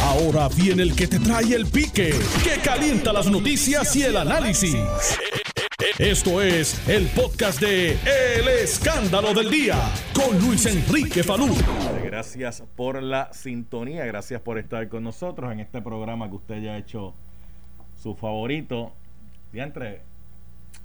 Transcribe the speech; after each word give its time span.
Ahora 0.00 0.48
viene 0.48 0.82
el 0.82 0.94
que 0.94 1.06
te 1.06 1.18
trae 1.18 1.54
el 1.54 1.66
pique, 1.66 2.14
que 2.42 2.60
calienta 2.62 3.12
las 3.12 3.30
noticias 3.30 3.94
y 3.96 4.02
el 4.02 4.16
análisis. 4.16 4.76
Esto 5.98 6.40
es 6.40 6.88
el 6.88 7.06
podcast 7.08 7.60
de 7.60 7.92
El 7.92 8.48
Escándalo 8.48 9.34
del 9.34 9.50
Día 9.50 9.76
con 10.14 10.38
Luis 10.40 10.66
Enrique 10.66 11.22
Falú. 11.22 11.48
Gracias 12.04 12.62
por 12.76 13.02
la 13.02 13.32
sintonía, 13.32 14.04
gracias 14.06 14.40
por 14.40 14.58
estar 14.58 14.88
con 14.88 15.04
nosotros 15.04 15.52
en 15.52 15.60
este 15.60 15.82
programa 15.82 16.28
que 16.28 16.36
usted 16.36 16.62
ya 16.62 16.72
ha 16.72 16.78
hecho 16.78 17.14
su 18.00 18.14
favorito. 18.14 18.92
Diantre, 19.52 20.02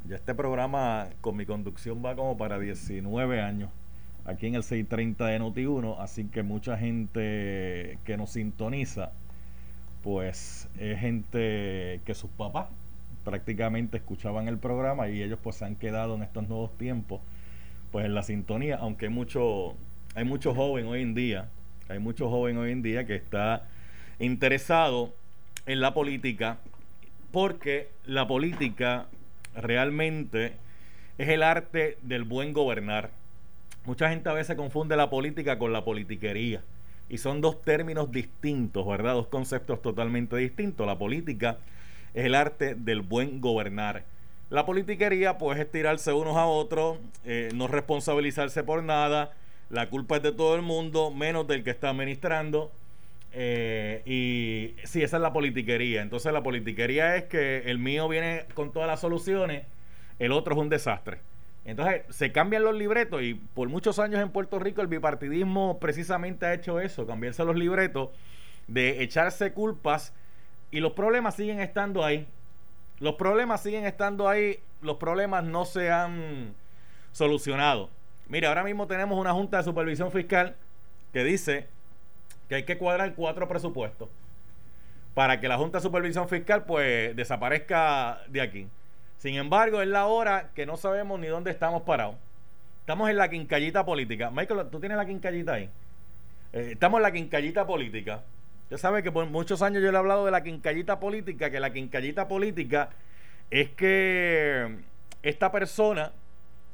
ya 0.08 0.18
este 0.18 0.36
programa 0.36 1.08
con 1.22 1.36
mi 1.36 1.46
conducción 1.46 2.04
va 2.04 2.16
como 2.16 2.38
para 2.38 2.60
19 2.60 3.42
años 3.42 3.70
aquí 4.28 4.46
en 4.46 4.56
el 4.56 4.64
630 4.64 5.26
de 5.26 5.40
Noti1, 5.40 5.96
así 6.00 6.26
que 6.26 6.44
mucha 6.44 6.78
gente 6.78 7.98
que 8.04 8.18
nos 8.18 8.32
sintoniza, 8.32 9.12
pues 10.04 10.68
es 10.78 11.00
gente 11.00 12.02
que 12.06 12.14
sus 12.14 12.30
papás 12.32 12.68
prácticamente 13.24 13.98
escuchaban 13.98 14.48
el 14.48 14.58
programa 14.58 15.08
y 15.10 15.24
ellos 15.24 15.40
pues 15.42 15.56
se 15.56 15.66
han 15.66 15.76
quedado 15.76 16.16
en 16.16 16.24
estos 16.24 16.48
nuevos 16.48 16.78
tiempos 16.78 17.22
pues 17.92 18.06
en 18.06 18.14
la 18.14 18.22
sintonía, 18.22 18.76
aunque 18.76 19.08
mucho, 19.08 19.76
hay 20.14 20.26
mucho 20.26 20.54
joven 20.54 20.88
hoy 20.88 21.02
en 21.02 21.16
día, 21.16 21.50
hay 21.88 22.00
mucho 22.00 22.30
joven 22.30 22.58
hoy 22.58 22.72
en 22.74 22.82
día 22.82 23.08
que 23.08 23.16
está 23.16 23.64
interesado 24.20 25.14
en 25.66 25.80
la 25.80 25.94
política 25.94 26.58
porque 27.32 27.90
la 28.06 28.28
política 28.28 29.06
realmente 29.56 30.54
es 31.18 31.30
el 31.30 31.44
arte 31.44 31.98
del 32.02 32.26
buen 32.26 32.52
gobernar 32.52 33.10
Mucha 33.88 34.10
gente 34.10 34.28
a 34.28 34.34
veces 34.34 34.58
confunde 34.58 34.98
la 34.98 35.10
política 35.10 35.58
con 35.58 35.72
la 35.72 35.86
politiquería. 35.86 36.62
Y 37.08 37.20
son 37.20 37.40
dos 37.40 37.62
términos 37.62 38.12
distintos, 38.12 38.86
¿verdad? 38.86 39.14
Dos 39.14 39.28
conceptos 39.28 39.82
totalmente 39.82 40.36
distintos. 40.36 40.86
La 40.86 40.98
política 40.98 41.58
es 42.14 42.26
el 42.26 42.36
arte 42.36 42.76
del 42.76 43.00
buen 43.00 43.40
gobernar. 43.40 44.04
La 44.50 44.66
politiquería, 44.66 45.38
pues, 45.38 45.58
es 45.58 45.72
tirarse 45.72 46.12
unos 46.12 46.36
a 46.36 46.48
otros, 46.48 46.98
eh, 47.24 47.50
no 47.56 47.68
responsabilizarse 47.68 48.62
por 48.62 48.84
nada. 48.84 49.32
La 49.70 49.90
culpa 49.90 50.18
es 50.18 50.24
de 50.24 50.34
todo 50.34 50.58
el 50.58 50.64
mundo, 50.64 51.10
menos 51.10 51.48
del 51.48 51.64
que 51.64 51.70
está 51.70 51.92
administrando. 51.92 52.70
Eh, 53.32 54.02
y 54.06 54.76
sí, 54.86 55.02
esa 55.02 55.16
es 55.16 55.24
la 55.24 55.32
politiquería. 55.32 56.02
Entonces, 56.02 56.34
la 56.34 56.44
politiquería 56.44 57.16
es 57.16 57.24
que 57.24 57.60
el 57.60 57.78
mío 57.80 58.10
viene 58.10 58.48
con 58.54 58.74
todas 58.74 58.90
las 58.90 59.00
soluciones, 59.00 59.64
el 60.20 60.34
otro 60.34 60.56
es 60.56 60.60
un 60.60 60.68
desastre. 60.68 61.20
Entonces 61.68 62.04
se 62.10 62.32
cambian 62.32 62.64
los 62.64 62.74
libretos 62.74 63.22
y 63.22 63.34
por 63.34 63.68
muchos 63.68 64.00
años 64.00 64.22
en 64.22 64.30
Puerto 64.30 64.58
Rico 64.58 64.82
el 64.82 64.88
bipartidismo 64.88 65.80
precisamente 65.80 66.46
ha 66.46 66.54
hecho 66.54 66.80
eso, 66.80 67.06
cambiarse 67.06 67.44
los 67.44 67.58
libretos, 67.58 68.10
de 68.68 69.04
echarse 69.04 69.52
culpas 69.52 70.14
y 70.72 70.80
los 70.80 70.94
problemas 70.94 71.36
siguen 71.36 71.60
estando 71.60 72.06
ahí. 72.06 72.26
Los 73.00 73.16
problemas 73.16 73.62
siguen 73.62 73.86
estando 73.86 74.30
ahí, 74.30 74.62
los 74.82 74.96
problemas 74.96 75.44
no 75.44 75.66
se 75.66 75.92
han 75.92 76.56
solucionado. 77.12 77.90
Mire, 78.30 78.48
ahora 78.48 78.64
mismo 78.64 78.88
tenemos 78.88 79.20
una 79.20 79.34
Junta 79.34 79.58
de 79.58 79.64
Supervisión 79.64 80.10
Fiscal 80.10 80.56
que 81.12 81.26
dice 81.26 81.68
que 82.48 82.56
hay 82.56 82.64
que 82.64 82.78
cuadrar 82.78 83.14
cuatro 83.14 83.46
presupuestos 83.50 84.08
para 85.14 85.42
que 85.42 85.50
la 85.50 85.58
Junta 85.58 85.80
de 85.80 85.82
Supervisión 85.82 86.30
Fiscal 86.30 86.64
pues 86.64 87.14
desaparezca 87.14 88.22
de 88.30 88.40
aquí. 88.40 88.70
Sin 89.18 89.36
embargo, 89.36 89.82
es 89.82 89.88
la 89.88 90.06
hora 90.06 90.52
que 90.54 90.66
no 90.66 90.78
sabemos 90.78 91.20
ni 91.20 91.28
dónde 91.28 91.52
estamos 91.52 91.82
parados. 91.84 92.16
Estamos 92.82 93.10
en 93.10 93.18
la 93.18 93.30
quincallita 93.30 93.86
política. 93.86 94.30
Michael, 94.32 94.68
¿tú 94.72 94.80
tienes 94.80 94.98
la 94.98 95.06
quincallita 95.06 95.54
ahí? 95.54 95.70
Eh, 96.54 96.70
estamos 96.74 97.00
en 97.00 97.04
la 97.04 97.12
quincallita 97.12 97.66
política. 97.66 98.24
Usted 98.64 98.78
sabe 98.78 99.02
que 99.02 99.12
por 99.12 99.26
muchos 99.26 99.62
años 99.62 99.82
yo 99.82 99.92
le 99.92 99.96
he 99.96 100.00
hablado 100.00 100.26
de 100.26 100.32
la 100.32 100.44
quincallita 100.44 101.00
política, 101.00 101.50
que 101.50 101.60
la 101.60 101.74
quincallita 101.74 102.28
política 102.28 102.90
es 103.50 103.70
que 103.70 104.78
esta 105.24 105.52
persona, 105.52 106.12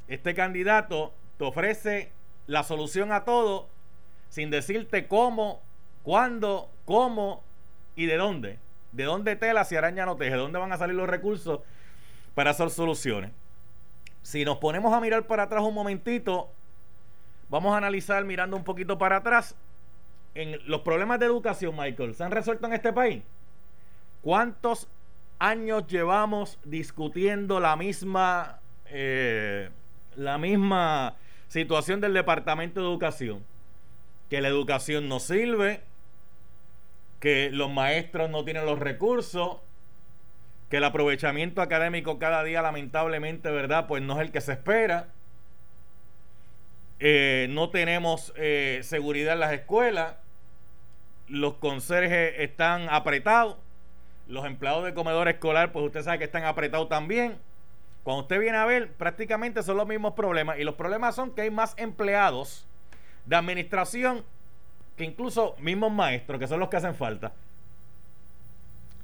este 0.07 0.33
candidato, 0.33 1.13
te 1.37 1.45
ofrece 1.45 2.11
la 2.45 2.63
solución 2.63 3.11
a 3.11 3.23
todo 3.23 3.67
sin 4.29 4.49
decirte 4.49 5.07
cómo, 5.07 5.61
cuándo, 6.03 6.69
cómo 6.85 7.43
y 7.95 8.05
de 8.05 8.17
dónde. 8.17 8.59
De 8.91 9.05
dónde 9.05 9.35
tela 9.35 9.63
si 9.63 9.75
araña 9.75 10.05
no 10.05 10.17
teje, 10.17 10.31
de 10.31 10.37
dónde 10.37 10.59
van 10.59 10.73
a 10.73 10.77
salir 10.77 10.95
los 10.95 11.09
recursos 11.09 11.61
para 12.35 12.51
hacer 12.51 12.69
soluciones. 12.69 13.31
Si 14.21 14.45
nos 14.45 14.57
ponemos 14.57 14.93
a 14.93 14.99
mirar 14.99 15.27
para 15.27 15.43
atrás 15.43 15.63
un 15.63 15.73
momentito, 15.73 16.49
vamos 17.49 17.73
a 17.73 17.77
analizar 17.77 18.23
mirando 18.25 18.55
un 18.55 18.63
poquito 18.63 18.97
para 18.97 19.17
atrás 19.17 19.55
en 20.35 20.57
los 20.65 20.81
problemas 20.81 21.19
de 21.19 21.25
educación, 21.25 21.75
Michael, 21.75 22.15
¿se 22.15 22.23
han 22.23 22.31
resuelto 22.31 22.65
en 22.67 22.73
este 22.73 22.91
país? 22.91 23.21
¿Cuántos 24.21 24.87
años 25.39 25.85
llevamos 25.87 26.59
discutiendo 26.63 27.59
la 27.59 27.75
misma 27.75 28.59
eh, 28.89 29.69
la 30.15 30.37
misma 30.37 31.15
situación 31.47 32.01
del 32.01 32.13
Departamento 32.13 32.79
de 32.81 32.87
Educación? 32.87 33.43
Que 34.29 34.41
la 34.41 34.47
educación 34.47 35.07
no 35.07 35.19
sirve, 35.19 35.81
que 37.19 37.51
los 37.51 37.69
maestros 37.71 38.29
no 38.29 38.43
tienen 38.43 38.65
los 38.65 38.79
recursos, 38.79 39.57
que 40.73 40.77
el 40.77 40.85
aprovechamiento 40.85 41.61
académico 41.61 42.17
cada 42.17 42.43
día 42.43 42.63
lamentablemente, 42.63 43.51
¿verdad? 43.51 43.85
Pues 43.85 44.01
no 44.01 44.15
es 44.15 44.21
el 44.21 44.31
que 44.31 44.41
se 44.41 44.53
espera. 44.53 45.05
Eh, 46.99 47.45
no 47.51 47.69
tenemos 47.69 48.33
eh, 48.37 48.79
seguridad 48.81 49.33
en 49.33 49.41
las 49.41 49.53
escuelas. 49.53 50.15
Los 51.27 51.53
conserjes 51.57 52.33
están 52.39 52.87
apretados. 52.89 53.57
Los 54.27 54.47
empleados 54.47 54.83
de 54.83 54.95
comedor 54.95 55.27
escolar, 55.27 55.71
pues 55.71 55.85
usted 55.85 56.01
sabe 56.01 56.17
que 56.17 56.23
están 56.23 56.43
apretados 56.43 56.89
también. 56.89 57.37
Cuando 58.01 58.23
usted 58.23 58.39
viene 58.39 58.57
a 58.57 58.65
ver, 58.65 58.93
prácticamente 58.93 59.61
son 59.61 59.77
los 59.77 59.85
mismos 59.85 60.15
problemas. 60.15 60.57
Y 60.57 60.63
los 60.63 60.73
problemas 60.73 61.13
son 61.13 61.35
que 61.35 61.43
hay 61.43 61.51
más 61.51 61.75
empleados 61.77 62.65
de 63.27 63.35
administración 63.35 64.25
que 64.97 65.03
incluso 65.03 65.55
mismos 65.59 65.91
maestros, 65.91 66.39
que 66.39 66.47
son 66.47 66.59
los 66.59 66.69
que 66.69 66.77
hacen 66.77 66.95
falta. 66.95 67.31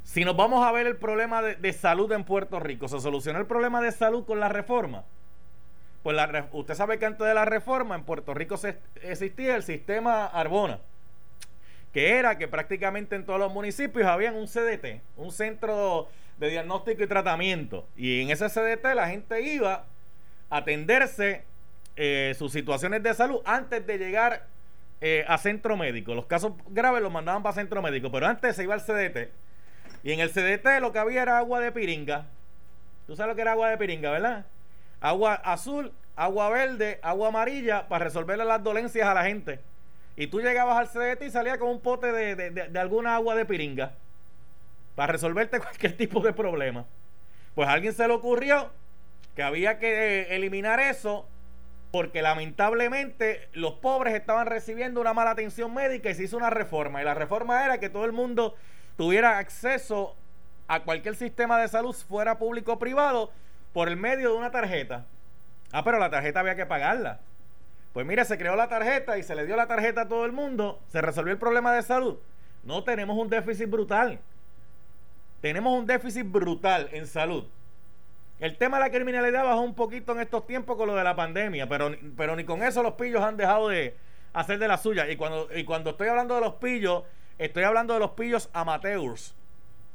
Si 0.09 0.25
nos 0.25 0.35
vamos 0.35 0.65
a 0.65 0.71
ver 0.71 0.87
el 0.87 0.95
problema 0.95 1.43
de, 1.43 1.71
salud 1.71 2.11
en 2.13 2.23
Puerto 2.23 2.59
Rico, 2.59 2.87
¿se 2.87 2.99
solucionó 2.99 3.37
el 3.37 3.45
problema 3.45 3.79
de 3.79 3.91
salud 3.91 4.25
con 4.25 4.39
la 4.39 4.49
reforma? 4.49 5.03
Pues 6.01 6.15
la, 6.15 6.49
usted 6.51 6.73
sabe 6.73 6.97
que 6.97 7.05
antes 7.05 7.27
de 7.27 7.35
la 7.35 7.45
reforma 7.45 7.93
en 7.93 8.03
Puerto 8.03 8.33
Rico 8.33 8.55
existía 9.03 9.55
el 9.55 9.61
sistema 9.61 10.25
Arbona, 10.25 10.79
que 11.93 12.17
era 12.17 12.39
que 12.39 12.47
prácticamente 12.47 13.15
en 13.15 13.23
todos 13.23 13.37
los 13.37 13.53
municipios 13.53 14.07
había 14.07 14.31
un 14.31 14.47
CDT, 14.47 14.99
un 15.15 15.31
centro 15.31 16.09
de 16.39 16.49
diagnóstico 16.49 17.03
y 17.03 17.07
tratamiento. 17.07 17.87
Y 17.95 18.23
en 18.23 18.31
ese 18.31 18.49
CDT 18.49 18.95
la 18.95 19.09
gente 19.09 19.39
iba 19.43 19.85
a 20.49 20.57
atenderse 20.57 21.43
eh, 21.95 22.33
sus 22.35 22.51
situaciones 22.51 23.03
de 23.03 23.13
salud 23.13 23.41
antes 23.45 23.85
de 23.85 23.99
llegar 23.99 24.47
eh, 25.01 25.23
a 25.27 25.37
centro 25.37 25.77
médico. 25.77 26.15
Los 26.15 26.25
casos 26.25 26.53
graves 26.69 27.03
los 27.03 27.11
mandaban 27.11 27.43
para 27.43 27.53
centro 27.53 27.79
médico, 27.83 28.11
pero 28.11 28.25
antes 28.25 28.55
se 28.55 28.63
iba 28.63 28.73
al 28.73 28.81
CDT 28.81 29.38
y 30.03 30.11
en 30.11 30.19
el 30.19 30.31
CDT 30.31 30.79
lo 30.81 30.91
que 30.91 30.99
había 30.99 31.21
era 31.21 31.37
agua 31.37 31.59
de 31.59 31.71
piringa. 31.71 32.27
¿Tú 33.07 33.15
sabes 33.15 33.31
lo 33.31 33.35
que 33.35 33.41
era 33.41 33.51
agua 33.53 33.69
de 33.69 33.77
piringa, 33.77 34.11
verdad? 34.11 34.45
Agua 35.01 35.33
azul, 35.33 35.91
agua 36.15 36.49
verde, 36.49 36.99
agua 37.01 37.29
amarilla 37.29 37.87
para 37.87 38.05
resolverle 38.05 38.45
las 38.45 38.63
dolencias 38.63 39.07
a 39.07 39.13
la 39.13 39.25
gente. 39.25 39.59
Y 40.15 40.27
tú 40.27 40.41
llegabas 40.41 40.77
al 40.77 40.89
CDT 40.89 41.23
y 41.23 41.31
salías 41.31 41.57
con 41.57 41.69
un 41.69 41.79
pote 41.79 42.11
de, 42.11 42.79
alguna 42.79 43.15
agua 43.15 43.35
de 43.35 43.45
piringa 43.45 43.93
para 44.95 45.13
resolverte 45.13 45.59
cualquier 45.61 45.95
tipo 45.95 46.19
de 46.21 46.33
problema. 46.33 46.85
Pues 47.55 47.67
a 47.67 47.73
alguien 47.73 47.93
se 47.93 48.07
le 48.07 48.13
ocurrió 48.13 48.69
que 49.35 49.43
había 49.43 49.79
que 49.79 50.21
eh, 50.21 50.35
eliminar 50.35 50.79
eso 50.79 51.25
porque 51.91 52.21
lamentablemente 52.21 53.47
los 53.53 53.75
pobres 53.75 54.13
estaban 54.13 54.45
recibiendo 54.45 55.01
una 55.01 55.13
mala 55.13 55.31
atención 55.31 55.73
médica 55.73 56.09
y 56.09 56.15
se 56.15 56.23
hizo 56.23 56.37
una 56.37 56.49
reforma. 56.49 57.01
Y 57.01 57.05
la 57.05 57.13
reforma 57.13 57.65
era 57.65 57.79
que 57.79 57.89
todo 57.89 58.05
el 58.05 58.11
mundo 58.11 58.55
tuviera 58.99 59.37
acceso 59.37 60.13
a 60.67 60.81
cualquier 60.81 61.15
sistema 61.15 61.57
de 61.57 61.69
salud, 61.69 61.95
fuera 61.95 62.37
público 62.37 62.73
o 62.73 62.79
privado, 62.79 63.31
por 63.71 63.87
el 63.87 63.95
medio 63.95 64.33
de 64.33 64.37
una 64.37 64.51
tarjeta. 64.51 65.05
Ah, 65.71 65.85
pero 65.85 65.99
la 65.99 66.09
tarjeta 66.09 66.41
había 66.41 66.57
que 66.57 66.65
pagarla. 66.65 67.21
Pues 67.93 68.05
mira, 68.05 68.25
se 68.25 68.37
creó 68.37 68.57
la 68.57 68.67
tarjeta 68.67 69.17
y 69.17 69.23
se 69.23 69.35
le 69.35 69.45
dio 69.45 69.55
la 69.55 69.67
tarjeta 69.67 70.01
a 70.01 70.07
todo 70.09 70.25
el 70.25 70.33
mundo, 70.33 70.81
se 70.89 70.99
resolvió 70.99 71.31
el 71.31 71.39
problema 71.39 71.73
de 71.73 71.81
salud. 71.81 72.17
No 72.65 72.83
tenemos 72.83 73.17
un 73.17 73.29
déficit 73.29 73.69
brutal. 73.69 74.19
Tenemos 75.39 75.79
un 75.79 75.85
déficit 75.85 76.29
brutal 76.29 76.89
en 76.91 77.07
salud. 77.07 77.45
El 78.41 78.57
tema 78.57 78.79
de 78.79 78.83
la 78.83 78.91
criminalidad 78.91 79.45
bajó 79.45 79.61
un 79.61 79.75
poquito 79.75 80.11
en 80.11 80.19
estos 80.19 80.45
tiempos 80.45 80.75
con 80.75 80.87
lo 80.87 80.95
de 80.95 81.05
la 81.05 81.15
pandemia, 81.15 81.69
pero, 81.69 81.95
pero 82.17 82.35
ni 82.35 82.43
con 82.43 82.61
eso 82.63 82.83
los 82.83 82.95
pillos 82.95 83.23
han 83.23 83.37
dejado 83.37 83.69
de 83.69 83.95
hacer 84.33 84.59
de 84.59 84.67
la 84.67 84.77
suya. 84.77 85.09
Y 85.09 85.15
cuando, 85.15 85.47
y 85.55 85.63
cuando 85.63 85.91
estoy 85.91 86.09
hablando 86.09 86.35
de 86.35 86.41
los 86.41 86.55
pillos, 86.55 87.03
Estoy 87.39 87.63
hablando 87.63 87.93
de 87.93 88.01
los 88.01 88.11
pillos 88.11 88.49
amateurs, 88.51 89.33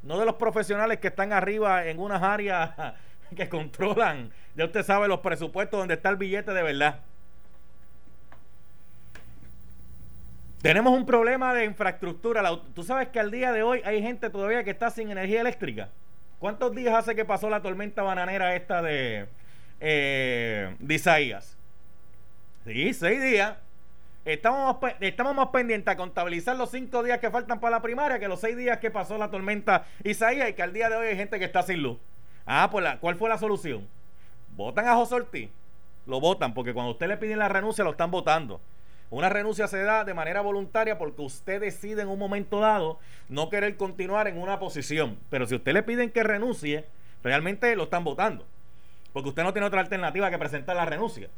no 0.01 0.19
de 0.19 0.25
los 0.25 0.35
profesionales 0.35 0.99
que 0.99 1.07
están 1.09 1.31
arriba 1.31 1.85
en 1.85 1.99
unas 1.99 2.21
áreas 2.21 2.71
que 3.35 3.47
controlan, 3.47 4.31
ya 4.55 4.65
usted 4.65 4.83
sabe, 4.83 5.07
los 5.07 5.19
presupuestos 5.19 5.79
donde 5.79 5.93
está 5.93 6.09
el 6.09 6.17
billete 6.17 6.53
de 6.53 6.63
verdad. 6.63 6.99
Tenemos 10.63 10.97
un 10.97 11.05
problema 11.05 11.53
de 11.53 11.65
infraestructura. 11.65 12.41
Tú 12.73 12.83
sabes 12.83 13.09
que 13.09 13.19
al 13.19 13.29
día 13.29 13.51
de 13.51 13.61
hoy 13.61 13.83
hay 13.85 14.01
gente 14.01 14.31
todavía 14.31 14.63
que 14.63 14.71
está 14.71 14.89
sin 14.89 15.11
energía 15.11 15.41
eléctrica. 15.41 15.89
¿Cuántos 16.39 16.73
días 16.73 16.95
hace 16.95 17.13
que 17.13 17.23
pasó 17.23 17.51
la 17.51 17.61
tormenta 17.61 18.01
bananera 18.01 18.55
esta 18.55 18.81
de, 18.81 19.27
eh, 19.79 20.75
Isaías? 20.89 21.55
Sí, 22.65 22.91
seis 22.95 23.21
días. 23.21 23.55
Estamos 24.25 24.77
estamos 25.01 25.35
más 25.35 25.49
pendientes 25.49 25.93
a 25.93 25.95
contabilizar 25.95 26.55
los 26.55 26.71
cinco 26.71 27.03
días 27.03 27.19
que 27.19 27.29
faltan 27.29 27.59
para 27.59 27.75
la 27.75 27.81
primaria 27.83 28.17
que 28.17 28.27
los 28.27 28.41
seis 28.41 28.57
días 28.57 28.79
que 28.79 28.89
pasó 28.89 29.19
la 29.19 29.29
tormenta 29.29 29.85
Isaías 30.03 30.49
y 30.49 30.53
que 30.53 30.63
al 30.63 30.73
día 30.73 30.89
de 30.89 30.95
hoy 30.95 31.07
hay 31.07 31.15
gente 31.15 31.37
que 31.37 31.45
está 31.45 31.61
sin 31.61 31.83
luz. 31.83 31.99
Ah, 32.47 32.67
pues 32.71 32.83
la, 32.83 32.99
¿cuál 32.99 33.17
fue 33.17 33.29
la 33.29 33.37
solución? 33.37 33.87
Votan 34.55 34.87
a 34.87 34.95
José 34.95 35.13
Ortiz. 35.13 35.49
Lo 36.07 36.19
votan 36.19 36.55
porque 36.55 36.73
cuando 36.73 36.93
usted 36.93 37.07
le 37.07 37.17
piden 37.17 37.37
la 37.37 37.49
renuncia 37.49 37.83
lo 37.83 37.91
están 37.91 38.09
votando. 38.09 38.59
Una 39.11 39.29
renuncia 39.29 39.67
se 39.67 39.83
da 39.83 40.03
de 40.03 40.15
manera 40.15 40.41
voluntaria 40.41 40.97
porque 40.97 41.21
usted 41.21 41.61
decide 41.61 42.01
en 42.01 42.07
un 42.07 42.17
momento 42.17 42.59
dado 42.59 42.97
no 43.29 43.51
querer 43.51 43.77
continuar 43.77 44.27
en 44.27 44.39
una 44.39 44.57
posición. 44.57 45.19
Pero 45.29 45.45
si 45.45 45.53
usted 45.53 45.73
le 45.73 45.83
piden 45.83 46.09
que 46.09 46.23
renuncie, 46.23 46.85
realmente 47.23 47.75
lo 47.75 47.83
están 47.83 48.03
votando. 48.03 48.47
Porque 49.13 49.29
usted 49.29 49.43
no 49.43 49.53
tiene 49.53 49.67
otra 49.67 49.81
alternativa 49.81 50.31
que 50.31 50.39
presentar 50.39 50.75
la 50.75 50.85
renuncia. 50.85 51.29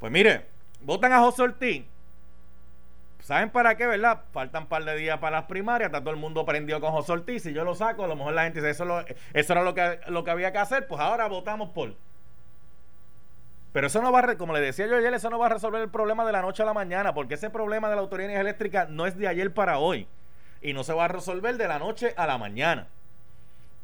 Pues 0.00 0.12
mire, 0.12 0.57
votan 0.80 1.12
a 1.12 1.20
José 1.20 1.42
Ortiz. 1.42 1.84
¿Saben 3.20 3.50
para 3.50 3.76
qué, 3.76 3.86
verdad? 3.86 4.22
Faltan 4.32 4.62
un 4.62 4.68
par 4.68 4.84
de 4.84 4.96
días 4.96 5.18
para 5.18 5.38
las 5.38 5.46
primarias, 5.46 5.88
está 5.88 6.00
todo 6.00 6.12
el 6.12 6.20
mundo 6.20 6.46
prendido 6.46 6.80
con 6.80 6.92
José 6.92 7.12
Ortiz. 7.12 7.42
Si 7.42 7.52
yo 7.52 7.64
lo 7.64 7.74
saco, 7.74 8.04
a 8.04 8.08
lo 8.08 8.16
mejor 8.16 8.32
la 8.32 8.44
gente 8.44 8.60
dice, 8.60 8.70
eso, 8.70 9.52
era 9.52 9.62
lo 9.62 9.74
que, 9.74 10.00
lo 10.08 10.24
que 10.24 10.30
había 10.30 10.52
que 10.52 10.58
hacer, 10.58 10.86
pues 10.86 11.00
ahora 11.00 11.28
votamos 11.28 11.70
por. 11.70 11.94
Pero 13.72 13.86
eso 13.86 14.00
no 14.00 14.10
va 14.12 14.20
a, 14.20 14.38
como 14.38 14.54
le 14.54 14.60
decía 14.60 14.86
yo 14.86 14.96
ayer, 14.96 15.12
eso 15.12 15.28
no 15.30 15.38
va 15.38 15.46
a 15.46 15.50
resolver 15.50 15.82
el 15.82 15.90
problema 15.90 16.24
de 16.24 16.32
la 16.32 16.42
noche 16.42 16.62
a 16.62 16.66
la 16.66 16.72
mañana, 16.72 17.12
porque 17.12 17.34
ese 17.34 17.50
problema 17.50 17.88
de 17.90 17.96
la 17.96 18.00
Autoridad 18.00 18.40
Eléctrica 18.40 18.86
no 18.88 19.06
es 19.06 19.16
de 19.16 19.28
ayer 19.28 19.52
para 19.52 19.78
hoy. 19.78 20.08
Y 20.62 20.72
no 20.72 20.82
se 20.82 20.92
va 20.92 21.04
a 21.04 21.08
resolver 21.08 21.56
de 21.56 21.68
la 21.68 21.78
noche 21.78 22.14
a 22.16 22.26
la 22.26 22.38
mañana. 22.38 22.88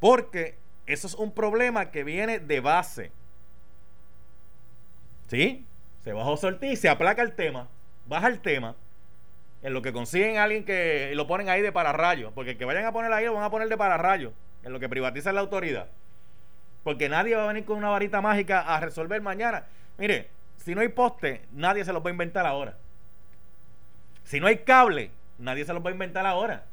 Porque 0.00 0.56
eso 0.86 1.06
es 1.06 1.14
un 1.14 1.32
problema 1.32 1.90
que 1.90 2.02
viene 2.02 2.38
de 2.38 2.60
base. 2.60 3.12
¿Sí? 5.28 5.64
Se 6.04 6.12
bajó 6.12 6.32
Ortiz, 6.32 6.80
se 6.80 6.90
aplaca 6.90 7.22
el 7.22 7.32
tema, 7.32 7.66
baja 8.06 8.28
el 8.28 8.40
tema, 8.40 8.76
en 9.62 9.72
lo 9.72 9.80
que 9.80 9.94
consiguen 9.94 10.36
a 10.36 10.44
alguien 10.44 10.66
que 10.66 11.10
lo 11.14 11.26
ponen 11.26 11.48
ahí 11.48 11.62
de 11.62 11.72
pararrayo, 11.72 12.30
porque 12.32 12.50
el 12.52 12.58
que 12.58 12.66
vayan 12.66 12.84
a 12.84 12.92
poner 12.92 13.10
ahí 13.10 13.24
lo 13.24 13.32
van 13.32 13.44
a 13.44 13.50
poner 13.50 13.70
de 13.70 13.76
pararrayo, 13.78 14.34
en 14.62 14.74
lo 14.74 14.80
que 14.80 14.90
privatiza 14.90 15.32
la 15.32 15.40
autoridad. 15.40 15.86
Porque 16.82 17.08
nadie 17.08 17.34
va 17.34 17.44
a 17.44 17.48
venir 17.48 17.64
con 17.64 17.78
una 17.78 17.88
varita 17.88 18.20
mágica 18.20 18.60
a 18.60 18.78
resolver 18.80 19.22
mañana. 19.22 19.64
Mire, 19.96 20.28
si 20.58 20.74
no 20.74 20.82
hay 20.82 20.88
poste, 20.88 21.46
nadie 21.52 21.86
se 21.86 21.94
los 21.94 22.04
va 22.04 22.10
a 22.10 22.12
inventar 22.12 22.44
ahora. 22.44 22.76
Si 24.24 24.40
no 24.40 24.46
hay 24.46 24.58
cable, 24.58 25.10
nadie 25.38 25.64
se 25.64 25.72
los 25.72 25.82
va 25.82 25.88
a 25.88 25.94
inventar 25.94 26.26
ahora. 26.26 26.64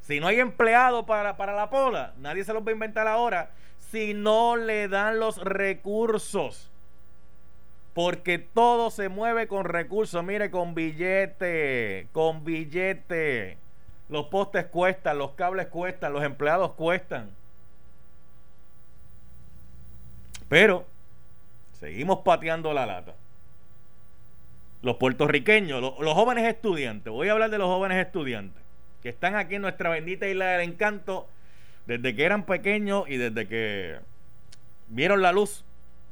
Si 0.00 0.20
no 0.20 0.26
hay 0.26 0.40
empleado 0.40 1.04
para, 1.04 1.36
para 1.36 1.52
la 1.52 1.68
pola, 1.68 2.14
nadie 2.16 2.44
se 2.44 2.54
los 2.54 2.66
va 2.66 2.70
a 2.70 2.72
inventar 2.72 3.06
ahora. 3.06 3.50
Si 3.90 4.14
no 4.14 4.56
le 4.56 4.88
dan 4.88 5.20
los 5.20 5.36
recursos 5.36 6.70
porque 7.98 8.38
todo 8.38 8.92
se 8.92 9.08
mueve 9.08 9.48
con 9.48 9.64
recursos, 9.64 10.22
mire, 10.22 10.52
con 10.52 10.72
billete, 10.72 12.06
con 12.12 12.44
billete. 12.44 13.58
Los 14.08 14.26
postes 14.26 14.66
cuestan, 14.66 15.18
los 15.18 15.32
cables 15.32 15.66
cuestan, 15.66 16.12
los 16.12 16.22
empleados 16.22 16.74
cuestan. 16.74 17.28
Pero 20.48 20.86
seguimos 21.80 22.20
pateando 22.20 22.72
la 22.72 22.86
lata. 22.86 23.16
Los 24.82 24.94
puertorriqueños, 24.98 25.80
los, 25.80 25.98
los, 25.98 26.14
jóvenes 26.14 26.44
estudiantes, 26.44 27.12
voy 27.12 27.30
a 27.30 27.32
hablar 27.32 27.50
de 27.50 27.58
los 27.58 27.66
jóvenes 27.66 28.06
estudiantes, 28.06 28.62
que 29.02 29.08
están 29.08 29.34
aquí 29.34 29.56
en 29.56 29.62
nuestra 29.62 29.90
bendita 29.90 30.28
isla 30.28 30.46
del 30.50 30.70
encanto 30.70 31.26
desde 31.88 32.14
que 32.14 32.24
eran 32.24 32.44
pequeños 32.44 33.08
y 33.08 33.16
desde 33.16 33.48
que 33.48 33.98
vieron 34.86 35.20
la 35.20 35.32
luz 35.32 35.64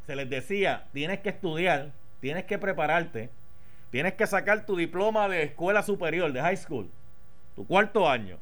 se 0.06 0.16
les 0.16 0.30
decía, 0.30 0.86
tienes 0.92 1.20
que 1.20 1.30
estudiar, 1.30 1.90
tienes 2.20 2.44
que 2.44 2.58
prepararte, 2.58 3.30
tienes 3.90 4.14
que 4.14 4.26
sacar 4.26 4.64
tu 4.64 4.76
diploma 4.76 5.28
de 5.28 5.42
escuela 5.42 5.82
superior, 5.82 6.32
de 6.32 6.40
high 6.40 6.56
school, 6.56 6.90
tu 7.56 7.66
cuarto 7.66 8.08
año. 8.08 8.38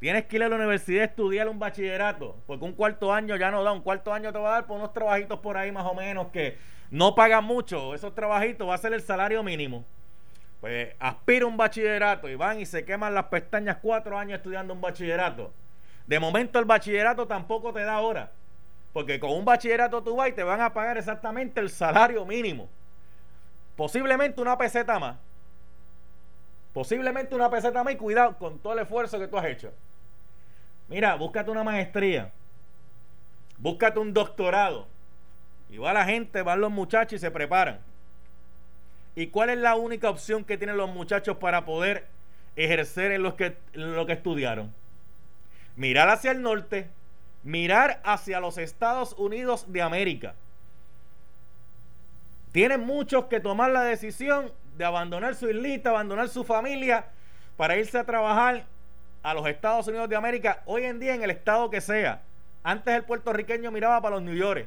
Tienes 0.00 0.24
que 0.24 0.36
ir 0.36 0.42
a 0.42 0.48
la 0.48 0.56
universidad 0.56 1.02
a 1.02 1.06
estudiar 1.06 1.48
un 1.48 1.58
bachillerato, 1.58 2.36
porque 2.46 2.64
un 2.64 2.72
cuarto 2.72 3.12
año 3.12 3.36
ya 3.36 3.50
no 3.50 3.62
da, 3.62 3.70
un 3.70 3.82
cuarto 3.82 4.12
año 4.12 4.32
te 4.32 4.38
va 4.38 4.48
a 4.48 4.52
dar 4.52 4.66
por 4.66 4.78
unos 4.78 4.92
trabajitos 4.92 5.38
por 5.40 5.56
ahí 5.56 5.70
más 5.70 5.86
o 5.86 5.94
menos 5.94 6.28
que 6.28 6.56
no 6.90 7.14
pagan 7.14 7.44
mucho, 7.44 7.94
esos 7.94 8.14
trabajitos 8.14 8.68
va 8.68 8.74
a 8.74 8.78
ser 8.78 8.92
el 8.92 9.02
salario 9.02 9.42
mínimo. 9.42 9.84
Pues 10.60 10.94
aspira 10.98 11.46
un 11.46 11.56
bachillerato 11.56 12.28
y 12.28 12.34
van 12.34 12.60
y 12.60 12.66
se 12.66 12.84
queman 12.84 13.14
las 13.14 13.26
pestañas 13.26 13.78
cuatro 13.80 14.18
años 14.18 14.38
estudiando 14.38 14.74
un 14.74 14.80
bachillerato. 14.80 15.52
De 16.06 16.18
momento 16.18 16.58
el 16.58 16.64
bachillerato 16.64 17.26
tampoco 17.26 17.72
te 17.72 17.82
da 17.82 18.00
hora. 18.00 18.32
Porque 18.92 19.20
con 19.20 19.30
un 19.30 19.44
bachillerato 19.44 20.02
tú 20.02 20.16
vas 20.16 20.28
y 20.28 20.32
te 20.32 20.42
van 20.42 20.60
a 20.60 20.72
pagar 20.72 20.98
exactamente 20.98 21.60
el 21.60 21.70
salario 21.70 22.24
mínimo. 22.24 22.68
Posiblemente 23.76 24.40
una 24.40 24.58
peseta 24.58 24.98
más. 24.98 25.16
Posiblemente 26.72 27.34
una 27.34 27.50
peseta 27.50 27.82
más 27.82 27.94
y 27.94 27.96
cuidado 27.96 28.36
con 28.38 28.58
todo 28.58 28.72
el 28.72 28.80
esfuerzo 28.80 29.18
que 29.18 29.28
tú 29.28 29.38
has 29.38 29.46
hecho. 29.46 29.72
Mira, 30.88 31.14
búscate 31.14 31.50
una 31.50 31.64
maestría. 31.64 32.32
Búscate 33.58 33.98
un 33.98 34.12
doctorado. 34.12 34.86
Y 35.68 35.78
va 35.78 35.92
la 35.92 36.04
gente, 36.04 36.42
van 36.42 36.60
los 36.60 36.70
muchachos 36.70 37.14
y 37.14 37.18
se 37.18 37.30
preparan. 37.30 37.80
¿Y 39.14 39.28
cuál 39.28 39.50
es 39.50 39.58
la 39.58 39.76
única 39.76 40.10
opción 40.10 40.44
que 40.44 40.58
tienen 40.58 40.76
los 40.76 40.90
muchachos 40.90 41.36
para 41.36 41.64
poder 41.64 42.06
ejercer 42.56 43.12
en 43.12 43.22
lo 43.22 43.36
que, 43.36 43.56
en 43.72 43.94
lo 43.94 44.06
que 44.06 44.14
estudiaron? 44.14 44.72
Mirar 45.76 46.08
hacia 46.08 46.32
el 46.32 46.42
norte 46.42 46.88
mirar 47.42 48.00
hacia 48.04 48.40
los 48.40 48.58
Estados 48.58 49.14
Unidos 49.18 49.64
de 49.72 49.82
América. 49.82 50.34
Tienen 52.52 52.80
muchos 52.80 53.26
que 53.26 53.40
tomar 53.40 53.70
la 53.70 53.82
decisión 53.82 54.52
de 54.76 54.84
abandonar 54.84 55.34
su 55.34 55.48
islita, 55.48 55.90
abandonar 55.90 56.28
su 56.28 56.44
familia 56.44 57.06
para 57.56 57.76
irse 57.76 57.98
a 57.98 58.04
trabajar 58.04 58.64
a 59.22 59.34
los 59.34 59.46
Estados 59.46 59.86
Unidos 59.86 60.08
de 60.08 60.16
América, 60.16 60.62
hoy 60.64 60.84
en 60.84 60.98
día 60.98 61.14
en 61.14 61.22
el 61.22 61.30
estado 61.30 61.70
que 61.70 61.80
sea. 61.80 62.22
Antes 62.62 62.94
el 62.94 63.04
puertorriqueño 63.04 63.70
miraba 63.70 64.00
para 64.00 64.16
los 64.16 64.24
New 64.24 64.34
York. 64.34 64.66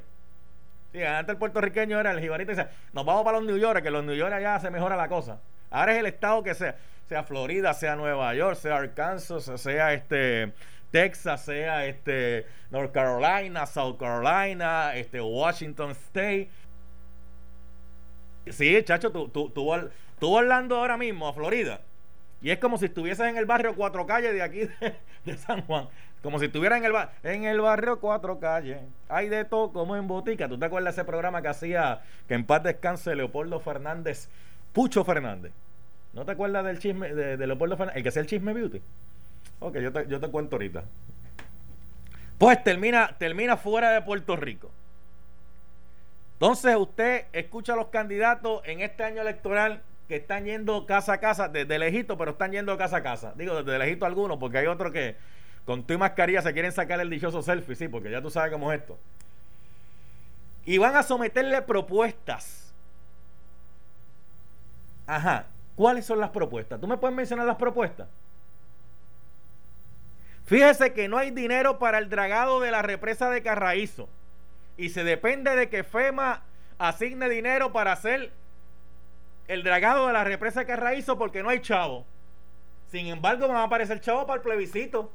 Antes 0.93 1.33
el 1.33 1.37
puertorriqueño 1.37 1.99
era 1.99 2.11
el 2.11 2.19
jibarito 2.19 2.51
y 2.51 2.55
decía, 2.55 2.71
nos 2.93 3.03
vamos 3.05 3.23
para 3.23 3.39
los 3.39 3.47
New 3.47 3.57
York, 3.57 3.81
que 3.81 3.89
los 3.89 4.03
New 4.03 4.15
York 4.15 4.33
ya 4.39 4.59
se 4.59 4.69
mejora 4.69 4.95
la 4.95 5.07
cosa. 5.07 5.39
Ahora 5.71 5.93
es 5.93 5.99
el 5.99 6.05
estado 6.05 6.43
que 6.43 6.53
sea, 6.53 6.75
sea 7.09 7.23
Florida, 7.23 7.73
sea 7.73 7.95
Nueva 7.95 8.33
York, 8.35 8.55
sea 8.55 8.77
Arkansas, 8.77 9.49
sea 9.59 9.93
este 9.93 10.53
Texas, 10.93 11.43
sea 11.43 11.87
este 11.87 12.45
North 12.69 12.91
Carolina, 12.91 13.65
South 13.65 13.97
Carolina, 13.97 14.95
este 14.95 15.19
Washington 15.19 15.89
State. 15.89 16.51
Sí, 18.51 18.77
chacho, 18.83 19.11
tú, 19.11 19.27
tú, 19.27 19.49
tú, 19.49 20.37
hablando 20.37 20.77
ahora 20.77 20.95
mismo 20.95 21.27
a 21.27 21.33
Florida. 21.33 21.81
Y 22.43 22.51
es 22.51 22.59
como 22.59 22.77
si 22.77 22.85
estuvieses 22.85 23.25
en 23.25 23.37
el 23.37 23.47
barrio 23.47 23.73
Cuatro 23.73 24.05
Calles 24.05 24.33
de 24.33 24.43
aquí 24.43 24.69
de, 25.25 25.37
San 25.37 25.65
Juan. 25.65 25.87
Como 26.21 26.37
si 26.37 26.45
estuvieras 26.45 26.77
en 26.77 26.85
el, 26.85 26.93
en 27.23 27.45
el 27.45 27.59
barrio 27.59 27.99
Cuatro 27.99 28.39
Calles. 28.39 28.77
Hay 29.09 29.29
de 29.29 29.45
todo 29.45 29.73
como 29.73 29.95
en 29.95 30.07
botica. 30.07 30.47
¿Tú 30.47 30.59
te 30.59 30.65
acuerdas 30.67 30.95
de 30.95 31.01
ese 31.01 31.07
programa 31.07 31.41
que 31.41 31.47
hacía, 31.47 32.03
que 32.27 32.35
en 32.35 32.45
paz 32.45 32.61
descanse 32.61 33.15
Leopoldo 33.15 33.59
Fernández, 33.59 34.29
Pucho 34.73 35.03
Fernández? 35.03 35.53
¿No 36.13 36.23
te 36.23 36.33
acuerdas 36.33 36.63
del 36.65 36.77
chisme 36.77 37.15
de, 37.15 37.35
de 37.35 37.47
Leopoldo 37.47 37.77
Fernández? 37.77 37.97
El 37.97 38.03
que 38.03 38.09
hacía 38.09 38.21
el 38.21 38.27
chisme 38.27 38.53
beauty. 38.53 38.79
Ok, 39.63 39.77
yo 39.77 39.93
te, 39.93 40.07
yo 40.07 40.19
te 40.19 40.27
cuento 40.27 40.57
ahorita. 40.57 40.83
Pues 42.37 42.61
termina, 42.63 43.15
termina 43.17 43.55
fuera 43.55 43.91
de 43.91 44.01
Puerto 44.01 44.35
Rico. 44.35 44.69
Entonces 46.33 46.75
usted 46.75 47.27
escucha 47.31 47.71
a 47.71 47.75
los 47.77 47.87
candidatos 47.87 48.61
en 48.65 48.81
este 48.81 49.05
año 49.05 49.21
electoral 49.21 49.81
que 50.09 50.17
están 50.17 50.43
yendo 50.43 50.85
casa 50.85 51.13
a 51.13 51.17
casa, 51.19 51.47
desde 51.47 51.79
lejito, 51.79 52.17
pero 52.17 52.31
están 52.31 52.51
yendo 52.51 52.77
casa 52.77 52.97
a 52.97 53.03
casa. 53.03 53.33
Digo, 53.37 53.63
desde 53.63 53.79
lejito 53.79 54.05
algunos, 54.05 54.37
porque 54.37 54.57
hay 54.57 54.67
otros 54.67 54.91
que 54.91 55.15
con 55.65 55.83
tu 55.83 55.97
mascarilla 55.97 56.41
se 56.41 56.51
quieren 56.51 56.73
sacar 56.73 56.99
el 56.99 57.09
dichoso 57.09 57.41
selfie, 57.41 57.75
sí, 57.75 57.87
porque 57.87 58.11
ya 58.11 58.21
tú 58.21 58.29
sabes 58.29 58.51
cómo 58.51 58.73
es 58.73 58.81
esto. 58.81 58.99
Y 60.65 60.77
van 60.77 60.97
a 60.97 61.03
someterle 61.03 61.61
propuestas. 61.61 62.73
Ajá, 65.07 65.45
¿cuáles 65.77 66.05
son 66.05 66.19
las 66.19 66.31
propuestas? 66.31 66.81
¿Tú 66.81 66.87
me 66.87 66.97
puedes 66.97 67.15
mencionar 67.15 67.45
las 67.45 67.55
propuestas? 67.55 68.09
Fíjese 70.45 70.93
que 70.93 71.07
no 71.07 71.17
hay 71.17 71.31
dinero 71.31 71.79
para 71.79 71.97
el 71.97 72.09
dragado 72.09 72.59
de 72.59 72.71
la 72.71 72.81
represa 72.81 73.29
de 73.29 73.41
Carraízo. 73.41 74.09
Y 74.77 74.89
se 74.89 75.03
depende 75.03 75.55
de 75.55 75.69
que 75.69 75.83
FEMA 75.83 76.43
asigne 76.77 77.29
dinero 77.29 77.71
para 77.71 77.93
hacer 77.93 78.31
el 79.47 79.63
dragado 79.63 80.07
de 80.07 80.13
la 80.13 80.23
represa 80.23 80.61
de 80.61 80.65
Carraízo 80.65 81.17
porque 81.17 81.43
no 81.43 81.49
hay 81.49 81.61
chavo. 81.61 82.05
Sin 82.91 83.07
embargo, 83.07 83.47
van 83.47 83.57
a 83.57 83.63
aparecer 83.63 83.99
chavo 84.01 84.25
para 84.25 84.37
el 84.37 84.41
plebiscito. 84.41 85.11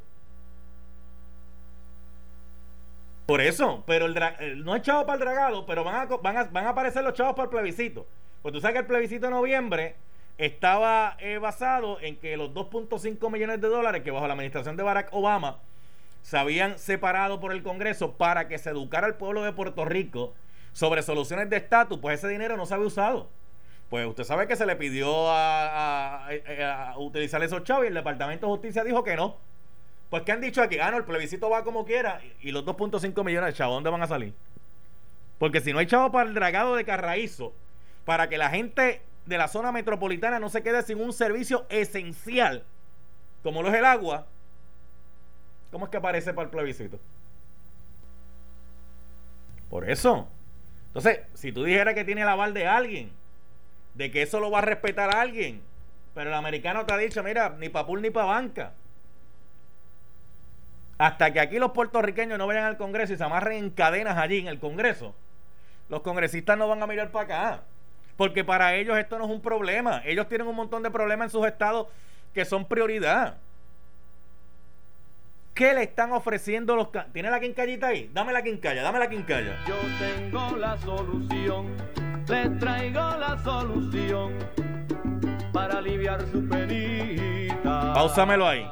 Por 3.26 3.42
eso, 3.42 3.84
pero 3.86 4.08
no 4.08 4.72
hay 4.72 4.80
chavo 4.80 5.04
para 5.04 5.14
el 5.14 5.20
dragado, 5.20 5.66
pero 5.66 5.84
van 5.84 5.94
a, 5.96 6.04
van, 6.06 6.36
a, 6.38 6.44
van 6.44 6.66
a 6.66 6.70
aparecer 6.70 7.04
los 7.04 7.12
chavos 7.12 7.34
para 7.34 7.44
el 7.44 7.50
plebiscito. 7.50 8.06
Pues 8.40 8.54
tú 8.54 8.60
sabes 8.60 8.74
que 8.74 8.80
el 8.80 8.86
plebiscito 8.86 9.26
de 9.26 9.32
noviembre 9.32 9.96
estaba 10.38 11.16
eh, 11.18 11.38
basado 11.38 12.00
en 12.00 12.16
que 12.16 12.36
los 12.36 12.50
2.5 12.50 13.30
millones 13.30 13.60
de 13.60 13.68
dólares 13.68 14.02
que 14.02 14.12
bajo 14.12 14.26
la 14.26 14.34
administración 14.34 14.76
de 14.76 14.84
Barack 14.84 15.08
Obama 15.12 15.58
se 16.22 16.38
habían 16.38 16.78
separado 16.78 17.40
por 17.40 17.52
el 17.52 17.62
Congreso 17.62 18.12
para 18.12 18.48
que 18.48 18.58
se 18.58 18.70
educara 18.70 19.06
al 19.06 19.16
pueblo 19.16 19.42
de 19.42 19.52
Puerto 19.52 19.84
Rico 19.84 20.34
sobre 20.72 21.02
soluciones 21.02 21.50
de 21.50 21.56
estatus, 21.56 21.98
pues 21.98 22.18
ese 22.18 22.28
dinero 22.28 22.56
no 22.56 22.66
se 22.66 22.74
había 22.74 22.86
usado. 22.86 23.28
Pues 23.90 24.06
usted 24.06 24.24
sabe 24.24 24.46
que 24.46 24.54
se 24.54 24.66
le 24.66 24.76
pidió 24.76 25.10
a, 25.28 26.28
utilizar 26.98 27.42
esos 27.42 27.64
chavos 27.64 27.84
y 27.84 27.88
el 27.88 27.94
Departamento 27.94 28.46
de 28.46 28.52
Justicia 28.52 28.84
dijo 28.84 29.02
que 29.02 29.16
no. 29.16 29.36
Pues 30.10 30.22
¿qué 30.22 30.32
han 30.32 30.40
dicho 30.40 30.62
aquí? 30.62 30.78
Ah, 30.78 30.92
el 30.94 31.04
plebiscito 31.04 31.50
va 31.50 31.64
como 31.64 31.84
quiera 31.84 32.20
y 32.40 32.52
los 32.52 32.64
2.5 32.64 33.24
millones 33.24 33.54
de 33.54 33.58
chavos, 33.58 33.76
¿dónde 33.76 33.90
van 33.90 34.02
a 34.02 34.06
salir? 34.06 34.34
Porque 35.38 35.60
si 35.60 35.72
no 35.72 35.78
hay 35.78 35.86
chavos 35.86 36.10
para 36.10 36.28
el 36.28 36.34
dragado 36.34 36.76
de 36.76 36.84
Carraízo, 36.84 37.52
para 38.04 38.28
que 38.28 38.38
la 38.38 38.50
gente 38.50 39.02
de 39.28 39.38
la 39.38 39.48
zona 39.48 39.72
metropolitana 39.72 40.38
no 40.38 40.48
se 40.48 40.62
quede 40.62 40.82
sin 40.82 41.00
un 41.00 41.12
servicio 41.12 41.66
esencial, 41.68 42.64
como 43.42 43.62
lo 43.62 43.68
es 43.68 43.74
el 43.74 43.84
agua, 43.84 44.26
¿cómo 45.70 45.84
es 45.84 45.90
que 45.90 45.98
aparece 45.98 46.32
para 46.32 46.46
el 46.46 46.50
plebiscito? 46.50 46.98
Por 49.68 49.88
eso. 49.88 50.28
Entonces, 50.86 51.20
si 51.34 51.52
tú 51.52 51.64
dijeras 51.64 51.94
que 51.94 52.04
tiene 52.04 52.22
el 52.22 52.28
aval 52.28 52.54
de 52.54 52.66
alguien, 52.66 53.10
de 53.94 54.10
que 54.10 54.22
eso 54.22 54.40
lo 54.40 54.50
va 54.50 54.58
a 54.58 54.62
respetar 54.62 55.14
alguien, 55.14 55.60
pero 56.14 56.30
el 56.30 56.34
americano 56.34 56.86
te 56.86 56.94
ha 56.94 56.96
dicho, 56.96 57.22
mira, 57.22 57.54
ni 57.58 57.68
para 57.68 57.86
pool 57.86 58.00
ni 58.00 58.10
para 58.10 58.26
banca. 58.26 58.72
Hasta 60.96 61.32
que 61.32 61.40
aquí 61.40 61.58
los 61.58 61.72
puertorriqueños 61.72 62.38
no 62.38 62.46
vayan 62.46 62.64
al 62.64 62.76
Congreso 62.76 63.12
y 63.12 63.16
se 63.16 63.24
amarren 63.24 63.58
en 63.58 63.70
cadenas 63.70 64.16
allí 64.16 64.38
en 64.38 64.48
el 64.48 64.58
Congreso, 64.58 65.14
los 65.88 66.00
congresistas 66.02 66.58
no 66.58 66.68
van 66.68 66.82
a 66.82 66.86
mirar 66.86 67.10
para 67.10 67.24
acá. 67.24 67.62
Porque 68.18 68.42
para 68.42 68.74
ellos 68.74 68.98
esto 68.98 69.16
no 69.16 69.26
es 69.26 69.30
un 69.30 69.40
problema. 69.40 70.02
Ellos 70.04 70.28
tienen 70.28 70.48
un 70.48 70.56
montón 70.56 70.82
de 70.82 70.90
problemas 70.90 71.26
en 71.26 71.30
sus 71.30 71.46
estados 71.46 71.86
que 72.34 72.44
son 72.44 72.64
prioridad. 72.66 73.36
¿Qué 75.54 75.72
le 75.72 75.84
están 75.84 76.10
ofreciendo 76.10 76.74
los... 76.74 76.88
¿Tiene 77.12 77.30
la 77.30 77.38
quincallita 77.38 77.86
ahí? 77.86 78.10
Dame 78.12 78.32
la 78.32 78.42
quincalla, 78.42 78.82
dame 78.82 78.98
la 78.98 79.08
quincalla. 79.08 79.64
Yo 79.68 79.76
tengo 80.00 80.56
la 80.56 80.76
solución, 80.78 81.76
le 82.26 82.50
traigo 82.58 83.00
la 83.18 83.38
solución 83.44 84.34
para 85.52 85.78
aliviar 85.78 86.20
su 86.32 86.48
penita. 86.48 87.92
Pausámelo 87.94 88.48
ahí. 88.48 88.68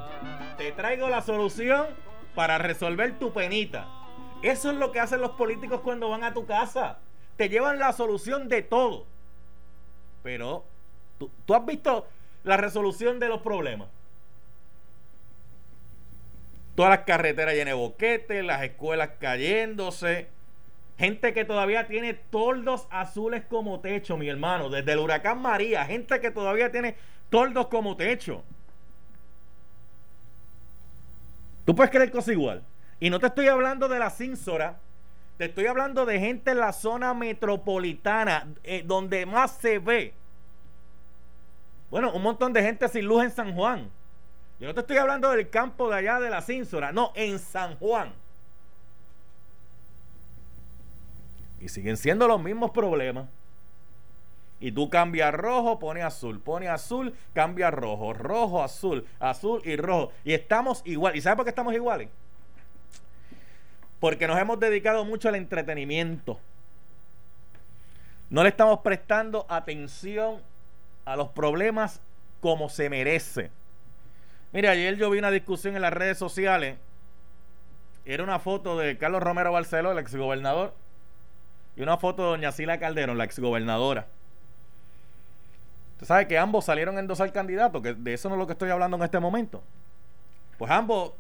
Te 0.59 0.73
traigo 0.73 1.09
la 1.09 1.23
solución 1.23 1.87
para 2.35 2.59
resolver 2.59 3.17
tu 3.21 3.33
penita. 3.33 3.87
Eso 4.43 4.73
es 4.73 4.77
lo 4.77 4.91
que 4.91 4.99
hacen 4.99 5.21
los 5.21 5.31
políticos 5.31 5.83
cuando 5.83 6.09
van 6.09 6.25
a 6.25 6.35
tu 6.35 6.47
casa. 6.47 6.99
Te 7.37 7.49
llevan 7.49 7.79
la 7.79 7.93
solución 7.93 8.49
de 8.49 8.63
todo. 8.63 9.07
Pero, 10.27 10.65
¿tú, 11.21 11.31
tú 11.45 11.55
has 11.55 11.65
visto 11.65 12.05
la 12.43 12.57
resolución 12.57 13.21
de 13.21 13.29
los 13.29 13.43
problemas? 13.43 13.87
todas 16.75 16.91
las 16.91 17.07
carreteras 17.07 17.55
llenas 17.55 17.75
de 17.75 17.81
boquetes, 17.81 18.45
las 18.45 18.63
escuelas 18.65 19.11
cayéndose. 19.21 20.27
Gente 20.99 21.33
que 21.33 21.45
todavía 21.45 21.87
tiene 21.87 22.13
toldos 22.13 22.89
azules 22.91 23.45
como 23.49 23.79
techo, 23.79 24.17
mi 24.17 24.29
hermano, 24.29 24.69
desde 24.69 24.93
el 24.93 24.99
huracán 24.99 25.41
María. 25.41 25.87
Gente 25.87 26.21
que 26.21 26.33
todavía 26.33 26.73
tiene 26.73 26.97
toldos 27.31 27.69
como 27.69 27.97
techo. 27.97 28.43
Tú 31.65 31.75
puedes 31.75 31.93
creer 31.93 32.11
cosas 32.11 32.35
igual. 32.35 32.65
Y 32.99 33.11
no 33.11 33.21
te 33.21 33.29
estoy 33.29 33.47
hablando 33.47 33.89
de 33.89 34.01
la 34.01 34.11
Cínsora, 34.11 34.81
te 35.39 35.47
estoy 35.47 35.67
hablando 35.67 36.07
de 36.07 36.19
gente 36.19 36.53
en 36.53 36.59
la 36.59 36.73
zona 36.73 37.13
metropolitana, 37.13 38.49
eh, 38.65 38.83
donde 38.85 39.27
más 39.27 39.57
se 39.59 39.79
ve. 39.79 40.15
Bueno, 41.91 42.13
un 42.13 42.23
montón 42.23 42.53
de 42.53 42.63
gente 42.63 42.89
sin 42.89 43.05
luz 43.05 43.25
en 43.25 43.31
San 43.31 43.55
Juan. 43.55 43.91
Yo 44.59 44.67
no 44.67 44.75
te 44.75 44.81
estoy 44.81 44.97
hablando 44.97 45.31
del 45.31 45.51
campo 45.51 45.91
de 45.91 45.97
allá 45.97 46.19
de 46.19 46.31
la 46.31 46.41
Cínsora, 46.41 46.91
no, 46.91 47.13
en 47.15 47.39
San 47.39 47.77
Juan. 47.79 48.13
Y 51.61 51.69
siguen 51.69 51.97
siendo 51.97 52.27
los 52.27 52.43
mismos 52.43 52.71
problemas. 52.71 53.29
Y 54.59 54.73
tú 54.73 54.89
cambias 54.89 55.35
rojo, 55.35 55.79
pone 55.79 56.03
azul, 56.03 56.41
pone 56.41 56.69
azul, 56.69 57.15
cambia 57.35 57.71
rojo, 57.71 58.15
rojo, 58.15 58.63
azul, 58.63 59.07
azul 59.21 59.61
y 59.65 59.77
rojo. 59.77 60.13
Y 60.25 60.33
estamos 60.33 60.81
igual. 60.87 61.15
¿Y 61.15 61.21
sabes 61.21 61.37
por 61.37 61.45
qué 61.45 61.51
estamos 61.51 61.75
iguales? 61.75 62.09
Porque 64.01 64.27
nos 64.27 64.39
hemos 64.39 64.61
dedicado 64.61 65.05
mucho 65.05 65.29
al 65.29 65.37
entretenimiento. 65.37 66.39
No 68.29 68.43
le 68.43 68.49
estamos 68.49 68.81
prestando 68.81 69.47
atención 69.49 70.43
a 71.05 71.17
los 71.17 71.29
problemas 71.29 72.01
como 72.41 72.69
se 72.69 72.91
merece. 72.91 73.51
Mire, 74.53 74.69
ayer 74.69 74.97
yo 74.97 75.11
vi 75.11 75.19
una 75.19 75.31
discusión 75.31 75.77
en 75.77 75.83
las 75.83 75.93
redes 75.93 76.19
sociales. 76.19 76.77
Era 78.05 78.23
una 78.23 78.39
foto 78.39 78.79
de 78.79 78.99
Carlos 78.99 79.23
Romero 79.23 79.53
Barceló, 79.53 79.93
el 79.93 79.99
exgobernador, 79.99 80.75
y 81.77 81.83
una 81.83 81.97
foto 81.97 82.23
de 82.23 82.29
doña 82.31 82.53
Sila 82.53 82.79
Calderón, 82.79 83.19
la 83.19 83.25
exgobernadora. 83.25 84.07
Usted 85.95 86.07
sabe 86.07 86.29
que 86.29 86.39
ambos 86.39 86.65
salieron 86.65 86.97
a 86.97 87.01
endosar 87.01 87.33
candidatos, 87.33 87.83
que 87.83 87.95
de 87.95 88.15
eso 88.15 88.29
no 88.29 88.35
es 88.35 88.39
lo 88.39 88.47
que 88.47 88.53
estoy 88.53 88.71
hablando 88.71 88.97
en 88.97 89.03
este 89.03 89.19
momento. 89.19 89.63
Pues 90.59 90.71
ambos 90.71 91.13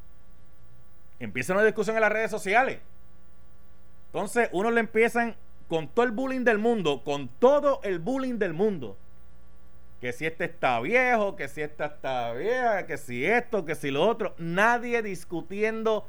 empiezan 1.18 1.56
una 1.56 1.66
discusión 1.66 1.96
en 1.96 2.02
las 2.02 2.12
redes 2.12 2.30
sociales. 2.30 2.78
Entonces, 4.06 4.48
uno 4.52 4.70
le 4.70 4.80
empiezan 4.80 5.36
con 5.68 5.88
todo 5.88 6.04
el 6.04 6.12
bullying 6.12 6.44
del 6.44 6.58
mundo, 6.58 7.02
con 7.04 7.28
todo 7.28 7.80
el 7.82 7.98
bullying 7.98 8.38
del 8.38 8.52
mundo 8.52 8.96
que 10.00 10.12
si 10.12 10.26
este 10.26 10.44
está 10.44 10.78
viejo, 10.80 11.36
que 11.36 11.48
si 11.48 11.62
esta 11.62 11.86
está 11.86 12.32
vieja, 12.32 12.86
que 12.86 12.96
si 12.96 13.24
esto, 13.24 13.64
que 13.64 13.74
si 13.74 13.90
lo 13.90 14.06
otro. 14.06 14.34
Nadie 14.38 15.02
discutiendo 15.02 16.06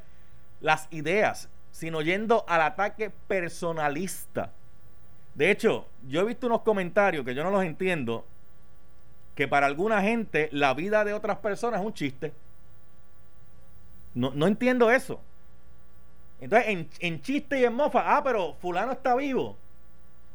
las 0.60 0.88
ideas, 0.92 1.50
sino 1.72 2.02
yendo 2.02 2.44
al 2.48 2.62
ataque 2.62 3.12
personalista. 3.28 4.52
De 5.36 5.52
hecho, 5.52 5.88
yo 6.08 6.22
he 6.22 6.26
visto 6.26 6.48
unos 6.48 6.62
comentarios 6.62 7.24
que 7.24 7.36
yo 7.36 7.44
no 7.44 7.52
los 7.52 7.64
entiendo, 7.64 8.26
que 9.36 9.48
para 9.48 9.68
alguna 9.68 10.02
gente 10.02 10.50
la 10.52 10.74
vida 10.74 11.06
de 11.06 11.14
otras 11.14 11.38
personas 11.38 11.80
es 11.80 11.86
un 11.86 11.94
chiste. 11.94 12.34
No, 14.18 14.32
no 14.34 14.48
entiendo 14.48 14.90
eso. 14.90 15.22
Entonces, 16.42 16.70
en, 16.70 16.90
en 17.00 17.22
chiste 17.22 17.60
y 17.60 17.66
en 17.66 17.74
mofa, 17.74 18.18
ah, 18.18 18.24
pero 18.24 18.56
fulano 18.56 18.92
está 18.92 19.16
vivo. 19.16 19.56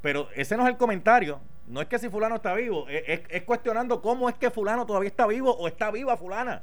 Pero 0.02 0.28
ese 0.36 0.56
no 0.56 0.62
es 0.62 0.68
el 0.68 0.76
comentario. 0.76 1.40
No 1.66 1.80
es 1.80 1.88
que 1.88 1.98
si 1.98 2.08
fulano 2.08 2.36
está 2.36 2.54
vivo, 2.54 2.86
es, 2.88 3.42
cuestionando 3.42 4.00
cómo 4.00 4.28
es 4.28 4.36
que 4.36 4.50
fulano 4.50 4.86
todavía 4.86 5.08
está 5.08 5.26
vivo 5.26 5.50
o 5.50 5.66
está 5.66 5.90
viva 5.90 6.16
fulana. 6.16 6.62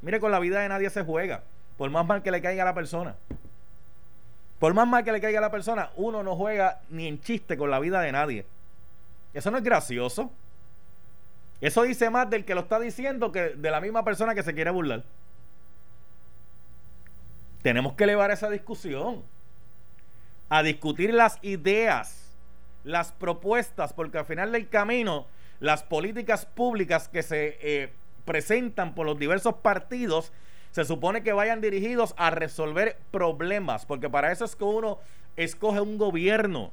Mire, 0.00 0.20
con 0.20 0.30
la 0.30 0.38
vida 0.38 0.60
de 0.60 0.68
nadie 0.70 0.88
se 0.88 1.02
juega, 1.02 1.42
por 1.76 1.90
más 1.90 2.06
mal 2.06 2.22
que 2.22 2.30
le 2.30 2.40
caiga 2.40 2.62
a 2.62 2.66
la 2.66 2.74
persona. 2.74 3.14
Por 4.58 4.72
más 4.72 4.88
mal 4.88 5.04
que 5.04 5.12
le 5.12 5.20
caiga 5.20 5.38
a 5.38 5.42
la 5.42 5.50
persona, 5.50 5.90
uno 5.96 6.22
no 6.22 6.34
juega 6.34 6.80
ni 6.88 7.08
en 7.08 7.20
chiste 7.20 7.58
con 7.58 7.70
la 7.70 7.78
vida 7.78 8.00
de 8.00 8.12
nadie. 8.12 8.46
Eso 9.34 9.50
no 9.50 9.58
es 9.58 9.64
gracioso. 9.64 10.30
Eso 11.60 11.82
dice 11.82 12.08
más 12.08 12.30
del 12.30 12.46
que 12.46 12.54
lo 12.54 12.62
está 12.62 12.80
diciendo 12.80 13.32
que 13.32 13.50
de 13.50 13.70
la 13.70 13.82
misma 13.82 14.02
persona 14.02 14.34
que 14.34 14.42
se 14.42 14.54
quiere 14.54 14.70
burlar. 14.70 15.04
Tenemos 17.62 17.94
que 17.94 18.04
elevar 18.04 18.30
esa 18.30 18.50
discusión 18.50 19.22
a 20.48 20.62
discutir 20.62 21.14
las 21.14 21.38
ideas 21.42 22.22
las 22.84 23.12
propuestas, 23.12 23.92
porque 23.92 24.18
al 24.18 24.24
final 24.24 24.52
del 24.52 24.68
camino, 24.68 25.26
las 25.60 25.82
políticas 25.82 26.46
públicas 26.46 27.08
que 27.08 27.22
se 27.22 27.58
eh, 27.60 27.92
presentan 28.24 28.94
por 28.94 29.06
los 29.06 29.18
diversos 29.18 29.54
partidos, 29.56 30.32
se 30.70 30.84
supone 30.84 31.22
que 31.22 31.32
vayan 31.32 31.60
dirigidos 31.60 32.14
a 32.16 32.30
resolver 32.30 32.96
problemas, 33.10 33.86
porque 33.86 34.08
para 34.08 34.32
eso 34.32 34.44
es 34.44 34.56
que 34.56 34.64
uno 34.64 34.98
escoge 35.36 35.80
un 35.80 35.98
gobierno. 35.98 36.72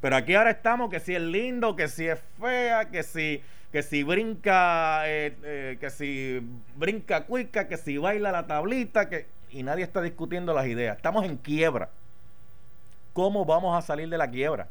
Pero 0.00 0.16
aquí 0.16 0.34
ahora 0.34 0.50
estamos 0.50 0.90
que 0.90 1.00
si 1.00 1.14
es 1.14 1.22
lindo, 1.22 1.74
que 1.74 1.88
si 1.88 2.06
es 2.06 2.20
fea, 2.40 2.88
que 2.90 3.02
si, 3.02 3.42
que 3.72 3.82
si 3.82 4.02
brinca, 4.02 5.08
eh, 5.08 5.36
eh, 5.42 5.76
que 5.80 5.90
si 5.90 6.40
brinca 6.76 7.24
cuica, 7.24 7.68
que 7.68 7.76
si 7.76 7.98
baila 7.98 8.32
la 8.32 8.46
tablita, 8.46 9.08
que 9.08 9.26
y 9.50 9.62
nadie 9.62 9.84
está 9.84 10.02
discutiendo 10.02 10.54
las 10.54 10.66
ideas. 10.66 10.96
Estamos 10.96 11.24
en 11.24 11.36
quiebra. 11.36 11.90
¿Cómo 13.12 13.44
vamos 13.44 13.76
a 13.76 13.86
salir 13.86 14.08
de 14.08 14.18
la 14.18 14.30
quiebra? 14.30 14.68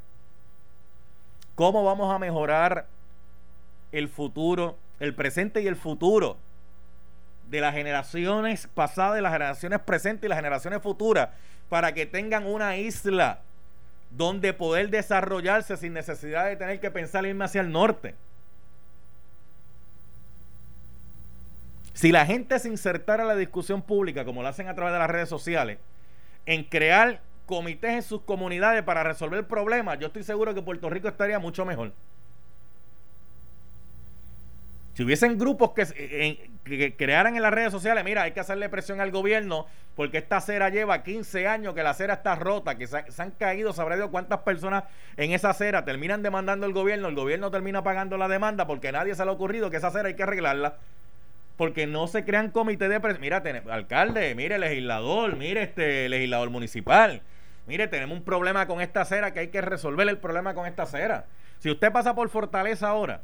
¿Cómo 1.55 1.83
vamos 1.83 2.13
a 2.13 2.19
mejorar 2.19 2.85
el 3.91 4.07
futuro, 4.09 4.77
el 4.99 5.15
presente 5.15 5.61
y 5.61 5.67
el 5.67 5.75
futuro 5.75 6.37
de 7.49 7.61
las 7.61 7.73
generaciones 7.73 8.67
pasadas, 8.67 9.15
de 9.15 9.21
las 9.21 9.33
generaciones 9.33 9.79
presentes 9.79 10.27
y 10.27 10.29
las 10.29 10.37
generaciones 10.37 10.81
futuras 10.81 11.29
para 11.69 11.93
que 11.93 12.05
tengan 12.05 12.45
una 12.45 12.77
isla 12.77 13.39
donde 14.11 14.53
poder 14.53 14.89
desarrollarse 14.89 15.75
sin 15.77 15.93
necesidad 15.93 16.45
de 16.45 16.55
tener 16.55 16.79
que 16.79 16.91
pensar 16.91 17.25
irme 17.25 17.45
hacia 17.45 17.61
el 17.61 17.71
norte? 17.71 18.15
Si 21.97 22.11
la 22.11 22.27
gente 22.27 22.59
se 22.59 22.69
insertara 22.69 23.23
en 23.23 23.27
la 23.27 23.35
discusión 23.35 23.81
pública, 23.81 24.23
como 24.23 24.43
lo 24.43 24.47
hacen 24.47 24.67
a 24.67 24.75
través 24.75 24.93
de 24.93 24.99
las 24.99 25.09
redes 25.09 25.29
sociales, 25.29 25.79
en 26.45 26.63
crear 26.63 27.21
comités 27.47 27.89
en 27.89 28.03
sus 28.03 28.21
comunidades 28.21 28.83
para 28.83 29.01
resolver 29.01 29.47
problemas, 29.47 29.97
yo 29.97 30.05
estoy 30.05 30.21
seguro 30.21 30.53
que 30.53 30.61
Puerto 30.61 30.91
Rico 30.91 31.07
estaría 31.07 31.39
mucho 31.39 31.65
mejor. 31.65 31.93
Si 34.93 35.03
hubiesen 35.03 35.39
grupos 35.39 35.71
que, 35.71 36.93
crearan 36.95 37.35
en 37.35 37.41
las 37.41 37.51
redes 37.51 37.71
sociales, 37.71 38.03
mira, 38.03 38.21
hay 38.21 38.31
que 38.31 38.41
hacerle 38.41 38.69
presión 38.69 39.01
al 39.01 39.09
gobierno 39.09 39.65
porque 39.95 40.19
esta 40.19 40.37
acera 40.37 40.69
lleva 40.69 41.01
15 41.01 41.47
años 41.47 41.73
que 41.73 41.81
la 41.81 41.89
acera 41.89 42.13
está 42.13 42.35
rota, 42.35 42.77
que 42.77 42.85
se, 42.85 43.03
han 43.17 43.31
caído, 43.31 43.73
sabrá 43.73 43.95
Dios 43.95 44.09
cuántas 44.11 44.41
personas 44.41 44.83
en 45.15 45.31
esa 45.31 45.49
acera 45.49 45.83
terminan 45.83 46.21
demandando 46.21 46.67
al 46.67 46.73
gobierno, 46.73 47.07
el 47.07 47.15
gobierno 47.15 47.49
termina 47.49 47.83
pagando 47.83 48.19
la 48.19 48.27
demanda 48.27 48.67
porque 48.67 48.91
nadie 48.91 49.15
se 49.15 49.25
le 49.25 49.31
ha 49.31 49.33
ocurrido 49.33 49.71
que 49.71 49.77
esa 49.77 49.87
acera 49.87 50.09
hay 50.09 50.15
que 50.15 50.21
arreglarla 50.21 50.77
porque 51.57 51.87
no 51.87 52.07
se 52.07 52.23
crean 52.23 52.51
comités 52.51 52.89
de 52.89 52.99
presión. 52.99 53.21
Mira, 53.21 53.43
alcalde, 53.69 54.33
mire, 54.35 54.59
legislador, 54.59 55.35
mire, 55.35 55.63
este 55.63 56.07
legislador 56.07 56.51
municipal. 56.51 57.23
Mire, 57.65 57.87
tenemos 57.87 58.17
un 58.17 58.23
problema 58.23 58.67
con 58.67 58.79
esta 58.79 59.01
acera 59.01 59.33
que 59.33 59.41
hay 59.41 59.47
que 59.49 59.61
resolver 59.61 60.07
el 60.07 60.19
problema 60.19 60.53
con 60.53 60.67
esta 60.67 60.83
acera. 60.83 61.25
Si 61.59 61.69
usted 61.69 61.91
pasa 61.91 62.15
por 62.15 62.29
Fortaleza 62.29 62.87
ahora, 62.87 63.21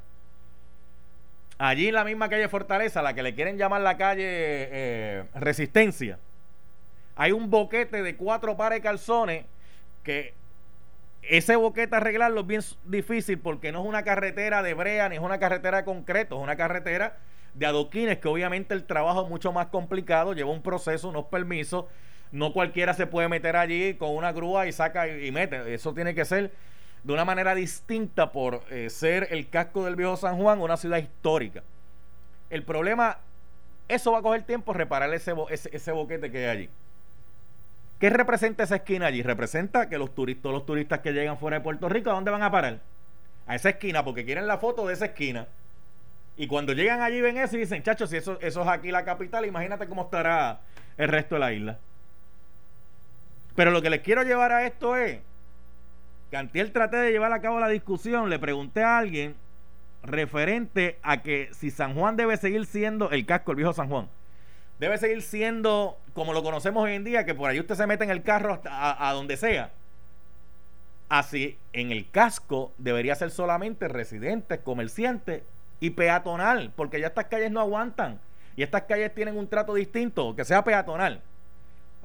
allí 1.60 1.88
en 1.88 1.94
la 1.94 2.04
misma 2.04 2.28
calle 2.28 2.50
Fortaleza, 2.50 3.04
la 3.04 3.13
que 3.13 3.24
le 3.24 3.36
quieren 3.36 3.58
llamar 3.58 3.82
la 3.82 3.96
calle 3.96 4.25
eh, 4.25 5.24
Resistencia, 5.36 6.18
hay 7.16 7.32
un 7.32 7.52
boquete 7.52 8.02
de 8.02 8.16
cuatro 8.16 8.58
pares 8.58 8.80
de 8.80 8.82
calzones 8.82 9.46
que 10.04 10.34
ese 11.22 11.56
boquete 11.56 11.96
arreglarlo 11.96 12.42
es 12.42 12.48
bien 12.48 12.62
difícil 12.86 13.38
porque 13.38 13.72
no 13.72 13.82
es 13.82 13.88
una 13.88 14.04
carretera 14.04 14.63
de 14.63 14.74
brea 14.74 15.08
ni 15.08 15.16
es 15.16 15.22
una 15.22 15.40
carretera 15.40 15.78
de 15.78 15.86
concreto, 15.86 16.36
es 16.36 16.42
una 16.42 16.56
carretera 16.56 17.16
de 17.53 17.65
adoquines 17.65 18.17
que 18.17 18.27
obviamente 18.27 18.74
el 18.74 18.86
trabajo 18.86 19.24
es 19.24 19.29
mucho 19.29 19.51
más 19.51 19.67
complicado, 19.67 20.33
lleva 20.33 20.51
un 20.51 20.62
proceso, 20.62 21.10
unos 21.10 21.25
permisos, 21.25 21.86
no 22.31 22.51
cualquiera 22.51 22.93
se 22.93 23.05
puede 23.05 23.27
meter 23.27 23.55
allí 23.55 23.93
con 23.93 24.10
una 24.15 24.31
grúa 24.31 24.65
y 24.65 24.72
saca 24.72 25.07
y, 25.07 25.31
mete, 25.31 25.74
eso 25.74 25.93
tiene 25.93 26.15
que 26.15 26.25
ser 26.25 26.51
de 27.03 27.13
una 27.13 27.25
manera 27.25 27.53
distinta 27.53 28.31
por 28.31 28.62
eh, 28.72 28.89
ser 28.89 29.27
el 29.31 29.50
casco 29.50 29.86
del 29.86 29.95
viejo 29.95 30.17
San 30.17 30.38
Juan, 30.38 30.60
una 30.60 30.77
ciudad 30.77 30.98
histórica. 30.98 31.62
El 32.50 32.63
problema, 32.63 33.19
eso 33.88 34.12
va 34.12 34.19
a 34.19 34.22
coger 34.22 34.43
tiempo 34.43 34.74
reparar 34.74 35.13
ese, 35.13 35.33
ese, 35.50 35.91
boquete 35.91 36.31
que 36.31 36.39
hay 36.39 36.45
allí. 36.45 36.69
¿Qué 38.00 38.10
representa 38.10 38.63
esa 38.63 38.77
esquina 38.77 39.07
allí? 39.07 39.22
Representa 39.22 39.88
que 39.88 39.98
los 39.98 40.15
turistas, 40.15 40.51
los 40.51 40.65
turistas 40.65 41.00
que 41.00 41.13
llegan 41.13 41.38
fuera 41.38 41.57
de 41.57 41.63
Puerto 41.63 41.88
Rico, 41.88 42.10
¿a 42.10 42.13
dónde 42.13 42.31
van 42.31 42.43
a 42.43 42.51
parar? 42.51 42.79
A 43.45 43.55
esa 43.55 43.69
esquina, 43.69 44.03
porque 44.03 44.25
quieren 44.25 44.48
la 44.48 44.57
foto 44.57 44.88
de 44.88 44.93
esa 44.93 45.05
esquina. 45.05 45.48
Y 46.36 46.48
cuando 46.48 46.74
llegan 46.74 47.02
allí 47.02 47.22
ven 47.22 47.38
eso 47.38 47.56
y 47.56 47.60
dicen, 47.60 47.84
chachos, 47.84 48.10
si 48.10 48.18
eso, 48.18 48.38
eso 48.42 48.62
es 48.62 48.68
aquí 48.68 48.92
la 48.92 49.06
capital, 49.06 49.46
imagínate 49.46 49.88
cómo 49.88 50.04
estará 50.04 50.62
el 50.98 51.08
resto 51.08 51.36
de 51.36 51.40
la 51.40 51.54
isla. 51.54 51.80
Pero 53.56 53.72
lo 53.72 53.82
que 53.82 53.90
les 53.90 54.02
quiero 54.02 54.24
llevar 54.24 54.52
a 54.52 54.66
esto 54.66 54.96
es 54.96 55.20
Cantiel 56.32 56.72
traté 56.72 56.98
de 56.98 57.12
llevar 57.12 57.32
a 57.32 57.42
cabo 57.42 57.60
la 57.60 57.68
discusión, 57.68 58.32
le 58.32 58.40
pregunté 58.40 58.84
a 58.84 58.98
alguien 58.98 59.36
referente 60.02 60.98
a 61.04 61.22
que 61.22 61.50
si 61.54 61.70
San 61.70 61.94
Juan 61.94 62.18
debe 62.18 62.38
seguir 62.38 62.66
siendo 62.66 63.12
el 63.12 63.28
casco, 63.28 63.52
el 63.52 63.58
viejo 63.58 63.72
San 63.72 63.88
Juan, 63.88 64.10
debe 64.80 64.98
seguir 64.98 65.22
siendo 65.22 65.98
como 66.13 66.34
lo 66.34 66.42
conocemos 66.42 66.84
hoy 66.84 66.94
en 66.94 67.04
día, 67.04 67.25
que 67.25 67.36
por 67.36 67.52
ahí 67.52 67.60
usted 67.60 67.75
se 67.75 67.86
mete 67.86 68.04
en 68.04 68.10
el 68.10 68.24
carro 68.24 68.54
hasta 68.54 69.08
a, 69.08 69.13
donde 69.13 69.38
sea. 69.38 69.72
Así, 71.08 71.60
en 71.74 71.92
el 71.92 72.10
casco 72.10 72.74
debería 72.80 73.13
ser 73.13 73.30
solamente 73.30 73.88
residentes, 73.88 74.60
comerciantes 74.60 75.44
y 75.84 75.90
peatonal, 75.90 76.72
porque 76.78 77.02
ya 77.02 77.08
estas 77.08 77.25
calles 77.25 77.52
no 77.52 77.60
aguantan. 77.60 78.18
Y 78.56 78.63
estas 78.63 78.84
calles 78.84 79.13
tienen 79.13 79.38
un 79.38 79.50
trato 79.50 79.74
distinto, 79.74 80.34
que 80.34 80.46
sea 80.46 80.63
peatonal. 80.63 81.22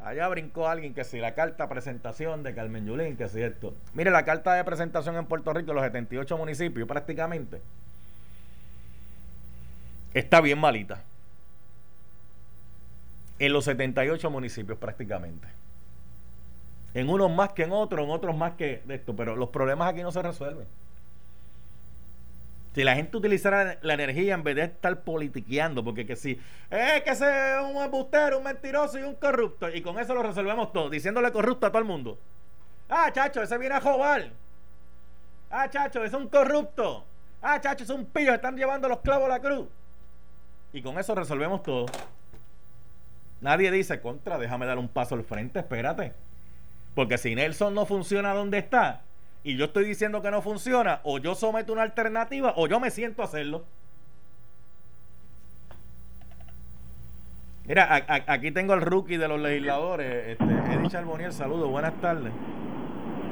Allá 0.05 0.27
brincó 0.27 0.67
alguien 0.67 0.95
que 0.95 1.05
si 1.05 1.21
la 1.21 1.35
carta 1.35 1.69
presentación 1.69 2.43
de 2.43 2.57
Carmen 2.57 2.87
Yulín, 2.87 3.17
que 3.17 3.29
si 3.29 3.41
esto. 3.41 3.77
Mire, 3.95 4.11
la 4.11 4.25
carta 4.25 4.55
de 4.55 4.65
presentación 4.65 5.15
en 5.15 5.27
Puerto 5.27 5.53
Rico, 5.53 5.73
los 5.73 5.85
78 5.85 6.37
municipios 6.37 6.89
prácticamente, 6.89 7.61
está 10.13 10.41
bien 10.41 10.59
malita. 10.59 11.05
En 13.39 13.53
los 13.53 13.65
78 13.65 14.29
municipios 14.29 14.77
prácticamente. 14.77 15.47
En 16.95 17.09
unos 17.09 17.31
más 17.31 17.53
que 17.53 17.63
en 17.63 17.71
otros, 17.71 18.05
en 18.05 18.11
otros 18.11 18.37
más 18.37 18.55
que 18.55 18.83
de 18.87 18.97
esto, 18.97 19.15
pero 19.15 19.37
los 19.37 19.51
problemas 19.51 19.93
aquí 19.93 20.03
no 20.03 20.11
se 20.11 20.21
resuelven. 20.21 20.67
Si 22.79 22.85
la 22.85 22.95
gente 22.95 23.17
utilizara 23.17 23.77
la 23.83 23.95
energía 23.95 24.35
en 24.35 24.45
vez 24.45 24.55
de 24.55 24.63
estar 24.63 25.01
politiqueando, 25.01 25.83
porque 25.83 26.07
que 26.07 26.15
si 26.15 26.41
es 26.71 27.03
que 27.03 27.11
ese 27.11 27.57
es 27.57 27.61
un 27.61 27.83
embustero, 27.83 28.39
un 28.39 28.45
mentiroso 28.45 29.01
y 29.01 29.03
un 29.03 29.17
corrupto, 29.17 29.69
y 29.69 29.83
con 29.83 29.99
eso 29.99 30.15
lo 30.15 30.23
resolvemos 30.23 30.73
todo, 30.73 30.89
diciéndole 30.89 31.33
corrupto 31.33 31.67
a 31.67 31.71
todo 31.71 31.81
el 31.81 31.85
mundo. 31.85 32.21
Ah, 32.89 33.11
chacho, 33.13 33.43
ese 33.43 33.59
viene 33.59 33.75
a 33.75 33.81
jobar. 33.81 34.31
Ah, 35.51 35.69
chacho, 35.69 36.05
ese 36.05 36.15
es 36.15 36.23
un 36.23 36.29
corrupto. 36.29 37.05
Ah, 37.43 37.61
chacho, 37.61 37.83
es 37.83 37.91
un 37.91 38.07
pillo, 38.07 38.33
están 38.33 38.57
llevando 38.57 38.89
los 38.89 39.01
clavos 39.01 39.25
a 39.25 39.31
la 39.31 39.41
cruz. 39.41 39.67
Y 40.73 40.81
con 40.81 41.01
eso 41.01 41.17
resolvemos 41.17 41.65
todo. 41.65 41.87
Nadie 43.41 43.73
dice 43.73 44.01
contra, 44.01 44.39
déjame 44.39 44.67
dar 44.67 44.79
un 44.79 44.87
paso 44.87 45.17
al 45.17 45.25
frente, 45.25 45.59
espérate. 45.59 46.13
Porque 46.95 47.19
si 47.19 47.35
Nelson 47.35 47.75
no 47.75 47.87
funciona 47.87 48.35
donde 48.35 48.59
está, 48.59 49.03
y 49.45 49.57
yo 49.57 49.67
estoy 49.67 49.85
diciendo 49.85 50.23
que 50.23 50.31
no 50.31 50.43
funciona, 50.43 51.01
o 51.05 51.19
yo 51.19 51.35
someto 51.35 51.73
una 51.73 51.83
alternativa 51.83 52.55
o 52.57 52.67
yo 52.67 52.81
me 52.81 52.91
siento 52.91 53.23
a 53.23 53.27
hacerlo. 53.27 53.65
Mira, 57.65 58.07
aquí 58.27 58.51
tengo 58.51 58.73
el 58.73 58.81
rookie 58.81 59.19
de 59.19 59.29
los 59.29 59.39
legisladores, 59.39 60.29
este, 60.29 60.45
Eddie 60.45 60.89
Charbonier, 60.89 61.33
saludos, 61.33 61.69
buenas 61.69 62.01
tardes. 62.01 62.33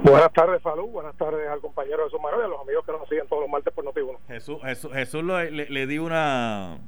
Buenas 0.03 0.33
tardes, 0.33 0.63
Salud. 0.63 0.89
Buenas 0.89 1.17
tardes 1.17 1.49
al 1.49 1.61
compañero 1.61 2.05
de 2.05 2.11
Sumaro 2.11 2.41
y 2.41 2.45
a 2.45 2.49
los 2.49 2.61
amigos 2.61 2.85
que 2.85 2.93
nos 2.93 3.09
siguen 3.09 3.27
todos 3.29 3.43
los 3.43 3.51
martes 3.51 3.73
por 3.73 3.85
noti 3.85 4.01
Jesús, 4.29 4.59
Jesús, 4.63 4.93
Jesús 4.93 5.25
le, 5.25 5.51
le, 5.51 5.87
di 5.87 5.99
una, 5.99 6.79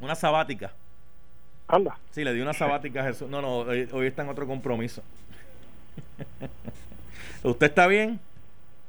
una 0.00 0.14
sabática. 0.14 0.72
Anda. 1.68 1.98
Sí, 2.10 2.24
le 2.24 2.32
di 2.32 2.40
una 2.40 2.52
sabática 2.52 3.02
a 3.02 3.04
Jesús. 3.04 3.28
No, 3.28 3.42
no, 3.42 3.58
hoy, 3.58 3.88
hoy 3.92 4.06
está 4.06 4.22
en 4.22 4.30
otro 4.30 4.46
compromiso. 4.46 5.02
¿Usted 7.46 7.66
está 7.66 7.86
bien? 7.86 8.18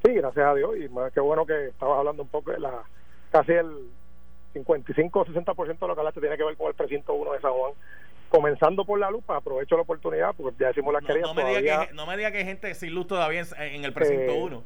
Sí, 0.04 0.14
gracias 0.14 0.46
a 0.46 0.56
Dios. 0.56 0.72
Y 0.78 0.90
qué 1.14 1.20
bueno 1.20 1.46
que 1.46 1.68
estabas 1.68 2.00
hablando 2.00 2.24
un 2.24 2.30
poco 2.30 2.52
de 2.52 2.60
la. 2.60 2.84
Casi 3.32 3.52
el 3.52 3.90
55 4.54 5.20
o 5.20 5.26
60% 5.26 5.80
de 5.80 5.88
lo 5.88 5.94
que 5.94 6.00
hablaste 6.02 6.22
tiene 6.22 6.38
que 6.38 6.44
ver 6.44 6.58
con 6.58 6.68
el 6.68 6.74
precinto 6.74 7.14
1 7.14 7.34
de 7.34 7.42
San 7.42 7.52
Juan. 7.52 7.74
Comenzando 8.30 8.84
por 8.84 9.00
la 9.00 9.12
lupa, 9.12 9.38
aprovecho 9.38 9.76
la 9.76 9.84
oportunidad 9.84 10.34
porque 10.36 10.58
ya 10.60 10.68
decimos 10.68 10.94
la 10.94 11.02
querida. 11.02 11.28
No, 11.28 11.34
me 11.34 11.46
diga 11.46 11.88
que, 11.88 11.94
no 11.94 12.06
me 12.08 12.18
diga 12.18 12.32
que 12.32 12.40
hay 12.40 12.46
gente 12.46 12.74
sin 12.74 12.94
luz 12.94 13.08
todavía 13.08 13.44
en, 13.60 13.86
el 13.86 13.94
precinto 13.94 14.34
1. 14.34 14.58
Eh, 14.58 14.62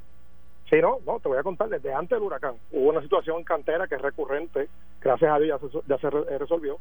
sí, 0.69 0.75
no, 0.82 0.99
no, 1.06 1.19
te 1.19 1.27
voy 1.27 1.38
a 1.38 1.43
contar. 1.43 1.67
Desde 1.67 1.93
antes 1.93 2.17
del 2.17 2.23
huracán 2.23 2.56
hubo 2.71 2.89
una 2.89 3.01
situación 3.01 3.39
en 3.39 3.43
cantera 3.43 3.88
que 3.88 3.95
es 3.95 4.01
recurrente. 4.01 4.69
Gracias 5.01 5.32
a 5.32 5.38
Dios 5.38 5.60
ya 5.62 5.67
se, 5.67 5.88
ya 5.88 5.97
se 5.97 6.38
resolvió. 6.38 6.80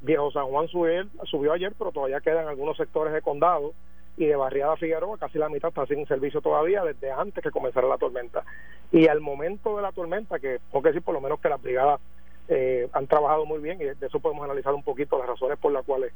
Viejo 0.00 0.30
San 0.30 0.46
Juan 0.46 0.68
subió, 0.68 1.04
subió 1.24 1.52
ayer, 1.52 1.72
pero 1.76 1.92
todavía 1.92 2.20
quedan 2.20 2.46
algunos 2.46 2.76
sectores 2.76 3.12
de 3.12 3.22
condado 3.22 3.72
y 4.16 4.26
de 4.26 4.36
Barriada 4.36 4.76
Figueroa 4.76 5.18
casi 5.18 5.38
la 5.38 5.48
mitad 5.48 5.68
está 5.68 5.86
sin 5.86 6.06
servicio 6.06 6.40
todavía 6.40 6.84
desde 6.84 7.10
antes 7.10 7.42
que 7.42 7.50
comenzara 7.50 7.88
la 7.88 7.98
tormenta. 7.98 8.44
Y 8.90 9.08
al 9.08 9.20
momento 9.20 9.76
de 9.76 9.82
la 9.82 9.92
tormenta, 9.92 10.38
que 10.38 10.60
tengo 10.70 10.82
que 10.82 10.90
decir 10.90 11.02
por 11.02 11.14
lo 11.14 11.20
menos 11.20 11.40
que 11.40 11.48
las 11.48 11.62
brigadas 11.62 12.00
eh, 12.48 12.88
han 12.92 13.06
trabajado 13.06 13.46
muy 13.46 13.60
bien 13.60 13.80
y 13.80 13.84
de 13.84 14.06
eso 14.06 14.20
podemos 14.20 14.44
analizar 14.44 14.74
un 14.74 14.82
poquito 14.82 15.18
las 15.18 15.28
razones 15.28 15.58
por 15.58 15.72
las 15.72 15.84
cuales 15.84 16.12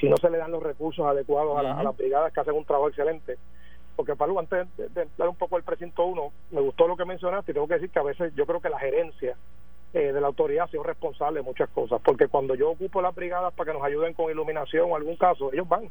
si 0.00 0.08
no 0.08 0.16
se 0.16 0.30
le 0.30 0.38
dan 0.38 0.50
los 0.50 0.62
recursos 0.62 1.06
adecuados 1.06 1.58
a, 1.58 1.82
las 1.82 1.96
brigadas 1.96 2.32
que 2.32 2.40
hacen 2.40 2.54
un 2.54 2.64
trabajo 2.64 2.88
excelente. 2.88 3.38
Porque 3.94 4.14
Pablo, 4.14 4.38
antes 4.38 4.66
de, 4.76 4.88
de, 4.88 5.08
dar 5.16 5.28
un 5.28 5.36
poco 5.36 5.56
el 5.56 5.62
precinto 5.62 6.04
uno, 6.04 6.32
me 6.50 6.60
gustó 6.60 6.86
lo 6.86 6.96
que 6.96 7.06
mencionaste 7.06 7.52
y 7.52 7.54
tengo 7.54 7.68
que 7.68 7.74
decir 7.74 7.90
que 7.90 7.98
a 7.98 8.02
veces 8.02 8.34
yo 8.34 8.44
creo 8.44 8.60
que 8.60 8.68
la 8.68 8.78
gerencia 8.78 9.36
eh, 9.94 10.12
de 10.12 10.20
la 10.20 10.26
autoridad 10.26 10.64
ha 10.64 10.68
sido 10.68 10.82
responsable 10.82 11.40
de 11.40 11.44
muchas 11.46 11.70
cosas, 11.70 12.00
porque 12.04 12.28
cuando 12.28 12.54
yo 12.54 12.70
ocupo 12.70 13.00
las 13.00 13.14
brigadas 13.14 13.54
para 13.54 13.72
que 13.72 13.78
nos 13.78 13.86
ayuden 13.86 14.12
con 14.12 14.30
iluminación 14.30 14.90
o 14.90 14.96
algún 14.96 15.16
caso, 15.16 15.50
ellos 15.52 15.66
van 15.66 15.88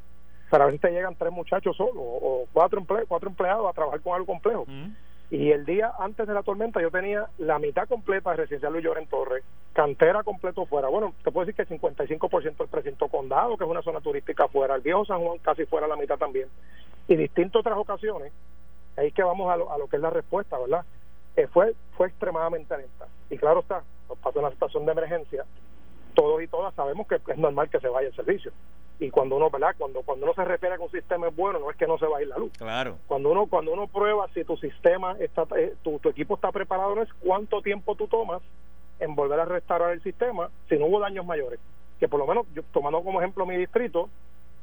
pero 0.55 0.63
a 0.63 0.67
veces 0.67 0.79
te 0.79 0.91
llegan 0.91 1.15
tres 1.15 1.33
muchachos 1.33 1.75
solos 1.75 1.97
o 1.97 2.45
cuatro, 2.53 2.81
cuatro 3.09 3.27
empleados 3.27 3.69
a 3.69 3.73
trabajar 3.73 3.99
con 3.99 4.13
algo 4.13 4.25
complejo. 4.25 4.65
Y 5.29 5.51
el 5.51 5.65
día 5.65 5.91
antes 5.99 6.25
de 6.25 6.33
la 6.33 6.43
tormenta 6.43 6.81
yo 6.81 6.89
tenía 6.91 7.27
la 7.39 7.59
mitad 7.59 7.89
completa 7.89 8.29
de 8.29 8.37
residencial 8.37 8.71
Luis 8.71 8.85
Lloren 8.85 9.05
Torres, 9.07 9.43
cantera 9.73 10.23
completo 10.23 10.65
fuera. 10.65 10.87
Bueno, 10.87 11.13
te 11.25 11.31
puedo 11.31 11.45
decir 11.45 11.57
que 11.57 11.73
el 11.73 11.81
55% 11.81 12.55
del 12.55 12.67
precinto 12.69 13.09
condado, 13.09 13.57
que 13.57 13.65
es 13.65 13.69
una 13.69 13.81
zona 13.81 13.99
turística 13.99 14.47
fuera, 14.47 14.75
el 14.75 14.81
viejo 14.81 15.03
San 15.03 15.19
Juan 15.25 15.39
casi 15.39 15.65
fuera 15.65 15.89
la 15.89 15.97
mitad 15.97 16.17
también. 16.17 16.47
Y 17.09 17.17
distintas 17.17 17.59
otras 17.59 17.77
ocasiones, 17.77 18.31
ahí 18.95 19.11
que 19.11 19.23
vamos 19.23 19.51
a 19.51 19.57
lo, 19.57 19.73
a 19.73 19.77
lo 19.77 19.89
que 19.89 19.97
es 19.97 20.01
la 20.01 20.09
respuesta, 20.09 20.57
¿verdad? 20.57 20.85
Eh, 21.35 21.47
fue, 21.47 21.75
fue 21.97 22.07
extremadamente 22.07 22.77
lenta. 22.77 23.07
Y 23.29 23.37
claro 23.37 23.59
está, 23.59 23.83
nos 24.07 24.17
pasó 24.19 24.39
una 24.39 24.51
situación 24.51 24.85
de 24.85 24.93
emergencia, 24.93 25.43
todos 26.13 26.41
y 26.41 26.47
todas 26.47 26.73
sabemos 26.75 27.07
que 27.07 27.15
es 27.15 27.37
normal 27.37 27.69
que 27.69 27.81
se 27.81 27.89
vaya 27.89 28.07
el 28.07 28.15
servicio 28.15 28.53
y 28.99 29.09
cuando 29.09 29.35
uno 29.35 29.49
verdad 29.49 29.75
cuando 29.77 30.01
cuando 30.03 30.25
uno 30.25 30.33
se 30.33 30.45
refiere 30.45 30.75
a 30.75 30.77
que 30.77 30.83
un 30.83 30.91
sistema 30.91 31.27
es 31.27 31.35
bueno 31.35 31.59
no 31.59 31.69
es 31.69 31.77
que 31.77 31.87
no 31.87 31.97
se 31.97 32.05
va 32.05 32.19
a 32.19 32.21
ir 32.21 32.27
la 32.27 32.37
luz. 32.37 32.51
Claro. 32.57 32.97
Cuando 33.07 33.29
uno 33.29 33.47
cuando 33.47 33.73
uno 33.73 33.87
prueba 33.87 34.27
si 34.33 34.43
tu 34.43 34.55
sistema 34.57 35.15
está 35.19 35.45
eh, 35.57 35.75
tu, 35.83 35.99
equipo 36.09 36.35
está 36.35 36.51
preparado 36.51 36.95
no 36.95 37.01
es 37.01 37.09
cuánto 37.19 37.61
tiempo 37.61 37.95
tú 37.95 38.07
tomas 38.07 38.41
en 38.99 39.15
volver 39.15 39.39
a 39.39 39.45
restaurar 39.45 39.91
el 39.91 40.01
sistema 40.01 40.49
si 40.69 40.77
no 40.77 40.85
hubo 40.85 40.99
daños 40.99 41.25
mayores. 41.25 41.59
Que 41.99 42.07
por 42.07 42.19
lo 42.19 42.27
menos 42.27 42.45
yo 42.53 42.63
tomando 42.71 43.01
como 43.03 43.19
ejemplo 43.21 43.45
mi 43.45 43.57
distrito 43.57 44.09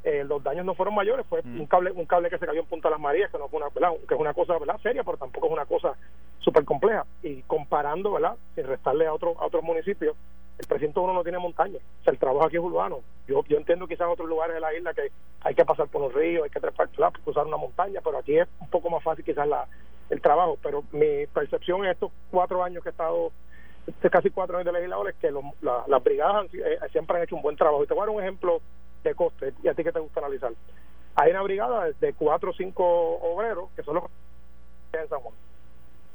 eh, 0.04 0.24
los 0.24 0.42
daños 0.42 0.64
no 0.64 0.74
fueron 0.74 0.94
mayores 0.94 1.26
fue 1.28 1.42
mm. 1.42 1.60
un 1.60 1.66
cable 1.66 1.90
un 1.92 2.06
cable 2.06 2.30
que 2.30 2.38
se 2.38 2.46
cayó 2.46 2.60
en 2.60 2.66
Punta 2.66 2.90
Las 2.90 3.00
Marías 3.00 3.30
que 3.30 3.38
no 3.38 3.48
fue 3.48 3.60
una 3.60 3.70
que 4.08 4.14
es 4.14 4.20
una 4.20 4.34
cosa 4.34 4.58
verdad 4.58 4.80
seria 4.82 5.04
pero 5.04 5.18
tampoco 5.18 5.46
es 5.46 5.52
una 5.52 5.66
cosa 5.66 5.94
súper 6.40 6.64
compleja 6.64 7.06
y 7.22 7.42
comparando 7.42 8.12
verdad 8.12 8.36
sin 8.54 8.66
restarle 8.66 9.06
a 9.06 9.14
otros 9.14 9.36
a 9.38 9.46
otros 9.46 9.62
municipios 9.62 10.16
el 10.58 10.66
precinto 10.66 11.02
uno 11.02 11.12
no 11.12 11.22
tiene 11.22 11.38
montaña, 11.38 11.78
o 11.78 12.04
sea, 12.04 12.12
el 12.12 12.18
trabajo 12.18 12.46
aquí 12.46 12.56
es 12.56 12.62
urbano. 12.62 13.00
Yo, 13.26 13.44
yo 13.48 13.56
entiendo 13.56 13.86
quizás 13.86 14.06
en 14.06 14.12
otros 14.12 14.28
lugares 14.28 14.54
de 14.54 14.60
la 14.60 14.74
isla 14.74 14.94
que 14.94 15.10
hay 15.40 15.54
que 15.54 15.64
pasar 15.64 15.88
por 15.88 16.02
los 16.02 16.14
ríos, 16.14 16.44
hay 16.44 16.50
que 16.50 16.60
trepar, 16.60 16.88
cruzar 17.24 17.46
una 17.46 17.56
montaña, 17.56 18.00
pero 18.02 18.18
aquí 18.18 18.38
es 18.38 18.48
un 18.60 18.68
poco 18.68 18.90
más 18.90 19.02
fácil 19.02 19.24
quizás 19.24 19.48
la, 19.48 19.66
el 20.10 20.20
trabajo. 20.20 20.58
Pero 20.62 20.84
mi 20.92 21.26
percepción 21.26 21.84
en 21.84 21.90
estos 21.90 22.12
cuatro 22.30 22.62
años 22.62 22.82
que 22.82 22.90
he 22.90 22.92
estado, 22.92 23.32
este 23.86 24.10
casi 24.10 24.30
cuatro 24.30 24.56
años 24.56 24.66
de 24.66 24.72
legislador, 24.72 25.08
es 25.08 25.16
que 25.16 25.32
las 25.32 26.04
brigadas 26.04 26.46
eh, 26.54 26.78
siempre 26.92 27.16
han 27.16 27.24
hecho 27.24 27.36
un 27.36 27.42
buen 27.42 27.56
trabajo. 27.56 27.82
Y 27.82 27.86
te 27.86 27.94
voy 27.94 28.02
a 28.02 28.06
dar 28.06 28.14
un 28.14 28.22
ejemplo 28.22 28.60
de 29.02 29.14
coste, 29.14 29.52
y 29.62 29.68
a 29.68 29.74
ti 29.74 29.82
que 29.82 29.92
te 29.92 30.00
gusta 30.00 30.20
analizar. 30.20 30.52
Hay 31.16 31.30
una 31.30 31.42
brigada 31.42 31.90
de 31.90 32.12
cuatro 32.14 32.50
o 32.50 32.54
cinco 32.54 32.84
obreros 32.84 33.70
que 33.74 33.82
son 33.82 33.96
los 33.96 34.04
en 34.92 35.08
San 35.08 35.20
Juan. 35.20 35.34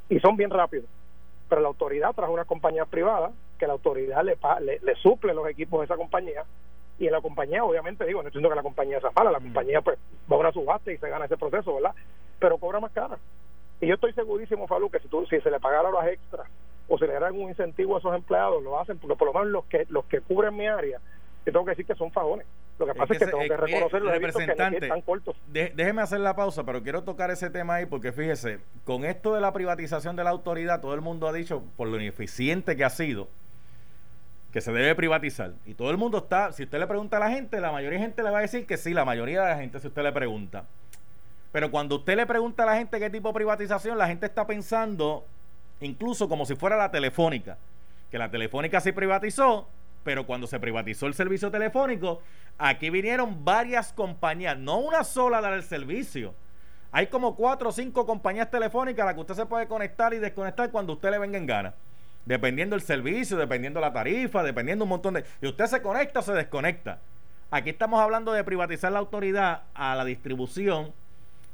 Y 0.10 0.20
son 0.20 0.38
bien 0.38 0.50
rápidos 0.50 0.86
pero 1.50 1.62
la 1.62 1.68
autoridad 1.68 2.14
trajo 2.14 2.34
una 2.34 2.46
compañía 2.46 2.86
privada 2.86 3.32
que 3.58 3.68
la 3.68 3.74
autoridad 3.74 4.24
le, 4.24 4.38
le, 4.82 4.96
suple 4.96 5.34
los 5.34 5.48
equipos 5.50 5.80
de 5.80 5.86
esa 5.86 5.96
compañía 5.96 6.44
y 7.00 7.08
en 7.08 7.12
la 7.12 7.22
compañía 7.22 7.64
obviamente 7.64 8.06
digo 8.06 8.22
no 8.22 8.28
entiendo 8.28 8.50
que 8.50 8.56
la 8.56 8.64
compañía 8.64 9.00
sea 9.00 9.12
mala 9.16 9.32
la 9.32 9.40
compañía 9.40 9.82
pues 9.82 9.98
va 10.32 10.36
a 10.36 10.40
una 10.40 10.52
subasta 10.52 10.92
y 10.92 10.98
se 10.98 11.10
gana 11.10 11.26
ese 11.26 11.38
proceso 11.38 11.76
verdad 11.76 11.96
pero 12.40 12.60
cobra 12.60 12.80
más 12.80 12.92
cara. 12.92 13.18
Y 13.82 13.88
yo 13.88 13.96
estoy 13.96 14.14
segurísimo 14.14 14.68
Falu 14.68 14.90
que 14.90 15.00
si 15.00 15.08
tú 15.08 15.26
si 15.26 15.40
se 15.42 15.52
le 15.52 15.60
pagara 15.60 15.90
horas 15.90 16.08
extras 16.08 16.48
o 16.88 16.98
se 16.98 17.06
le 17.06 17.14
dieran 17.14 17.34
un 17.36 17.50
incentivo 17.50 17.96
a 17.96 18.00
esos 18.00 18.16
empleados 18.16 18.64
lo 18.64 18.80
hacen 18.80 18.98
porque 18.98 19.16
por 19.16 19.28
lo 19.28 19.34
menos 19.34 19.50
los 19.50 19.66
que 19.66 19.86
los 19.90 20.06
que 20.06 20.22
cubren 20.22 20.56
mi 20.56 20.68
área 20.68 21.00
yo 21.46 21.52
tengo 21.54 21.66
que 21.66 21.72
decir 21.72 21.86
que 21.86 21.96
son 21.96 22.12
fajones 22.12 22.46
lo 22.80 22.86
que 22.86 22.94
pasa 22.94 23.14
es 23.14 23.20
que, 23.20 23.26
tengo 23.26 23.40
que 23.40 23.58
reconocer 23.58 24.02
los 24.02 24.12
representantes 24.12 24.84
están 24.84 25.02
cortos. 25.02 25.36
déjeme 25.48 26.02
hacer 26.02 26.20
la 26.20 26.36
pausa, 26.36 26.64
pero 26.64 26.84
quiero 26.84 27.04
tocar 27.04 27.32
ese 27.32 27.50
tema 27.50 27.76
ahí 27.76 27.86
porque 27.86 28.12
fíjese, 28.12 28.60
con 28.84 29.04
esto 29.04 29.34
de 29.34 29.42
la 29.42 29.52
privatización 29.52 30.16
de 30.16 30.24
la 30.24 30.30
autoridad, 30.30 30.80
todo 30.82 30.94
el 30.94 31.02
mundo 31.02 31.28
ha 31.28 31.34
dicho, 31.34 31.64
por 31.76 31.88
lo 31.88 32.00
ineficiente 32.00 32.76
que 32.76 32.86
ha 32.86 32.90
sido, 32.90 33.30
que 34.52 34.62
se 34.62 34.72
debe 34.72 34.94
privatizar. 34.96 35.54
Y 35.66 35.74
todo 35.74 35.90
el 35.92 35.98
mundo 35.98 36.20
está, 36.20 36.52
si 36.52 36.64
usted 36.64 36.80
le 36.80 36.88
pregunta 36.88 37.18
a 37.18 37.20
la 37.20 37.32
gente, 37.32 37.60
la 37.60 37.72
mayoría 37.72 38.00
de 38.00 38.06
gente 38.06 38.24
le 38.24 38.30
va 38.30 38.40
a 38.40 38.42
decir 38.42 38.66
que 38.66 38.78
sí, 38.78 38.94
la 38.94 39.06
mayoría 39.06 39.42
de 39.42 39.50
la 39.50 39.58
gente, 39.58 39.80
si 39.80 39.88
usted 39.88 40.04
le 40.04 40.12
pregunta. 40.12 40.66
Pero 41.52 41.72
cuando 41.72 41.96
usted 41.96 42.16
le 42.16 42.26
pregunta 42.26 42.64
a 42.64 42.66
la 42.68 42.76
gente 42.76 43.00
qué 43.00 43.10
tipo 43.10 43.30
de 43.30 43.34
privatización, 43.34 43.98
la 43.98 44.08
gente 44.08 44.26
está 44.26 44.46
pensando 44.46 45.26
incluso 45.80 46.30
como 46.30 46.46
si 46.46 46.56
fuera 46.56 46.78
la 46.78 46.92
telefónica. 46.92 47.58
Que 48.12 48.18
la 48.18 48.30
telefónica 48.30 48.80
se 48.80 48.94
privatizó 48.94 49.68
pero 50.08 50.26
cuando 50.26 50.48
se 50.48 50.58
privatizó 50.58 51.06
el 51.08 51.14
servicio 51.14 51.52
telefónico, 51.52 52.22
aquí 52.58 52.90
vinieron 52.90 53.44
varias 53.44 53.92
compañías, 53.92 54.58
no 54.58 54.78
una 54.78 55.04
sola 55.04 55.40
a 55.40 55.42
dar 55.42 55.52
el 55.52 55.64
servicio. 55.64 56.34
Hay 56.94 57.08
como 57.08 57.36
cuatro 57.36 57.68
o 57.68 57.72
cinco 57.74 58.06
compañías 58.06 58.50
telefónicas 58.50 59.04
a 59.04 59.08
las 59.08 59.16
que 59.16 59.20
usted 59.20 59.34
se 59.34 59.46
puede 59.46 59.68
conectar 59.68 60.14
y 60.14 60.20
desconectar 60.20 60.72
cuando 60.72 60.94
usted 60.94 61.12
le 61.12 61.20
venga 61.20 61.38
en 61.38 61.46
gana. 61.46 61.74
Dependiendo 62.26 62.78
del 62.78 62.86
servicio, 62.86 63.36
dependiendo 63.36 63.82
la 63.82 63.92
tarifa, 63.92 64.44
dependiendo 64.44 64.86
un 64.86 64.90
montón 64.92 65.16
de... 65.16 65.26
Y 65.42 65.48
usted 65.48 65.66
se 65.66 65.82
conecta 65.82 66.22
o 66.22 66.24
se 66.24 66.32
desconecta. 66.32 67.00
Aquí 67.52 67.72
estamos 67.72 68.00
hablando 68.00 68.32
de 68.32 68.46
privatizar 68.46 68.94
la 68.94 69.00
autoridad 69.00 69.64
a 69.74 69.94
la 69.96 70.06
distribución, 70.06 70.94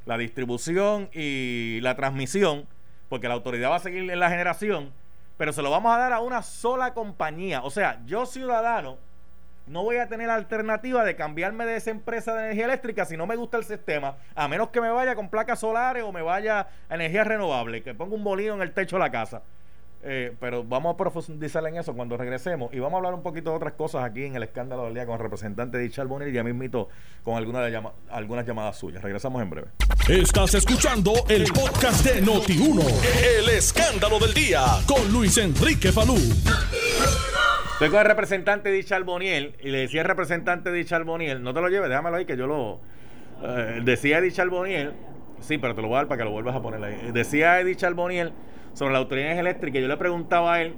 la 0.05 0.19
distribución 0.19 1.09
y 1.11 1.79
la 1.81 1.95
transmisión, 1.95 2.67
porque 3.09 3.27
la 3.27 3.33
autoridad 3.33 3.71
va 3.71 3.77
a 3.77 3.79
seguir 3.79 4.11
en 4.11 4.19
la 4.19 4.29
generación 4.29 4.91
pero 5.37 5.53
se 5.53 5.61
lo 5.61 5.71
vamos 5.71 5.93
a 5.93 5.97
dar 5.97 6.13
a 6.13 6.19
una 6.19 6.41
sola 6.41 6.93
compañía. 6.93 7.61
O 7.63 7.69
sea, 7.69 8.01
yo 8.05 8.25
ciudadano 8.25 8.97
no 9.65 9.83
voy 9.83 9.97
a 9.97 10.07
tener 10.07 10.29
alternativa 10.29 11.03
de 11.03 11.15
cambiarme 11.15 11.65
de 11.65 11.77
esa 11.77 11.91
empresa 11.91 12.33
de 12.33 12.45
energía 12.45 12.65
eléctrica 12.65 13.05
si 13.05 13.15
no 13.15 13.25
me 13.25 13.35
gusta 13.35 13.57
el 13.57 13.63
sistema, 13.63 14.17
a 14.35 14.47
menos 14.47 14.69
que 14.69 14.81
me 14.81 14.89
vaya 14.89 15.15
con 15.15 15.29
placas 15.29 15.59
solares 15.59 16.03
o 16.03 16.11
me 16.11 16.21
vaya 16.21 16.67
a 16.89 16.95
energía 16.95 17.23
renovable, 17.23 17.81
que 17.81 17.93
ponga 17.93 18.15
un 18.15 18.23
bolillo 18.23 18.53
en 18.55 18.61
el 18.61 18.73
techo 18.73 18.97
de 18.97 19.01
la 19.01 19.11
casa. 19.11 19.41
Eh, 20.05 20.33
pero 20.37 20.65
vamos 20.65 20.93
a 20.93 20.97
profundizar 20.97 21.65
en 21.65 21.77
eso 21.77 21.93
cuando 21.93 22.17
regresemos 22.17 22.73
y 22.73 22.79
vamos 22.79 22.95
a 22.95 22.97
hablar 22.97 23.13
un 23.13 23.23
poquito 23.23 23.51
de 23.51 23.55
otras 23.55 23.71
cosas 23.73 24.03
aquí 24.03 24.25
en 24.25 24.35
el 24.35 24.43
escándalo 24.43 24.83
del 24.83 24.95
día 24.95 25.05
con 25.05 25.15
el 25.15 25.21
representante 25.21 25.77
de 25.77 25.83
Dichal 25.83 26.07
Bonil 26.07 26.27
y 26.27 26.33
ya 26.33 26.43
mismito 26.43 26.89
con 27.23 27.37
alguna 27.37 27.69
llama, 27.69 27.93
algunas 28.09 28.45
llamadas 28.45 28.77
suyas. 28.77 29.01
Regresamos 29.01 29.41
en 29.41 29.49
breve. 29.49 29.67
Estás 30.09 30.55
escuchando 30.55 31.13
el 31.29 31.45
podcast 31.45 32.05
de 32.05 32.21
Noti1, 32.21 32.83
el 33.39 33.49
escándalo 33.49 34.19
del 34.19 34.33
día 34.33 34.65
con 34.85 35.09
Luis 35.09 35.37
Enrique 35.37 35.93
Falú. 35.93 36.17
Estoy 37.73 37.89
con 37.89 37.99
el 37.99 38.05
representante 38.05 38.69
de 38.69 38.75
Dichal 38.75 39.05
Boniel 39.05 39.55
y 39.61 39.69
le 39.69 39.79
decía 39.79 40.01
al 40.01 40.07
representante 40.07 40.69
de 40.69 40.79
Dichal 40.79 41.05
Boniel, 41.05 41.41
no 41.41 41.53
te 41.53 41.61
lo 41.61 41.69
lleves, 41.69 41.87
déjamelo 41.87 42.17
ahí 42.17 42.25
que 42.25 42.35
yo 42.35 42.45
lo... 42.45 42.81
Eh, 43.41 43.81
decía 43.85 44.19
Dichal 44.19 44.49
Boniel, 44.49 44.91
sí, 45.39 45.57
pero 45.57 45.75
te 45.75 45.81
lo 45.81 45.87
voy 45.87 45.95
a 45.95 45.99
dar 45.99 46.07
para 46.09 46.17
que 46.17 46.25
lo 46.25 46.31
vuelvas 46.31 46.55
a 46.57 46.61
poner 46.61 46.83
ahí. 46.83 47.11
Decía 47.13 47.61
Eddie 47.61 47.77
Charboniel 47.77 48.33
sobre 48.73 48.93
la 48.93 48.99
autoridad 48.99 49.37
eléctrica. 49.37 49.79
Yo 49.79 49.87
le 49.87 49.97
preguntaba 49.97 50.55
a 50.55 50.61
él 50.61 50.75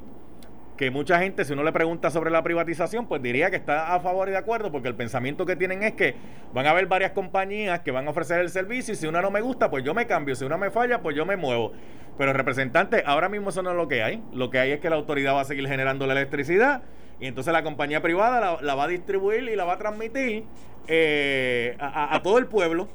que 0.75 0.91
mucha 0.91 1.19
gente, 1.19 1.45
si 1.45 1.53
uno 1.53 1.63
le 1.63 1.71
pregunta 1.71 2.10
sobre 2.10 2.29
la 2.29 2.43
privatización, 2.43 3.08
pues 3.08 3.21
diría 3.21 3.49
que 3.49 3.55
está 3.55 3.93
a 3.93 3.99
favor 3.99 4.27
y 4.27 4.31
de 4.31 4.38
acuerdo, 4.38 4.71
porque 4.71 4.88
el 4.88 4.95
pensamiento 4.95 5.45
que 5.45 5.55
tienen 5.55 5.84
es 5.84 5.93
que 5.93 6.15
van 6.53 6.65
a 6.65 6.71
haber 6.71 6.88
varias 6.88 7.12
compañías 7.12 7.79
que 7.79 7.91
van 7.91 8.08
a 8.08 8.10
ofrecer 8.10 8.41
el 8.41 8.49
servicio 8.49 8.93
y 8.93 8.97
si 8.97 9.08
una 9.08 9.21
no 9.21 9.31
me 9.31 9.41
gusta, 9.41 9.69
pues 9.69 9.84
yo 9.84 9.93
me 9.93 10.05
cambio, 10.05 10.36
si 10.36 10.43
una 10.43 10.58
me 10.58 10.71
falla, 10.71 11.01
pues 11.01 11.15
yo 11.15 11.25
me 11.25 11.38
muevo. 11.38 11.71
Pero 12.17 12.34
representante, 12.34 13.03
ahora 13.05 13.29
mismo 13.29 13.49
eso 13.49 13.62
no 13.62 13.71
es 13.71 13.77
lo 13.77 13.88
que 13.88 14.03
hay. 14.03 14.23
Lo 14.34 14.49
que 14.49 14.60
hay 14.60 14.71
es 14.71 14.79
que 14.79 14.89
la 14.89 14.95
autoridad 14.95 15.34
va 15.34 15.41
a 15.41 15.45
seguir 15.45 15.67
generando 15.67 16.08
la 16.08 16.13
electricidad 16.13 16.84
y 17.19 17.27
entonces 17.27 17.53
la 17.53 17.63
compañía 17.63 18.01
privada 18.01 18.58
la, 18.62 18.75
va 18.75 18.84
a 18.84 18.88
distribuir 18.88 19.43
y 19.43 19.55
la 19.55 19.63
va 19.63 19.73
a 19.73 19.77
transmitir 19.77 20.43
eh, 20.88 21.75
a 21.79 22.19
todo 22.21 22.38
el 22.38 22.47
pueblo. 22.47 22.89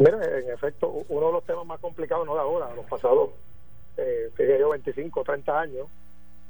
Mira, 0.00 0.38
en 0.38 0.50
efecto, 0.50 0.88
uno 1.08 1.26
de 1.26 1.32
los 1.32 1.44
temas 1.44 1.66
más 1.66 1.80
complicados, 1.80 2.26
no 2.26 2.34
de 2.34 2.40
ahora, 2.40 2.68
de 2.68 2.76
los 2.76 2.86
pasados, 2.86 3.30
eh, 3.98 4.30
yo, 4.58 4.70
25, 4.70 5.22
30 5.22 5.60
años, 5.60 5.86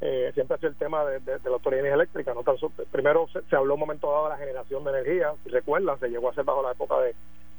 eh, 0.00 0.31
siempre 0.35 0.55
ha 0.55 0.59
sido 0.59 0.70
el 0.70 0.76
tema 0.76 1.05
de, 1.05 1.20
la 1.44 1.50
autoridad 1.50 1.87
eléctrica. 1.87 2.35
¿no? 2.35 2.42
primero 2.90 3.26
se, 3.28 3.57
habló 3.57 3.74
un 3.74 3.81
momento 3.81 4.11
dado 4.11 4.24
de 4.24 4.31
la 4.31 4.37
generación 4.37 4.85
de 4.85 4.90
energía, 4.90 5.35
si 5.42 5.50
recuerdan, 5.50 5.98
se 5.98 6.09
llegó 6.09 6.28
a 6.28 6.31
hacer 6.31 6.44
bajo 6.44 6.62
la 6.62 6.72
época 6.72 7.00
de, 7.00 7.14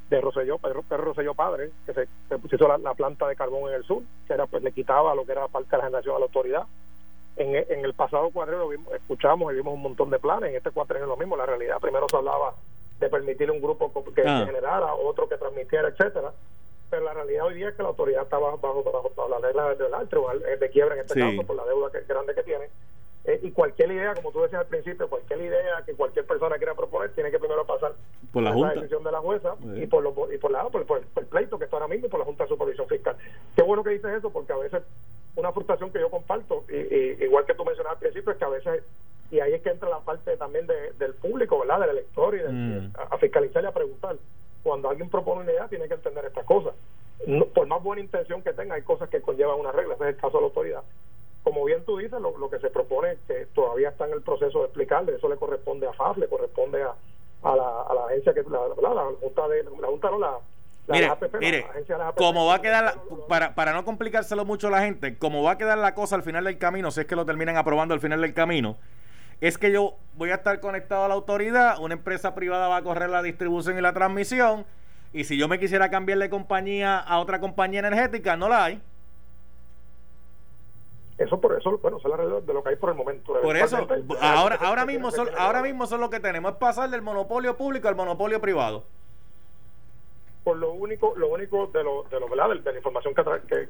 de 0.09 0.21
Rosselló, 0.21 0.57
Pedro, 0.57 0.83
Rosselló 0.89 1.33
padre, 1.33 1.71
que 1.85 1.93
se, 1.93 2.07
puso 2.37 2.67
la, 2.67 2.93
planta 2.93 3.27
de 3.27 3.35
carbón 3.35 3.69
en 3.69 3.75
el 3.75 3.83
sur, 3.83 4.03
que 4.27 4.33
era 4.33 4.45
pues 4.45 4.63
le 4.63 4.71
quitaba 4.71 5.13
lo 5.15 5.25
que 5.25 5.33
era 5.33 5.47
parte 5.49 5.69
de 5.71 5.77
la 5.77 5.85
generación 5.85 6.15
a 6.15 6.19
la 6.19 6.25
autoridad. 6.25 6.63
En, 7.35 7.55
en 7.55 7.83
el 7.83 7.93
pasado 7.93 8.29
cuadrero 8.29 8.69
escuchamos 8.93 9.51
y 9.51 9.55
vimos 9.55 9.73
un 9.73 9.81
montón 9.81 10.09
de 10.11 10.19
planes, 10.19 10.51
en 10.51 10.55
este 10.55 10.71
cuadrero 10.71 11.05
es 11.05 11.09
lo 11.09 11.17
mismo, 11.17 11.35
la 11.35 11.45
realidad, 11.45 11.79
primero 11.79 12.07
se 12.07 12.15
hablaba 12.15 12.53
de 12.99 13.09
permitir 13.09 13.51
un 13.51 13.61
grupo 13.61 13.91
que, 14.13 14.23
ah. 14.25 14.43
generara, 14.45 14.93
otro 14.93 15.27
que 15.27 15.37
transmitiera, 15.37 15.89
etcétera. 15.89 16.33
Pero 16.89 17.03
la 17.03 17.13
realidad 17.13 17.45
hoy 17.45 17.55
día 17.55 17.69
es 17.69 17.75
que 17.75 17.83
la 17.83 17.89
autoridad 17.89 18.23
está 18.23 18.37
bajo, 18.37 18.57
bajo, 18.57 18.83
bajo, 18.83 19.29
la 19.29 19.39
regla 19.39 19.73
del 19.75 19.93
alto, 19.93 20.27
de 20.59 20.69
quiebra 20.69 20.95
en 20.95 21.01
este 21.01 21.19
caso, 21.19 21.43
por 21.43 21.55
la 21.55 21.65
deuda 21.65 21.91
que, 21.91 22.01
grande 22.01 22.35
que 22.35 22.43
tiene. 22.43 22.69
Eh, 23.25 23.39
y 23.41 23.51
cualquier 23.51 23.91
idea, 23.91 24.13
como 24.13 24.31
tú 24.31 24.41
decías 24.41 24.61
al 24.61 24.67
principio, 24.67 25.09
cualquier 25.09 25.41
idea 25.41 25.81
que 25.85 25.93
cualquier 25.93 26.25
persona 26.25 26.57
quiera 26.57 26.75
proponer, 26.75 27.11
tiene 27.11 27.31
que 27.31 27.39
primero 27.39 27.65
pasar 27.65 27.93
por 28.33 28.43
la, 28.43 28.51
junta. 28.51 28.73
decisión 28.73 29.03
de 29.03 29.11
la 29.11 29.19
jueza 29.19 29.55
y 29.75 29.87
por, 29.87 30.03
lo, 30.03 30.33
y 30.33 30.37
por, 30.37 30.51
la, 30.51 30.65
por, 30.65 30.85
por, 30.85 30.99
el 30.99 31.25
pleito 31.27 31.57
que 31.57 31.65
está 31.65 31.77
ahora 31.77 31.87
mismo 31.87 32.09
por 32.09 32.19
la 32.19 32.25
Junta 32.25 32.43
de 32.43 32.49
Supervisión 32.49 32.87
Fiscal. 32.87 33.15
Qué 33.55 33.61
bueno 33.63 33.81
que 33.81 33.91
dices 33.91 34.11
eso, 34.17 34.29
porque 34.29 34.51
a 34.51 34.57
veces 34.57 34.83
una 35.35 35.53
frustración 35.53 35.91
que 35.91 35.99
yo 35.99 36.09
comparto, 36.09 36.65
y, 36.69 37.23
igual 37.23 37.45
que 37.45 37.53
tú 37.53 37.63
mencionabas 37.63 37.95
al 37.95 38.01
principio, 38.01 38.33
es 38.33 38.37
que 38.37 38.45
a 38.45 38.49
veces 38.49 38.83
y 39.31 39.39
ahí 39.39 39.53
es 39.53 39.61
que 39.61 39.69
entra 39.69 39.89
la 39.89 39.99
parte 39.99 40.37
también 40.37 40.67
del 40.67 41.13
público, 41.15 41.59
¿verdad? 41.59 41.79
Del 41.81 41.89
elector 41.91 42.35
y 42.35 42.41
mm. 42.43 42.93
a, 43.11 43.17
fiscalizar 43.17 43.63
y 43.63 43.67
a 43.67 43.71
preguntar. 43.71 44.15
Cuando 44.61 44.89
alguien 44.89 45.09
propone 45.09 45.41
una 45.41 45.51
idea, 45.51 45.67
tiene 45.67 45.87
que 45.87 45.95
entender 45.95 46.25
estas 46.25 46.45
cosas. 46.45 46.73
por 47.53 47.67
más 47.67 47.83
buena 47.83 48.01
intención 48.01 48.41
que 48.41 48.53
tenga, 48.53 48.75
hay 48.75 48.83
cosas 48.83 49.09
que 49.09 49.21
conllevan 49.21 49.59
una 49.59 49.71
regla. 49.71 49.95
Ese 49.95 50.03
es 50.03 50.09
el 50.15 50.21
caso 50.21 50.37
de 50.37 50.41
la 50.41 50.47
autoridad. 50.47 50.83
Como 51.43 51.65
bien 51.65 51.83
tú 51.83 51.97
dices, 51.97 52.21
lo, 52.21 52.49
que 52.49 52.59
se 52.59 52.69
propone, 52.69 53.17
que 53.27 53.47
todavía 53.47 53.89
está 53.89 54.05
en 54.05 54.13
el 54.13 54.21
proceso 54.21 54.59
de 54.59 54.65
explicarle, 54.65 55.15
eso 55.15 55.27
le 55.27 55.35
corresponde 55.35 55.87
a 55.87 55.93
FAF, 55.93 56.17
le 56.17 56.29
corresponde 56.29 56.83
a, 56.83 56.93
a, 57.43 57.55
la, 57.55 57.81
a 57.81 57.93
la 57.93 58.05
agencia 58.05 58.33
que 58.33 58.43
la, 58.43 58.67
la, 58.81 59.03
Junta 59.19 59.47
de 59.49 59.63
la 59.63 59.87
Junta 59.87 60.11
no 60.11 60.19
la 60.19 60.39
mire, 60.87 61.11
mire 61.39 61.65
como 62.15 62.45
va 62.45 62.55
a 62.55 62.61
quedar, 62.61 62.95
para, 63.27 63.55
para 63.55 63.73
no 63.73 63.85
complicárselo 63.85 64.45
mucho 64.45 64.67
a 64.67 64.71
la 64.71 64.81
gente, 64.81 65.17
como 65.17 65.43
va 65.43 65.51
a 65.51 65.57
quedar 65.57 65.77
la 65.77 65.95
cosa 65.95 66.15
al 66.15 66.23
final 66.23 66.43
del 66.43 66.57
camino, 66.57 66.91
si 66.91 67.01
es 67.01 67.05
que 67.05 67.15
lo 67.15 67.25
terminan 67.25 67.57
aprobando 67.57 67.93
al 67.93 67.99
final 67.99 68.21
del 68.21 68.33
camino, 68.33 68.77
es 69.43 69.57
que 69.57 69.73
yo 69.73 69.97
voy 70.15 70.29
a 70.29 70.35
estar 70.35 70.57
conectado 70.61 71.03
a 71.03 71.09
la 71.09 71.15
autoridad, 71.15 71.77
una 71.81 71.95
empresa 71.95 72.33
privada 72.33 72.69
va 72.69 72.77
a 72.77 72.81
correr 72.81 73.09
la 73.09 73.21
distribución 73.21 73.77
y 73.77 73.81
la 73.81 73.91
transmisión, 73.91 74.65
y 75.11 75.25
si 75.25 75.37
yo 75.37 75.49
me 75.49 75.59
quisiera 75.59 75.89
cambiar 75.89 76.19
de 76.19 76.29
compañía 76.29 76.97
a 76.97 77.19
otra 77.19 77.41
compañía 77.41 77.79
energética, 77.79 78.37
no 78.37 78.47
la 78.47 78.63
hay. 78.63 78.81
Eso 81.17 81.41
por 81.41 81.59
eso, 81.59 81.77
bueno, 81.79 81.97
eso 81.97 82.39
es 82.39 82.45
de 82.47 82.53
lo 82.53 82.63
que 82.63 82.69
hay 82.69 82.75
por 82.77 82.91
el 82.91 82.95
momento. 82.95 83.33
Por 83.41 83.57
eso, 83.57 83.85
ahora, 84.21 84.55
ahora 84.61 84.85
mismo 84.85 85.11
son, 85.11 85.27
ahora 85.37 85.61
mismo 85.61 85.87
son 85.87 85.99
lo 85.99 86.09
que 86.09 86.21
tenemos, 86.21 86.53
es 86.53 86.57
pasar 86.57 86.89
del 86.89 87.01
monopolio 87.01 87.57
público 87.57 87.89
al 87.89 87.97
monopolio 87.97 88.39
privado. 88.39 88.85
Por 90.45 90.55
lo 90.55 90.71
único, 90.71 91.15
lo 91.17 91.27
único 91.27 91.67
de 91.67 91.83
lo, 91.83 92.03
de 92.03 92.17
lo 92.17 92.29
¿verdad? 92.29 92.47
De, 92.63 92.71
la 92.71 92.77
información 92.77 93.13
que, 93.13 93.67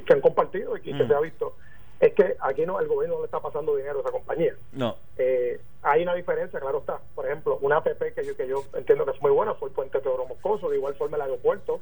que, 0.00 0.12
han 0.12 0.20
compartido 0.20 0.76
y 0.76 0.80
que 0.80 0.94
mm. 0.94 1.08
se 1.08 1.14
ha 1.14 1.20
visto 1.20 1.56
es 2.00 2.12
que 2.14 2.36
aquí 2.40 2.64
no 2.64 2.78
el 2.80 2.86
gobierno 2.86 3.16
no 3.16 3.22
le 3.22 3.26
está 3.26 3.40
pasando 3.40 3.74
dinero 3.76 3.98
a 3.98 4.02
esa 4.02 4.10
compañía. 4.12 4.54
No. 4.72 4.96
Eh, 5.16 5.60
hay 5.82 6.02
una 6.02 6.14
diferencia, 6.14 6.60
claro 6.60 6.78
está. 6.78 7.00
Por 7.14 7.26
ejemplo, 7.26 7.58
una 7.60 7.78
APP 7.78 8.14
que 8.14 8.24
yo, 8.24 8.36
que 8.36 8.46
yo 8.46 8.62
entiendo 8.74 9.04
que 9.04 9.12
es 9.12 9.20
muy 9.22 9.30
buena 9.32 9.54
fue 9.54 9.68
el 9.68 9.74
puente 9.74 10.00
Teodoro 10.00 10.26
Moscoso, 10.26 10.68
de 10.70 10.76
igual 10.76 10.94
forma 10.94 11.16
el 11.16 11.22
aeropuerto, 11.22 11.80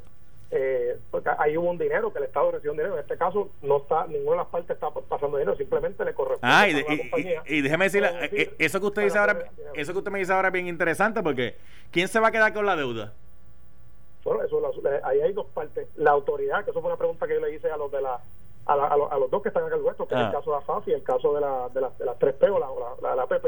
eh, 0.50 0.96
porque 1.10 1.28
ahí 1.38 1.56
hubo 1.58 1.68
un 1.70 1.76
dinero 1.76 2.12
que 2.12 2.18
el 2.18 2.24
Estado 2.24 2.52
recibió 2.52 2.70
un 2.70 2.78
dinero. 2.78 2.94
En 2.94 3.00
este 3.00 3.18
caso, 3.18 3.50
no 3.62 3.78
está 3.78 4.06
ninguna 4.06 4.30
de 4.32 4.36
las 4.38 4.46
partes 4.46 4.70
está 4.70 4.90
pasando 4.90 5.36
dinero, 5.38 5.56
simplemente 5.56 6.04
le 6.04 6.14
corresponde 6.14 6.46
ah, 6.54 6.60
a 6.60 6.68
y, 6.68 6.72
la 6.72 6.80
y- 6.80 6.98
compañía. 6.98 7.42
y- 7.46 7.54
y 7.56 7.60
déjeme 7.62 7.84
decirle, 7.86 8.08
Puede 8.08 8.24
eh, 8.24 8.28
decir, 8.30 8.48
eh, 8.52 8.54
eso 8.58 8.80
que 8.80 8.86
usted 8.86 9.02
dice 9.02 9.18
ahora, 9.18 9.50
eso 9.74 9.92
que 9.92 9.98
usted 9.98 10.10
me 10.12 10.18
dice 10.20 10.32
ahora 10.32 10.48
es 10.48 10.52
bien 10.54 10.68
interesante 10.68 11.22
porque 11.22 11.56
¿quién 11.90 12.08
se 12.08 12.20
va 12.20 12.28
a 12.28 12.32
quedar 12.32 12.54
con 12.54 12.64
la 12.64 12.76
deuda? 12.76 13.12
Bueno, 14.24 14.42
eso, 14.42 14.60
ahí 15.04 15.20
hay 15.20 15.32
dos 15.32 15.46
partes. 15.54 15.86
La 15.96 16.10
autoridad, 16.12 16.64
que 16.64 16.70
eso 16.70 16.80
fue 16.80 16.88
una 16.90 16.98
pregunta 16.98 17.26
que 17.28 17.34
yo 17.34 17.40
le 17.40 17.54
hice 17.54 17.70
a 17.70 17.76
los 17.76 17.90
de 17.92 18.02
la 18.02 18.18
a, 18.66 18.76
la- 18.76 18.86
a 18.88 18.96
los, 18.96 19.12
a 19.12 19.18
los 19.18 19.30
dos 19.30 19.42
que 19.42 19.48
están 19.48 19.64
acá 19.64 19.74
al 19.76 19.82
nuestro, 19.82 20.06
que 20.08 20.14
es 20.14 20.20
Ah. 20.20 20.26
el 20.26 20.32
caso 20.32 20.50
de 20.50 20.56
AFAF 20.58 20.88
y 20.88 20.92
el 20.92 21.02
caso 21.02 21.34
de 21.34 21.40
la, 21.40 21.68
de 21.68 21.80
la, 21.80 21.90
de 21.98 22.04
las 22.04 22.18
3P 22.18 22.50
o 22.52 22.58
la, 22.58 22.68
o 22.70 22.80
la, 23.00 23.08
la, 23.10 23.16
la 23.16 23.22
APP. 23.22 23.46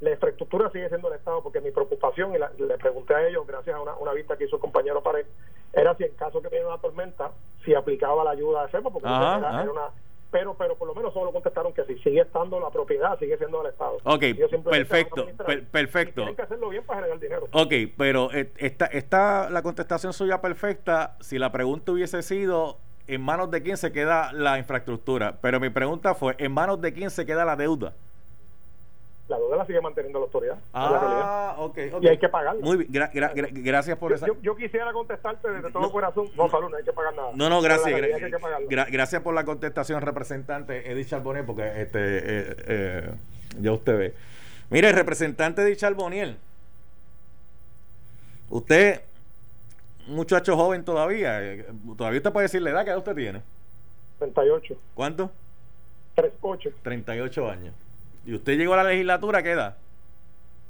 La 0.00 0.10
infraestructura 0.12 0.70
sigue 0.70 0.88
siendo 0.88 1.08
el 1.08 1.14
Estado 1.14 1.42
porque 1.42 1.60
mi 1.60 1.70
preocupación, 1.72 2.34
y 2.34 2.38
la- 2.38 2.50
le 2.56 2.78
pregunté 2.78 3.14
a 3.14 3.26
ellos, 3.28 3.46
gracias 3.46 3.74
a 3.76 3.80
una, 3.80 3.94
una 3.96 4.12
vista 4.12 4.36
que 4.36 4.44
hizo 4.44 4.56
el 4.56 4.62
compañero 4.62 5.02
Pared, 5.02 5.26
era 5.72 5.94
si 5.96 6.04
en 6.04 6.14
caso 6.14 6.40
que 6.40 6.48
viene 6.48 6.66
una 6.66 6.78
tormenta, 6.78 7.32
si 7.64 7.74
aplicaba 7.74 8.22
la 8.24 8.30
ayuda 8.30 8.62
de 8.62 8.68
FEMA, 8.68 8.90
porque 8.90 9.08
Ajá, 9.08 9.38
era, 9.38 9.70
una... 9.70 9.90
Pero, 10.30 10.52
pero 10.58 10.76
por 10.76 10.86
lo 10.86 10.94
menos 10.94 11.14
solo 11.14 11.32
contestaron 11.32 11.72
que 11.72 11.84
si 11.84 11.96
sigue 12.00 12.20
estando 12.20 12.60
la 12.60 12.68
propiedad, 12.68 13.18
sigue 13.18 13.38
siendo 13.38 13.62
del 13.62 13.72
Estado. 13.72 13.96
Ok, 14.04 14.24
perfecto, 14.70 15.26
per- 15.46 15.66
perfecto. 15.68 16.14
Tienen 16.16 16.36
que 16.36 16.42
hacerlo 16.42 16.68
bien 16.68 16.84
para 16.84 17.00
generar 17.00 17.18
dinero. 17.18 17.48
Ok, 17.52 17.72
pero 17.96 18.30
eh, 18.34 18.52
está, 18.58 18.86
está 18.86 19.48
la 19.48 19.62
contestación 19.62 20.12
suya 20.12 20.42
perfecta 20.42 21.16
si 21.20 21.38
la 21.38 21.50
pregunta 21.50 21.92
hubiese 21.92 22.20
sido 22.22 22.76
en 23.08 23.20
manos 23.22 23.50
de 23.50 23.62
quién 23.62 23.76
se 23.76 23.90
queda 23.92 24.32
la 24.32 24.58
infraestructura. 24.58 25.36
Pero 25.40 25.58
mi 25.60 25.70
pregunta 25.70 26.14
fue, 26.14 26.34
¿en 26.38 26.52
manos 26.52 26.80
de 26.80 26.92
quién 26.92 27.10
se 27.10 27.26
queda 27.26 27.44
la 27.44 27.56
deuda? 27.56 27.92
La 29.28 29.36
deuda 29.36 29.56
la 29.56 29.66
sigue 29.66 29.80
manteniendo 29.82 30.18
la 30.20 30.24
autoridad. 30.24 30.54
la. 30.54 30.60
Ah, 30.72 31.54
ok, 31.58 31.78
ok. 31.92 32.02
Y 32.02 32.08
hay 32.08 32.18
que 32.18 32.28
pagarla. 32.30 32.64
Muy 32.64 32.76
bien, 32.78 32.90
gra- 32.92 33.12
gra- 33.12 33.34
gra- 33.34 33.50
gracias 33.52 33.98
por 33.98 34.10
Yo, 34.10 34.16
esa... 34.16 34.26
yo, 34.26 34.36
yo 34.40 34.56
quisiera 34.56 34.90
contestarte 34.92 35.50
desde 35.50 35.70
todo 35.70 35.82
No. 35.82 35.90
corazón. 35.92 36.28
No, 36.34 36.48
salud, 36.48 36.70
no 36.70 36.76
hay 36.78 36.84
que 36.84 36.92
pagar 36.94 37.14
nada. 37.14 37.30
No, 37.34 37.48
no, 37.50 37.60
gracias. 37.60 38.00
gra- 38.00 38.86
gracias 38.90 39.20
por 39.22 39.34
la 39.34 39.44
contestación, 39.44 40.00
representante 40.00 40.90
Edith 40.90 41.08
Charboniel, 41.08 41.44
porque 41.44 41.66
este, 41.82 41.98
eh, 41.98 42.56
eh, 42.68 43.10
ya 43.60 43.72
usted 43.72 43.98
ve. 43.98 44.14
Mire, 44.70 44.92
representante 44.92 45.60
Edith 45.62 45.78
Charboniel, 45.78 46.38
usted, 48.50 49.02
muchacho 50.08 50.56
joven 50.56 50.84
todavía, 50.84 51.42
eh, 51.42 51.66
todavía 51.96 52.18
usted 52.18 52.32
puede 52.32 52.44
decir 52.46 52.62
la 52.62 52.70
edad 52.70 52.84
que 52.84 52.96
usted 52.96 53.14
tiene. 53.14 53.42
38. 54.18 54.74
¿Cuánto? 54.94 55.30
38. 56.14 56.70
38 56.82 57.50
años. 57.50 57.74
¿Y 58.26 58.34
usted 58.34 58.56
llegó 58.58 58.74
a 58.74 58.78
la 58.78 58.84
legislatura 58.84 59.38
a 59.38 59.42
qué 59.42 59.52
edad? 59.52 59.76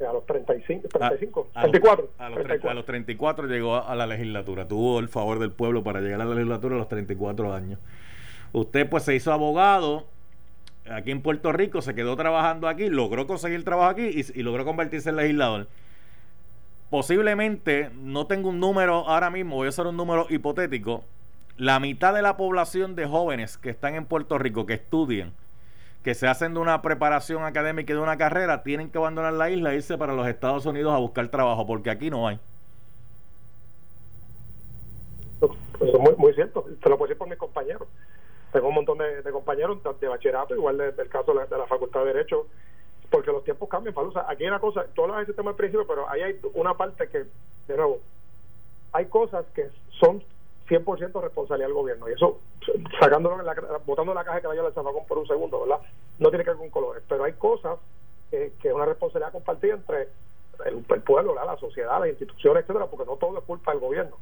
A 0.07 0.13
los 0.13 0.25
35. 0.27 0.89
35. 0.89 1.49
A- 1.55 1.61
a 1.61 1.63
los- 1.63 1.71
34. 1.73 2.09
A, 2.19 2.29
los, 2.29 2.39
tre- 2.39 2.43
34. 2.45 2.71
a 2.71 2.75
los 2.75 2.85
34 2.87 3.47
llegó 3.47 3.75
a, 3.77 3.81
a 3.91 3.97
la 3.97 4.07
legislatura. 4.07 4.69
Tuvo 4.69 5.01
el 5.01 5.09
favor 5.09 5.39
del 5.39 5.51
pueblo 5.51 5.83
para 5.83 6.01
llegar 6.01 6.21
a 6.21 6.25
la 6.25 6.35
legislatura 6.35 6.77
a 6.77 6.79
los 6.79 6.89
34 6.89 7.53
años. 7.55 7.79
Usted 8.53 8.89
pues 8.89 9.03
se 9.05 9.15
hizo 9.15 9.33
abogado 9.33 10.07
aquí 10.91 11.11
en 11.11 11.21
Puerto 11.21 11.53
Rico, 11.53 11.83
se 11.83 11.95
quedó 11.95 12.17
trabajando 12.17 12.69
aquí, 12.69 12.89
logró 12.89 13.27
conseguir 13.27 13.65
trabajo 13.65 13.91
aquí 13.91 14.03
y, 14.07 14.41
y 14.41 14.43
logró 14.43 14.65
convertirse 14.65 15.11
en 15.11 15.17
legislador. 15.17 15.67
Posiblemente, 16.91 17.91
no 17.95 18.27
tengo 18.27 18.49
un 18.49 18.61
número 18.61 19.07
ahora 19.07 19.29
mismo, 19.31 19.57
voy 19.57 19.67
a 19.67 19.69
hacer 19.69 19.87
un 19.87 19.97
número 19.97 20.27
hipotético, 20.31 21.05
la 21.59 21.81
mitad 21.81 22.15
de 22.15 22.23
la 22.23 22.37
población 22.37 22.95
de 22.97 23.07
jóvenes 23.07 23.59
que 23.59 23.69
están 23.69 23.95
en 23.95 24.07
Puerto 24.07 24.39
Rico, 24.39 24.65
que 24.65 24.75
estudian, 24.75 25.33
que 26.03 26.15
se 26.15 26.27
hacen 26.29 26.55
de 26.55 26.61
una 26.61 26.81
preparación 26.81 27.45
académica 27.45 27.93
y 27.93 27.97
de 27.97 28.03
una 28.03 28.17
carrera, 28.17 28.63
tienen 28.63 28.91
que 28.91 28.97
abandonar 28.99 29.35
la 29.35 29.51
isla 29.51 29.73
e 29.73 29.77
irse 29.77 29.99
para 29.99 30.15
los 30.15 30.27
Estados 30.27 30.65
Unidos 30.65 30.95
a 30.95 30.99
buscar 30.99 31.29
trabajo, 31.29 31.67
porque 31.67 31.91
aquí 31.91 32.09
no 32.09 32.27
hay. 32.27 32.39
Eso 35.43 35.97
es 35.97 36.01
muy, 36.01 36.15
muy 36.17 36.33
cierto. 36.33 36.65
Te 36.83 36.89
lo 36.89 36.97
puedo 36.97 37.09
decir 37.09 37.19
por 37.19 37.29
mis 37.29 37.39
compañeros. 37.39 37.87
Tengo 38.53 38.69
un 38.69 38.75
montón 38.77 38.99
de, 38.99 39.31
compañeros 39.31 39.79
de 40.01 40.09
bachillerato, 40.09 40.55
igual 40.55 40.79
de- 40.79 40.93
del 40.93 41.09
caso 41.09 41.33
de 41.33 41.41
la, 41.41 41.47
de 41.47 41.59
la 41.59 41.67
Facultad 41.67 42.01
de 42.01 42.15
Derecho, 42.15 42.47
porque 43.11 43.33
los 43.33 43.45
tiempos 43.45 43.69
cambian, 43.69 43.95
sea, 44.13 44.27
aquí 44.29 44.45
hay 44.45 44.49
una 44.49 44.61
cosa, 44.61 44.85
tú 44.95 45.03
hablas 45.03 45.19
de 45.19 45.23
ese 45.25 45.35
tema 45.35 45.51
al 45.51 45.57
principio, 45.57 45.87
pero 45.87 46.09
ahí 46.09 46.23
hay 46.23 46.41
una 46.55 46.75
parte 46.75 47.09
que, 47.09 47.25
de 47.67 47.77
nuevo, 47.77 48.01
hay 48.93 49.07
cosas 49.07 49.47
que 49.55 49.71
son 49.99 50.23
100% 50.69 51.23
responsabilidad 51.23 51.69
del 51.69 51.75
gobierno. 51.75 52.09
Y 52.09 52.13
eso, 52.13 52.39
sacándolo, 53.01 53.41
en 53.41 53.47
la, 53.47 53.55
botando 53.87 54.13
la 54.15 54.25
caja 54.25 54.37
de 54.37 54.43
caballo 54.43 54.65
del 54.65 54.73
zafacón 54.73 55.07
por 55.07 55.19
un 55.19 55.27
segundo, 55.27 55.61
¿verdad? 55.61 55.81
No 56.19 56.29
tiene 56.29 56.45
que 56.45 56.51
ver 56.51 56.59
con 56.59 56.71
colores. 56.71 57.03
Pero 57.09 57.25
hay 57.25 57.33
cosas 57.35 57.79
que, 58.31 58.53
que 58.61 58.69
es 58.69 58.75
una 58.75 58.85
responsabilidad 58.85 59.33
compartida 59.33 59.75
entre 59.75 60.09
el, 60.67 60.85
el 60.89 61.03
pueblo, 61.03 61.35
la 61.35 61.57
sociedad, 61.57 62.01
las 62.01 62.11
instituciones, 62.11 62.63
etcétera, 62.63 62.87
porque 62.87 63.07
no 63.07 63.17
todo 63.17 63.39
es 63.39 63.45
culpa 63.45 63.73
del 63.73 63.81
gobierno. 63.81 64.17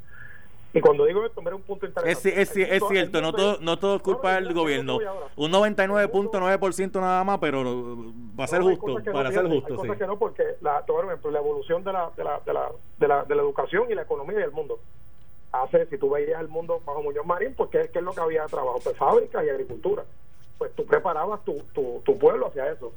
Y 0.77 0.81
cuando 0.83 1.07
digo 1.07 1.25
esto, 1.25 1.41
mira 1.41 1.57
un 1.57 1.63
punto 1.63 1.87
Es, 1.87 1.91
interesante. 1.91 2.43
es, 2.43 2.55
es, 2.55 2.83
cierto, 2.87 3.23
no 3.23 3.33
todo, 3.33 3.57
no 3.63 3.79
todo 3.79 3.97
es 3.97 4.03
culpa 4.03 4.35
del 4.35 4.53
gobierno. 4.53 4.99
Un 5.35 5.51
99.9% 5.51 7.01
nada 7.01 7.25
más, 7.25 7.39
pero 7.39 7.65
va 8.39 8.45
a 8.45 8.47
ser 8.47 8.61
No, 8.61 8.67
justo, 8.67 9.03
que 9.03 9.09
no, 9.09 9.13
para 9.15 9.33
ser 9.33 9.49
justo, 9.49 9.73
Hay 9.73 9.81
sí. 9.81 9.87
cosas 9.87 9.97
que 9.97 10.07
no, 10.07 10.19
porque 10.19 10.45
la, 10.61 10.85
ejemplo, 10.87 11.31
la 11.31 11.39
evolución 11.39 11.83
de 11.83 11.95
la, 11.95 12.11
de, 12.15 12.25
la, 12.25 12.41
de, 12.45 12.53
la, 12.53 12.71
de, 12.99 13.09
la, 13.09 13.25
de 13.25 13.35
la 13.35 13.43
educación 13.43 13.91
y 13.91 13.95
la 13.95 14.03
economía 14.03 14.39
y 14.39 14.43
el 14.43 14.51
mundo. 14.51 14.79
Hace, 15.51 15.87
si 15.87 15.97
tú 15.97 16.11
veías 16.11 16.43
el 16.43 16.49
mundo 16.49 16.83
bajo 16.85 17.03
Muñoz 17.03 17.25
Marín, 17.25 17.55
pues 17.55 17.71
¿qué, 17.71 17.89
qué 17.91 18.01
es 18.01 18.05
lo 18.05 18.13
que 18.13 18.21
había 18.21 18.43
de 18.43 18.49
trabajo? 18.49 18.79
Pues 18.85 18.99
fábricas 18.99 19.47
y 19.47 19.49
agricultura. 19.49 20.05
Pues 20.59 20.75
tú 20.75 20.85
preparabas 20.85 21.43
tu, 21.47 21.55
tu, 21.73 22.03
tu 22.05 22.19
pueblo 22.19 22.49
hacia 22.49 22.71
eso. 22.71 22.93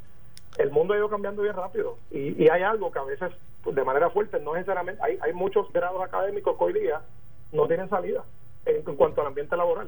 El 0.57 0.69
mundo 0.71 0.93
ha 0.93 0.97
ido 0.97 1.07
cambiando 1.07 1.43
bien 1.43 1.55
rápido 1.55 1.95
y, 2.11 2.43
y 2.43 2.49
hay 2.49 2.61
algo 2.61 2.91
que 2.91 2.99
a 2.99 3.03
veces, 3.03 3.31
pues, 3.63 3.73
de 3.73 3.85
manera 3.85 4.09
fuerte, 4.09 4.37
no 4.41 4.55
necesariamente, 4.55 5.01
hay, 5.01 5.17
hay 5.21 5.31
muchos 5.31 5.71
grados 5.71 6.03
académicos 6.03 6.57
que 6.57 6.63
hoy 6.65 6.73
día 6.73 7.01
no 7.51 7.67
tienen 7.67 7.89
salida 7.89 8.23
en, 8.65 8.77
en 8.87 8.95
cuanto 8.95 9.21
al 9.21 9.27
ambiente 9.27 9.55
laboral. 9.57 9.87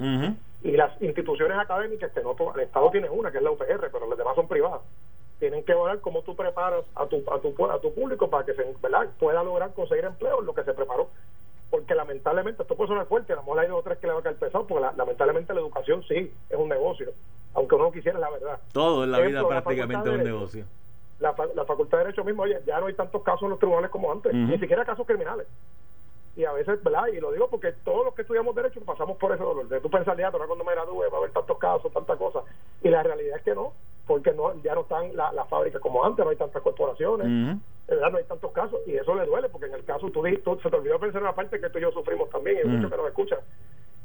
Y 0.63 0.71
las 0.71 0.99
instituciones 1.01 1.57
académicas 1.57 2.11
que 2.11 2.21
no 2.21 2.35
el 2.55 2.61
Estado 2.61 2.89
tiene 2.91 3.09
una 3.09 3.31
que 3.31 3.37
es 3.39 3.43
la 3.43 3.51
UPR 3.51 3.89
pero 3.91 4.07
las 4.07 4.17
demás 4.17 4.35
son 4.35 4.47
privadas 4.47 4.81
tienen 5.39 5.63
que 5.63 5.73
ver 5.73 5.99
cómo 6.01 6.21
tú 6.21 6.35
preparas 6.35 6.85
a 6.95 7.07
tu 7.07 7.23
a 7.31 7.39
tu 7.39 7.65
a 7.71 7.79
tu 7.79 7.91
público 7.95 8.29
para 8.29 8.45
que 8.45 8.53
se 8.53 8.63
¿verdad? 8.79 9.07
pueda 9.19 9.41
lograr 9.43 9.73
conseguir 9.73 10.05
empleo 10.05 10.39
en 10.39 10.45
lo 10.45 10.53
que 10.53 10.63
se 10.63 10.73
preparó. 10.73 11.07
Porque 11.71 11.95
lamentablemente 11.95 12.61
esto 12.61 12.75
puede 12.75 12.89
sonar 12.89 13.07
fuerte 13.07 13.33
a 13.33 13.37
lo 13.37 13.41
mejor 13.41 13.59
hay 13.59 13.67
dos 13.69 13.79
o 13.79 13.81
tres 13.81 13.97
que 13.97 14.05
le 14.05 14.13
va 14.13 14.19
a 14.19 14.23
caer 14.23 14.35
pesado 14.35 14.67
porque 14.67 14.83
la- 14.83 14.93
lamentablemente 14.95 15.51
la 15.53 15.61
educación 15.61 16.03
sí 16.07 16.31
es 16.49 16.57
un 16.57 16.69
negocio 16.69 17.09
aunque 17.55 17.73
uno 17.75 17.85
no 17.85 17.91
quisiera 17.91 18.19
la 18.19 18.29
verdad. 18.29 18.59
Todo 18.71 19.03
en 19.03 19.11
la 19.11 19.17
vida 19.19 19.39
Ejemplo, 19.39 19.49
prácticamente 19.49 20.09
es 20.09 20.15
un 20.15 20.23
negocio. 20.23 20.65
la, 21.19 21.33
la 21.55 21.65
facultad 21.65 21.97
de 21.97 22.03
derecho 22.05 22.23
mismo 22.23 22.43
oye 22.43 22.61
ya 22.67 22.79
no 22.79 22.85
hay 22.85 22.93
tantos 22.93 23.23
casos 23.23 23.43
en 23.43 23.49
los 23.49 23.59
tribunales 23.59 23.89
como 23.89 24.11
antes 24.11 24.31
ni 24.33 24.59
siquiera 24.59 24.85
casos 24.85 25.07
criminales 25.07 25.47
y 26.35 26.45
a 26.45 26.53
veces, 26.53 26.81
¿verdad? 26.83 27.07
Y 27.07 27.19
lo 27.19 27.31
digo 27.31 27.49
porque 27.49 27.73
todos 27.83 28.05
los 28.05 28.13
que 28.15 28.21
estudiamos 28.21 28.55
Derecho 28.55 28.79
pasamos 28.81 29.17
por 29.17 29.33
ese 29.33 29.43
dolor. 29.43 29.67
De 29.67 29.81
tú 29.81 29.89
pensar, 29.89 30.17
ya, 30.17 30.27
ahora 30.27 30.47
cuando 30.47 30.63
me 30.63 30.71
gradúe 30.71 31.01
va 31.11 31.15
a 31.15 31.17
haber 31.17 31.31
tantos 31.31 31.57
casos, 31.57 31.91
tantas 31.91 32.17
cosas. 32.17 32.43
Y 32.81 32.89
la 32.89 33.03
realidad 33.03 33.37
es 33.37 33.43
que 33.43 33.53
no, 33.53 33.73
porque 34.07 34.31
no 34.31 34.53
ya 34.63 34.73
no 34.75 34.81
están 34.81 35.15
las 35.15 35.33
la 35.33 35.45
fábricas 35.45 35.81
como 35.81 36.03
antes, 36.05 36.23
no 36.23 36.31
hay 36.31 36.37
tantas 36.37 36.61
corporaciones, 36.61 37.27
Ujú. 37.27 37.59
¿verdad? 37.87 38.11
No 38.11 38.17
hay 38.17 38.23
tantos 38.23 38.51
casos. 38.53 38.79
Y 38.87 38.95
eso 38.95 39.13
le 39.15 39.25
duele, 39.25 39.49
porque 39.49 39.67
en 39.67 39.73
el 39.73 39.83
caso, 39.83 40.09
tú 40.09 40.23
tú- 40.43 40.59
se 40.63 40.69
te 40.69 40.75
olvidó 40.75 40.99
pensar 40.99 41.21
una 41.21 41.35
parte 41.35 41.59
que 41.59 41.69
tú 41.69 41.79
y 41.79 41.81
yo 41.81 41.91
sufrimos 41.91 42.29
también, 42.29 42.57
y 42.57 42.61
Ujú. 42.61 42.69
muchos 42.69 42.91
que 42.91 42.97
nos 42.97 43.07
escuchan. 43.07 43.39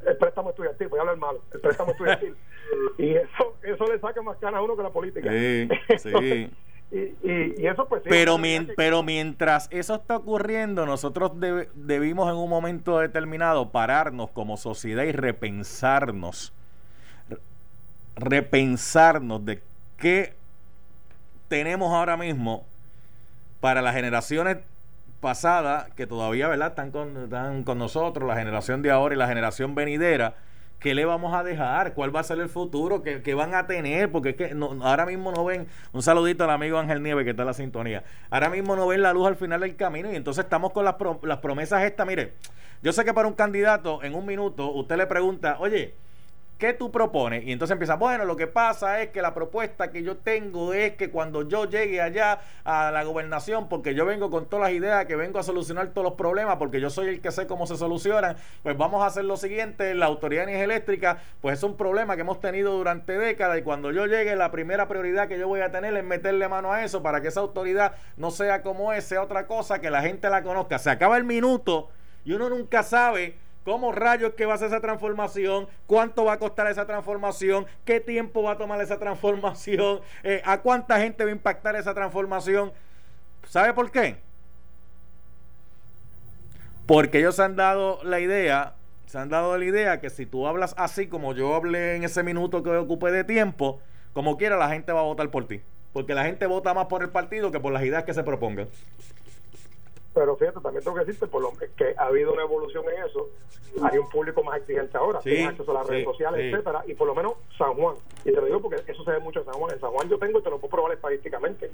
El 0.05 0.17
préstamo 0.19 0.51
estudiantil, 0.51 0.89
voy 0.89 0.99
a 0.99 1.03
hablar 1.03 1.17
malo, 1.17 1.41
el 1.53 1.61
préstamo 1.61 1.93
estudiantil. 1.93 2.37
y 2.99 3.15
eso 3.15 3.57
eso 3.62 3.87
le 3.87 3.99
saca 4.01 4.21
más 4.23 4.39
ganas 4.41 4.59
a 4.59 4.62
uno 4.62 4.77
que 4.77 4.83
la 4.83 4.91
política. 4.91 5.31
Sí, 5.31 5.69
sí. 5.97 6.09
Entonces, 6.09 6.51
y, 6.90 6.99
y, 6.99 7.55
y 7.59 7.66
eso 7.66 7.87
pues 7.88 8.03
Pero, 8.05 8.38
mien- 8.38 8.72
mientras 9.05 9.68
eso 9.72 9.96
está 9.96 10.16
ocurriendo, 10.16 10.87
nosotros 10.87 11.33
deb- 11.33 11.68
debimos 11.75 12.31
en 12.31 12.37
un 12.37 12.49
momento 12.49 12.99
determinado 13.01 13.70
pararnos 13.70 14.31
como 14.31 14.57
sociedad 14.57 15.03
y 15.05 15.12
repensarnos. 15.12 16.53
Re- 17.29 17.38
Repensarnos 18.16 19.44
de 19.44 19.62
qué 19.96 20.35
tenemos 21.49 21.92
ahora 21.92 22.16
mismo 22.16 22.64
para 23.61 23.83
las 23.83 23.94
generaciones 23.94 24.59
pasadas 25.20 25.90
que 25.94 26.07
todavía 26.07 26.46
¿verdad? 26.49 26.68
Están, 26.68 26.90
con, 26.92 27.16
están 27.25 27.64
con 27.64 27.79
nosotros, 27.79 28.29
la 28.29 28.37
generación 28.37 28.83
de 28.83 28.90
ahora 28.90 29.14
y 29.14 29.18
la 29.18 29.27
generación 29.29 29.75
venidera. 29.75 30.35
¿Qué 30.79 30.95
le 30.95 31.05
vamos 31.07 31.35
a 31.35 31.43
dejar? 31.43 31.95
¿Cuál 31.95 32.15
va 32.15 32.21
a 32.21 32.23
ser 32.23 32.39
el 32.39 32.49
futuro? 32.51 33.03
¿Qué, 33.03 33.23
qué 33.23 33.35
van 33.35 33.55
a 33.55 33.67
tener? 33.67 34.11
Porque 34.12 34.31
es 34.31 34.37
que 34.37 34.55
no- 34.55 34.77
ahora 34.87 35.07
mismo 35.07 35.33
no 35.33 35.45
ven, 35.45 35.67
un 35.93 36.03
saludito 36.03 36.45
al 36.45 36.51
amigo 36.51 36.79
Ángel 36.79 37.03
Nieves 37.03 37.25
que 37.25 37.31
está 37.31 37.43
en 37.43 37.47
la 37.49 37.55
sintonía, 37.55 38.05
ahora 38.31 38.51
mismo 38.51 38.77
no 38.77 38.87
ven 38.87 39.03
la 39.03 39.12
luz 39.15 39.27
al 39.27 39.37
final 39.37 39.61
del 39.61 39.75
camino 39.77 40.12
y 40.12 40.17
entonces 40.17 40.45
estamos 40.45 40.73
con 40.73 40.85
las, 40.85 40.97
las 41.23 41.39
promesas 41.39 41.83
estas. 41.83 42.07
Mire, 42.07 42.35
yo 42.83 42.93
sé 42.93 43.05
que 43.05 43.15
para 43.15 43.27
un 43.27 43.35
candidato 43.35 44.03
en 44.05 44.15
un 44.15 44.27
minuto 44.27 44.71
usted 44.73 44.97
le 44.97 45.07
pregunta, 45.07 45.57
oye, 45.61 45.95
¿Qué 46.59 46.73
tú 46.73 46.90
propones? 46.90 47.45
Y 47.45 47.53
entonces 47.53 47.73
empieza, 47.73 47.97
bueno, 47.97 48.25
lo 48.25 48.35
que 48.35 48.47
pasa 48.47 49.03
es 49.03 49.11
que 49.11 49.21
la 49.21 49.35
propuesta 49.35 49.90
que 49.90 50.03
yo 50.03 50.16
tengo 50.16 50.73
es 50.73 50.92
que 50.92 51.11
cuando 51.11 51.47
yo 51.47 51.66
llegue 51.66 52.01
allá 52.01 52.40
a 52.64 52.90
la 52.90 53.05
gobernación, 53.05 53.69
porque 53.69 53.95
yo 53.95 54.07
vengo 54.07 54.31
con 54.31 54.47
todas 54.47 54.71
las 54.71 54.73
ideas, 54.73 55.05
que 55.05 55.16
vengo 55.16 55.38
a 55.38 55.42
solucionar 55.42 55.88
todos 55.88 56.07
los 56.07 56.14
problemas, 56.14 56.57
porque 56.57 56.81
yo 56.81 56.88
soy 56.88 57.09
el 57.09 57.21
que 57.21 57.31
sé 57.31 57.47
cómo 57.47 57.66
se 57.66 57.77
solucionan, 57.77 58.37
pues 58.62 58.75
vamos 58.79 59.03
a 59.03 59.07
hacer 59.07 59.27
lo 59.27 59.37
siguiente, 59.37 59.95
la 59.95 60.07
Autoridad 60.07 60.47
de 60.47 60.53
Energía 60.53 60.64
Eléctrica, 60.64 61.19
pues 61.42 61.59
es 61.59 61.62
un 61.62 61.77
problema 61.77 62.14
que 62.14 62.23
hemos 62.23 62.40
tenido 62.40 62.73
durante 62.73 63.19
décadas 63.19 63.59
y 63.59 63.62
cuando 63.62 63.92
yo 63.92 64.07
llegue 64.07 64.35
la 64.35 64.51
primera 64.51 64.88
prioridad 64.88 65.29
que 65.29 65.38
yo 65.38 65.49
voy 65.49 65.61
a 65.61 65.71
tener 65.71 65.95
es 65.95 66.05
meterle 66.05 66.49
mano 66.49 66.73
a 66.73 66.85
eso 66.85 67.03
para 67.03 67.21
que 67.21 67.29
esa 67.29 67.40
autoridad 67.40 67.97
no 68.16 68.31
sea 68.31 68.62
como 68.62 68.95
es, 68.95 69.05
sea 69.05 69.23
otra 69.23 69.47
cosa, 69.47 69.83
que 69.83 69.90
la 69.90 70.01
gente 70.01 70.31
la 70.31 70.42
conozca. 70.42 70.79
Se 70.79 70.88
acaba 70.88 71.19
el 71.19 71.25
minuto 71.25 71.90
y 72.25 72.33
uno 72.33 72.49
nunca 72.49 72.83
sabe 72.83 73.37
¿Cómo 73.66 73.90
rayos 73.90 74.35
que 74.35 74.46
va 74.46 74.55
a 74.55 74.59
ser 74.59 74.68
esa 74.68 74.81
transformación? 74.81 75.66
¿Cuánto 75.88 76.24
va 76.24 76.35
a 76.35 76.38
costar 76.38 76.68
esa 76.68 76.87
transformación? 76.87 77.66
¿Qué 77.85 77.98
tiempo 77.98 78.44
va 78.44 78.52
a 78.52 78.59
tomar 78.59 78.81
esa 78.81 78.96
transformación? 78.96 80.02
Eh, 80.22 80.40
¿A 80.44 80.59
cuánta 80.59 81.00
gente 81.00 81.24
va 81.24 81.31
a 81.31 81.33
impactar 81.33 81.74
esa 81.74 81.92
transformación? 81.92 82.72
¿Sabe 83.48 83.74
por 83.74 83.90
qué? 83.90 84.18
Porque 86.87 87.18
ellos 87.18 87.40
han 87.40 87.57
dado 87.57 87.98
la 88.05 88.20
idea, 88.20 88.74
se 89.07 89.18
han 89.18 89.31
dado 89.31 89.59
la 89.59 89.64
idea 89.64 90.00
que 90.00 90.11
si 90.11 90.26
tú 90.26 90.46
hablas 90.46 90.72
así 90.79 91.09
como 91.09 91.35
yo 91.35 91.52
hablé 91.57 91.96
en 91.96 92.05
ese 92.05 92.22
minuto 92.22 92.62
que 92.62 92.70
ocupé 92.70 93.11
de 93.11 93.24
tiempo, 93.24 93.81
como 94.12 94.37
quiera 94.37 94.57
la 94.57 94.68
gente 94.68 94.92
va 94.92 95.00
a 95.00 95.02
votar 95.02 95.29
por 95.31 95.48
ti. 95.48 95.61
Porque 95.92 96.14
la 96.14 96.22
gente 96.22 96.46
vota 96.46 96.72
más 96.72 96.87
por 96.87 97.02
el 97.02 97.09
partido 97.09 97.50
que 97.50 97.59
por 97.59 97.72
las 97.72 97.83
ideas 97.83 98.05
que 98.05 98.14
se 98.14 98.22
propongan. 98.22 98.68
Pero 100.16 100.35
fíjate, 100.35 100.61
también 100.61 100.83
tengo 100.83 100.96
que 100.96 101.05
decirte 101.05 101.26
por 101.26 101.42
lo 101.42 101.52
que 101.76 101.94
ha 101.98 102.07
habido 102.07 102.33
una 102.33 102.40
evolución 102.44 102.83
en 102.88 103.05
eso. 103.05 103.29
Hay 103.83 103.98
un 103.98 104.09
público 104.09 104.42
más 104.42 104.57
exigente 104.57 104.96
ahora, 104.96 105.20
Sí, 105.20 105.29
tiene 105.29 105.48
acceso 105.48 105.70
a 105.72 105.74
las 105.74 105.87
redes 105.87 106.05
sociales, 106.07 106.40
sí. 106.40 106.48
etcétera, 106.48 106.83
y 106.87 106.94
por 106.94 107.07
lo 107.07 107.14
menos 107.14 107.35
San 107.59 107.74
Juan. 107.74 107.96
Y 108.24 108.33
te 108.33 108.40
lo 108.40 108.46
digo 108.46 108.62
porque 108.62 108.81
eso 108.90 109.05
se 109.05 109.11
ve 109.11 109.18
mucho 109.18 109.40
en 109.40 109.44
San 109.44 109.55
Juan. 109.57 109.74
En 109.74 109.81
San 109.81 109.90
Juan 109.90 110.09
yo 110.09 110.18
tengo, 110.18 110.38
y 110.38 110.42
te 110.42 110.48
lo 110.48 110.59
puedo 110.59 110.70
probar 110.70 110.92
estadísticamente, 110.92 111.70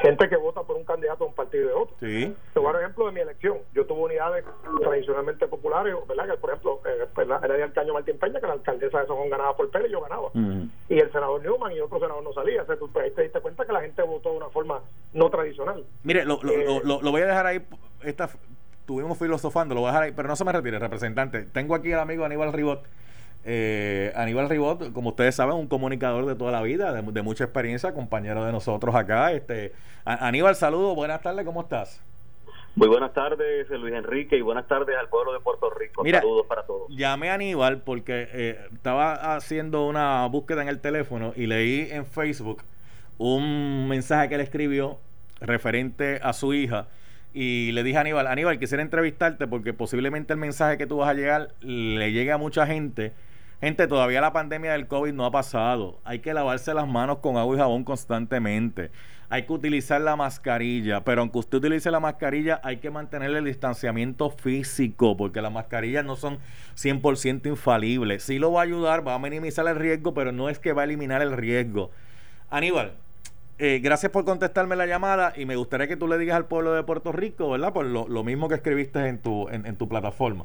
gente 0.00 0.28
que 0.28 0.36
vota 0.36 0.64
por 0.64 0.74
un 0.74 0.84
candidato 0.84 1.22
a 1.22 1.28
un 1.28 1.34
partido 1.34 1.64
y 1.64 1.68
de 1.68 1.72
otro. 1.74 1.96
Sí. 2.00 2.34
Te 2.52 2.58
voy 2.58 2.70
a 2.70 2.72
dar 2.72 2.82
ejemplo 2.82 3.06
de 3.06 3.12
mi 3.12 3.20
elección. 3.20 3.58
Yo 3.72 3.86
tuve 3.86 4.00
unidades 4.00 4.44
tradicionalmente 4.82 5.46
populares, 5.46 5.94
¿verdad? 6.08 6.26
Que, 6.28 6.36
por 6.38 6.50
ejemplo, 6.50 6.80
eh, 6.84 7.06
pues, 7.14 7.28
era 7.28 7.54
de 7.54 7.62
Alcaño 7.62 7.94
Martín 7.94 8.18
Peña, 8.18 8.40
que 8.40 8.46
la 8.48 8.54
alcaldesa 8.54 9.00
de 9.00 9.06
San 9.06 9.16
Juan 9.16 9.30
ganaba 9.30 9.56
por 9.56 9.66
y 9.66 9.90
yo 9.90 10.00
ganaba. 10.00 10.30
Y 10.88 10.98
el 10.98 11.12
senador 11.12 11.40
Newman 11.42 11.72
y 11.72 11.80
otro 11.80 12.00
senador 12.00 12.24
no 12.24 12.32
salía. 12.32 12.62
O 12.62 12.66
sea, 12.66 12.76
tú 12.76 12.88
pues, 12.92 13.04
ahí 13.04 13.10
te 13.12 13.22
diste 13.22 13.40
cuenta 13.40 13.64
que 13.64 13.72
la 13.72 13.80
gente 13.82 14.02
votó 14.02 14.30
de 14.32 14.36
una 14.38 14.48
forma 14.50 14.80
no 15.12 15.30
tradicional. 15.30 15.84
Mire, 16.02 16.24
lo, 16.24 16.40
lo, 16.42 16.52
Eh, 16.52 16.64
lo- 16.64 16.80
lo- 16.80 17.02
lo 17.02 17.10
voy 17.12 17.22
a 17.22 17.26
dejar 17.26 17.46
ahí. 17.46 17.60
Esta, 18.06 18.30
estuvimos 18.80 19.18
filosofando, 19.18 19.74
lo 19.74 19.80
voy 19.82 19.88
a 19.88 19.92
dejar 19.92 20.02
ahí, 20.04 20.12
pero 20.14 20.28
no 20.28 20.36
se 20.36 20.44
me 20.44 20.52
retire, 20.52 20.78
representante. 20.78 21.42
Tengo 21.42 21.74
aquí 21.74 21.92
al 21.92 22.00
amigo 22.00 22.24
Aníbal 22.24 22.52
Ribot. 22.52 22.84
Eh, 23.44 24.12
Aníbal 24.16 24.48
Ribot, 24.48 24.92
como 24.92 25.10
ustedes 25.10 25.34
saben, 25.34 25.54
un 25.56 25.66
comunicador 25.68 26.24
de 26.26 26.34
toda 26.34 26.52
la 26.52 26.62
vida, 26.62 26.92
de, 26.92 27.02
de 27.12 27.22
mucha 27.22 27.44
experiencia, 27.44 27.92
compañero 27.92 28.44
de 28.44 28.52
nosotros 28.52 28.94
acá. 28.94 29.32
Este, 29.32 29.72
A- 30.04 30.26
Aníbal, 30.28 30.56
saludos, 30.56 30.94
buenas 30.96 31.20
tardes, 31.20 31.44
¿cómo 31.44 31.60
estás? 31.62 32.00
Muy 32.76 32.88
buenas 32.88 33.14
tardes, 33.14 33.70
Luis 33.70 33.94
Enrique, 33.94 34.36
y 34.36 34.42
buenas 34.42 34.66
tardes 34.68 34.96
al 34.98 35.08
pueblo 35.08 35.32
de 35.32 35.40
Puerto 35.40 35.70
Rico. 35.70 36.04
Mira, 36.04 36.20
Saludos 36.20 36.46
para 36.46 36.62
todos. 36.64 36.88
Llamé 36.90 37.30
a 37.30 37.34
Aníbal 37.34 37.78
porque 37.82 38.28
eh, 38.32 38.66
estaba 38.74 39.34
haciendo 39.34 39.86
una 39.86 40.26
búsqueda 40.26 40.60
en 40.62 40.68
el 40.68 40.80
teléfono 40.80 41.32
y 41.34 41.46
leí 41.46 41.88
en 41.90 42.04
Facebook 42.04 42.62
un 43.18 43.88
mensaje 43.88 44.28
que 44.28 44.34
él 44.34 44.42
escribió 44.42 44.98
referente 45.40 46.20
a 46.22 46.32
su 46.34 46.52
hija. 46.52 46.86
Y 47.38 47.72
le 47.72 47.82
dije 47.82 47.98
a 47.98 48.00
Aníbal, 48.00 48.28
Aníbal, 48.28 48.58
quisiera 48.58 48.82
entrevistarte 48.82 49.46
porque 49.46 49.74
posiblemente 49.74 50.32
el 50.32 50.38
mensaje 50.38 50.78
que 50.78 50.86
tú 50.86 50.96
vas 50.96 51.10
a 51.10 51.12
llegar 51.12 51.48
le 51.60 52.10
llegue 52.10 52.32
a 52.32 52.38
mucha 52.38 52.66
gente. 52.66 53.12
Gente, 53.60 53.86
todavía 53.86 54.22
la 54.22 54.32
pandemia 54.32 54.72
del 54.72 54.86
COVID 54.86 55.12
no 55.12 55.26
ha 55.26 55.30
pasado. 55.30 56.00
Hay 56.04 56.20
que 56.20 56.32
lavarse 56.32 56.72
las 56.72 56.88
manos 56.88 57.18
con 57.18 57.36
agua 57.36 57.54
y 57.54 57.58
jabón 57.58 57.84
constantemente. 57.84 58.90
Hay 59.28 59.42
que 59.42 59.52
utilizar 59.52 60.00
la 60.00 60.16
mascarilla, 60.16 61.04
pero 61.04 61.20
aunque 61.20 61.36
usted 61.36 61.58
utilice 61.58 61.90
la 61.90 62.00
mascarilla, 62.00 62.58
hay 62.64 62.78
que 62.78 62.90
mantener 62.90 63.30
el 63.32 63.44
distanciamiento 63.44 64.30
físico, 64.30 65.14
porque 65.14 65.42
las 65.42 65.52
mascarillas 65.52 66.06
no 66.06 66.16
son 66.16 66.38
100% 66.76 67.48
infalibles. 67.48 68.22
Sí 68.22 68.38
lo 68.38 68.50
va 68.50 68.62
a 68.62 68.64
ayudar, 68.64 69.06
va 69.06 69.12
a 69.12 69.18
minimizar 69.18 69.68
el 69.68 69.76
riesgo, 69.76 70.14
pero 70.14 70.32
no 70.32 70.48
es 70.48 70.58
que 70.58 70.72
va 70.72 70.80
a 70.80 70.84
eliminar 70.86 71.20
el 71.20 71.32
riesgo. 71.32 71.90
Aníbal, 72.48 72.92
eh, 73.58 73.80
gracias 73.82 74.12
por 74.12 74.24
contestarme 74.24 74.76
la 74.76 74.86
llamada 74.86 75.32
y 75.36 75.46
me 75.46 75.56
gustaría 75.56 75.88
que 75.88 75.96
tú 75.96 76.06
le 76.08 76.18
digas 76.18 76.36
al 76.36 76.46
pueblo 76.46 76.72
de 76.72 76.82
Puerto 76.82 77.12
Rico, 77.12 77.50
¿verdad? 77.50 77.72
Por 77.72 77.86
lo, 77.86 78.06
lo 78.08 78.22
mismo 78.24 78.48
que 78.48 78.54
escribiste 78.56 79.06
en 79.08 79.20
tu, 79.22 79.48
en, 79.48 79.76
tu 79.76 79.88
plataforma. 79.88 80.44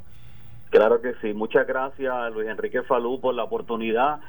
Claro 0.70 1.02
que 1.02 1.14
sí. 1.22 1.34
Muchas 1.34 1.68
gracias, 1.68 2.34
Luis 2.34 2.48
Enrique 2.48 2.82
Falú, 2.84 3.20
por 3.20 3.36
la 3.36 3.44
oportunidad. 3.44 4.20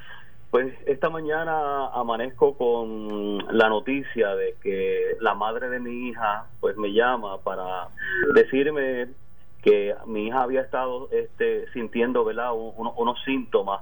Pues 0.50 0.74
esta 0.86 1.08
mañana 1.08 1.86
amanezco 1.94 2.58
con 2.58 3.38
la 3.56 3.68
noticia 3.68 4.34
de 4.34 4.56
que 4.62 5.16
la 5.20 5.34
madre 5.34 5.68
de 5.70 5.80
mi 5.80 6.08
hija 6.08 6.46
pues 6.60 6.76
me 6.76 6.92
llama 6.92 7.38
para 7.38 7.88
decirme 8.34 9.06
que 9.62 9.94
mi 10.06 10.26
hija 10.26 10.42
había 10.42 10.60
estado 10.60 11.08
este 11.12 11.70
sintiendo 11.72 12.24
verdad 12.24 12.52
Un- 12.52 12.72
uno- 12.76 12.92
unos 12.98 13.22
síntomas 13.24 13.80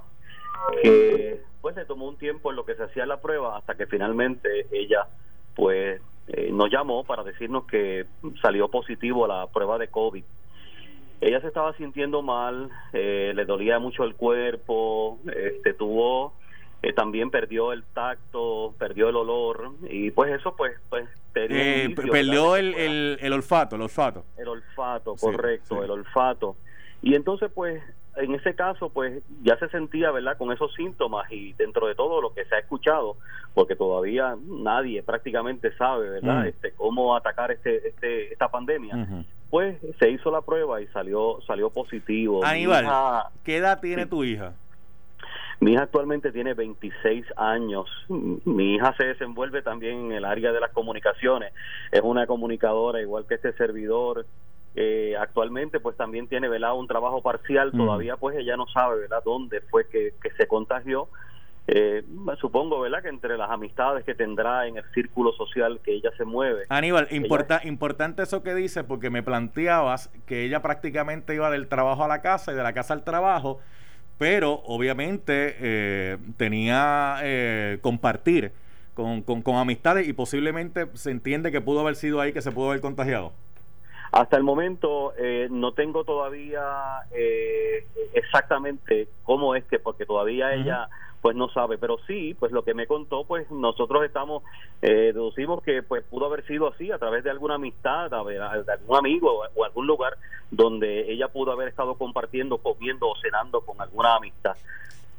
que 0.81 1.41
pues 1.61 1.75
le 1.75 1.85
tomó 1.85 2.07
un 2.07 2.17
tiempo 2.17 2.49
en 2.49 2.55
lo 2.55 2.65
que 2.65 2.75
se 2.75 2.83
hacía 2.83 3.05
la 3.05 3.21
prueba 3.21 3.57
hasta 3.57 3.75
que 3.75 3.85
finalmente 3.85 4.67
ella 4.71 5.07
pues 5.55 6.01
eh, 6.27 6.49
nos 6.51 6.69
llamó 6.71 7.03
para 7.03 7.23
decirnos 7.23 7.65
que 7.65 8.05
salió 8.41 8.69
positivo 8.69 9.25
a 9.25 9.27
la 9.27 9.47
prueba 9.47 9.77
de 9.77 9.87
COVID 9.87 10.23
ella 11.21 11.39
se 11.39 11.47
estaba 11.47 11.71
sintiendo 11.77 12.23
mal, 12.23 12.71
eh, 12.93 13.31
le 13.35 13.45
dolía 13.45 13.77
mucho 13.77 14.03
el 14.05 14.15
cuerpo, 14.15 15.19
este 15.27 15.73
tuvo 15.75 16.33
eh, 16.81 16.93
también 16.93 17.29
perdió 17.29 17.73
el 17.73 17.83
tacto, 17.83 18.73
perdió 18.79 19.09
el 19.09 19.15
olor 19.15 19.69
y 19.87 20.09
pues 20.09 20.31
eso 20.33 20.55
pues 20.55 20.73
pues 20.89 21.07
Eh, 21.35 21.93
perdió 21.95 22.55
el, 22.55 22.73
el, 22.73 23.17
el 23.21 23.33
olfato, 23.33 23.75
el 23.75 23.83
olfato. 23.83 24.25
el 24.35 24.47
olfato, 24.47 25.15
Sí, 25.15 25.25
correcto, 25.27 25.75
sí. 25.77 25.83
el 25.85 25.91
olfato. 25.91 26.55
Y 27.03 27.15
entonces, 27.15 27.49
pues, 27.53 27.81
en 28.17 28.35
ese 28.35 28.55
caso, 28.55 28.89
pues, 28.89 29.23
ya 29.43 29.57
se 29.57 29.69
sentía, 29.69 30.11
¿verdad?, 30.11 30.37
con 30.37 30.51
esos 30.51 30.73
síntomas 30.73 31.31
y 31.31 31.53
dentro 31.53 31.87
de 31.87 31.95
todo 31.95 32.21
lo 32.21 32.33
que 32.33 32.45
se 32.45 32.55
ha 32.55 32.59
escuchado, 32.59 33.15
porque 33.53 33.75
todavía 33.75 34.35
nadie 34.47 35.01
prácticamente 35.03 35.71
sabe, 35.77 36.09
¿verdad?, 36.09 36.43
Mm. 36.43 36.47
este, 36.47 36.71
cómo 36.73 37.15
atacar 37.15 37.51
este, 37.51 37.87
este, 37.87 38.33
esta 38.33 38.49
pandemia. 38.49 39.07
Pues 39.49 39.77
se 39.99 40.09
hizo 40.09 40.31
la 40.31 40.41
prueba 40.41 40.81
y 40.81 40.87
salió, 40.87 41.39
salió 41.45 41.69
positivo. 41.69 42.43
Aníbal, 42.45 42.85
hija- 42.85 43.29
¿qué 43.43 43.57
edad 43.57 43.79
tiene 43.81 44.03
Sí. 44.03 44.09
tu 44.09 44.23
hija? 44.23 44.53
mi 45.59 45.73
hija 45.73 45.83
actualmente 45.83 46.31
tiene 46.31 46.55
26 46.55 47.23
años. 47.37 47.85
Mi 48.09 48.73
hija 48.75 48.95
se 48.97 49.05
desenvuelve 49.05 49.61
también 49.61 50.05
en 50.05 50.11
el 50.13 50.25
área 50.25 50.51
de 50.51 50.59
las 50.59 50.71
comunicaciones. 50.71 51.53
Es 51.91 52.01
una 52.01 52.25
comunicadora 52.25 52.99
igual 52.99 53.25
que 53.27 53.35
este 53.35 53.53
servidor. 53.53 54.25
Eh, 54.75 55.15
actualmente 55.19 55.81
pues 55.81 55.97
también 55.97 56.27
tiene 56.27 56.47
¿verdad? 56.47 56.75
un 56.75 56.87
trabajo 56.87 57.21
parcial. 57.21 57.71
Mm. 57.73 57.77
Todavía 57.77 58.17
pues 58.17 58.37
ella 58.37 58.55
no 58.57 58.67
sabe 58.67 59.01
¿verdad? 59.01 59.21
dónde 59.23 59.61
fue 59.61 59.87
que, 59.87 60.13
que 60.21 60.31
se 60.31 60.47
contagió. 60.47 61.07
Eh, 61.67 62.03
supongo 62.39 62.79
¿verdad? 62.81 63.03
que 63.03 63.09
entre 63.09 63.37
las 63.37 63.49
amistades 63.49 64.03
que 64.03 64.15
tendrá 64.15 64.67
en 64.67 64.77
el 64.77 64.83
círculo 64.93 65.31
social 65.33 65.79
que 65.83 65.93
ella 65.93 66.09
se 66.17 66.25
mueve. 66.25 66.63
Aníbal, 66.69 67.07
importa, 67.11 67.61
importante 67.63 68.23
eso 68.23 68.41
que 68.41 68.55
dices 68.55 68.83
porque 68.83 69.09
me 69.09 69.21
planteabas 69.21 70.09
que 70.25 70.43
ella 70.43 70.61
prácticamente 70.61 71.35
iba 71.35 71.49
del 71.51 71.67
trabajo 71.67 72.03
a 72.03 72.07
la 72.07 72.21
casa 72.21 72.51
y 72.51 72.55
de 72.55 72.63
la 72.63 72.73
casa 72.73 72.93
al 72.93 73.03
trabajo, 73.03 73.59
pero 74.17 74.63
obviamente 74.65 75.55
eh, 75.59 76.17
tenía 76.35 77.17
eh, 77.21 77.77
compartir 77.81 78.51
con, 78.95 79.21
con, 79.21 79.43
con 79.43 79.55
amistades 79.55 80.07
y 80.07 80.13
posiblemente 80.13 80.87
se 80.95 81.11
entiende 81.11 81.51
que 81.51 81.61
pudo 81.61 81.81
haber 81.81 81.95
sido 81.95 82.21
ahí 82.21 82.33
que 82.33 82.41
se 82.41 82.51
pudo 82.51 82.69
haber 82.69 82.81
contagiado. 82.81 83.33
Hasta 84.11 84.35
el 84.35 84.43
momento 84.43 85.13
eh, 85.17 85.47
no 85.49 85.71
tengo 85.73 86.03
todavía 86.03 87.03
eh, 87.11 87.85
exactamente 88.13 89.07
cómo 89.23 89.55
es 89.55 89.63
que, 89.65 89.79
porque 89.79 90.05
todavía 90.05 90.53
ella 90.53 90.89
pues 91.21 91.35
no 91.35 91.49
sabe, 91.49 91.77
pero 91.77 91.97
sí, 92.07 92.35
pues 92.37 92.51
lo 92.51 92.63
que 92.63 92.73
me 92.73 92.87
contó, 92.87 93.25
pues 93.25 93.49
nosotros 93.51 94.03
estamos, 94.03 94.43
eh, 94.81 95.11
deducimos 95.13 95.61
que 95.61 95.83
pues 95.83 96.03
pudo 96.03 96.25
haber 96.25 96.45
sido 96.47 96.67
así 96.67 96.91
a 96.91 96.97
través 96.97 97.23
de 97.23 97.29
alguna 97.29 97.55
amistad, 97.55 98.09
de 98.09 98.73
algún 98.73 98.97
amigo 98.97 99.43
o 99.55 99.63
algún 99.63 99.85
lugar 99.85 100.17
donde 100.49 101.11
ella 101.11 101.27
pudo 101.27 101.51
haber 101.51 101.67
estado 101.67 101.93
compartiendo, 101.95 102.57
comiendo 102.57 103.07
o 103.07 103.15
cenando 103.21 103.61
con 103.61 103.79
alguna 103.79 104.15
amistad. 104.15 104.57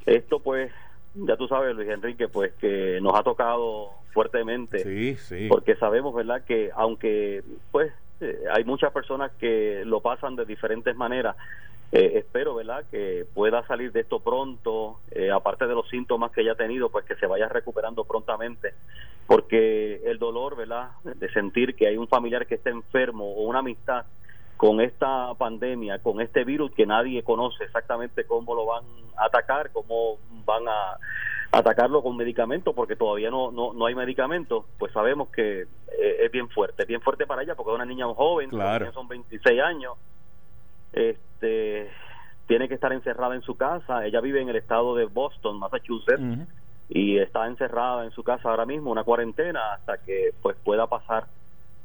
Esto 0.04 0.40
pues, 0.40 0.72
ya 1.14 1.36
tú 1.36 1.46
sabes 1.46 1.76
Luis 1.76 1.88
Enrique, 1.88 2.26
pues 2.28 2.52
que 2.54 2.98
nos 3.00 3.14
ha 3.14 3.22
tocado 3.22 3.90
fuertemente 4.12 4.80
Sí, 4.80 5.14
sí. 5.16 5.46
porque 5.48 5.76
sabemos, 5.76 6.14
¿verdad?, 6.14 6.44
que 6.44 6.70
aunque 6.74 7.42
pues 7.70 7.92
eh, 8.22 8.44
hay 8.52 8.64
muchas 8.64 8.92
personas 8.92 9.32
que 9.32 9.82
lo 9.84 10.00
pasan 10.00 10.36
de 10.36 10.44
diferentes 10.44 10.96
maneras, 10.96 11.36
eh, 11.90 12.12
espero, 12.14 12.54
¿verdad?, 12.54 12.84
que 12.90 13.26
pueda 13.34 13.66
salir 13.66 13.92
de 13.92 14.00
esto 14.00 14.20
pronto, 14.20 15.00
eh, 15.10 15.30
aparte 15.30 15.66
de 15.66 15.74
los 15.74 15.88
síntomas 15.90 16.32
que 16.32 16.40
ella 16.40 16.52
ha 16.52 16.56
tenido, 16.56 16.88
pues 16.88 17.04
que 17.04 17.16
se 17.16 17.26
vaya 17.26 17.48
recuperando 17.48 18.04
prontamente, 18.04 18.74
porque 19.26 20.00
el 20.04 20.18
dolor, 20.18 20.56
¿verdad?, 20.56 20.90
de 21.04 21.30
sentir 21.32 21.74
que 21.74 21.88
hay 21.88 21.96
un 21.96 22.08
familiar 22.08 22.46
que 22.46 22.54
está 22.54 22.70
enfermo 22.70 23.34
o 23.34 23.42
una 23.42 23.58
amistad 23.58 24.06
con 24.56 24.80
esta 24.80 25.34
pandemia, 25.34 25.98
con 25.98 26.20
este 26.20 26.44
virus 26.44 26.70
que 26.72 26.86
nadie 26.86 27.24
conoce 27.24 27.64
exactamente 27.64 28.24
cómo 28.24 28.54
lo 28.54 28.64
van 28.64 28.84
a 29.16 29.26
atacar, 29.26 29.72
cómo 29.72 30.18
van 30.46 30.68
a 30.68 30.96
atacarlo 31.52 32.02
con 32.02 32.16
medicamentos, 32.16 32.74
porque 32.74 32.96
todavía 32.96 33.30
no, 33.30 33.52
no, 33.52 33.74
no 33.74 33.84
hay 33.86 33.94
medicamentos, 33.94 34.64
pues 34.78 34.90
sabemos 34.92 35.28
que 35.28 35.60
eh, 35.62 36.16
es 36.24 36.32
bien 36.32 36.48
fuerte, 36.48 36.82
es 36.82 36.88
bien 36.88 37.02
fuerte 37.02 37.26
para 37.26 37.42
ella, 37.42 37.54
porque 37.54 37.70
es 37.72 37.76
una 37.76 37.84
niña 37.84 38.06
joven, 38.06 38.48
Claro. 38.48 38.90
son 38.92 39.06
26 39.06 39.60
años, 39.60 39.92
este 40.92 41.90
tiene 42.46 42.68
que 42.68 42.74
estar 42.74 42.92
encerrada 42.92 43.34
en 43.34 43.42
su 43.42 43.56
casa, 43.56 44.04
ella 44.04 44.20
vive 44.20 44.40
en 44.40 44.48
el 44.48 44.56
estado 44.56 44.94
de 44.94 45.04
Boston, 45.06 45.58
Massachusetts, 45.58 46.22
y 46.88 47.18
está 47.18 47.46
encerrada 47.46 48.04
en 48.04 48.10
su 48.10 48.22
casa 48.22 48.50
ahora 48.50 48.66
mismo, 48.66 48.90
una 48.90 49.04
cuarentena, 49.04 49.74
hasta 49.74 49.98
que 49.98 50.34
pues 50.42 50.56
pueda 50.64 50.86
pasar 50.86 51.26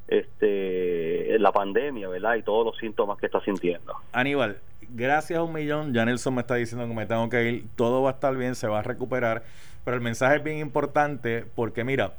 este 0.08 1.38
la 1.38 1.52
pandemia, 1.52 2.08
¿verdad? 2.08 2.34
Y 2.36 2.42
todos 2.42 2.64
los 2.66 2.76
síntomas 2.78 3.18
que 3.18 3.26
está 3.26 3.40
sintiendo. 3.40 3.94
Aníbal, 4.12 4.58
gracias 4.90 5.38
a 5.38 5.42
un 5.42 5.52
millón, 5.52 5.92
ya 5.92 6.04
Nelson 6.04 6.34
me 6.34 6.40
está 6.40 6.54
diciendo 6.54 6.86
que 6.86 6.94
me 6.94 7.06
tengo 7.06 7.28
que 7.28 7.50
ir, 7.50 7.66
todo 7.76 8.02
va 8.02 8.10
a 8.10 8.12
estar 8.14 8.36
bien, 8.36 8.54
se 8.54 8.66
va 8.66 8.80
a 8.80 8.82
recuperar, 8.82 9.42
pero 9.84 9.96
el 9.96 10.02
mensaje 10.02 10.36
es 10.36 10.42
bien 10.42 10.58
importante 10.58 11.44
porque 11.54 11.84
mira, 11.84 12.14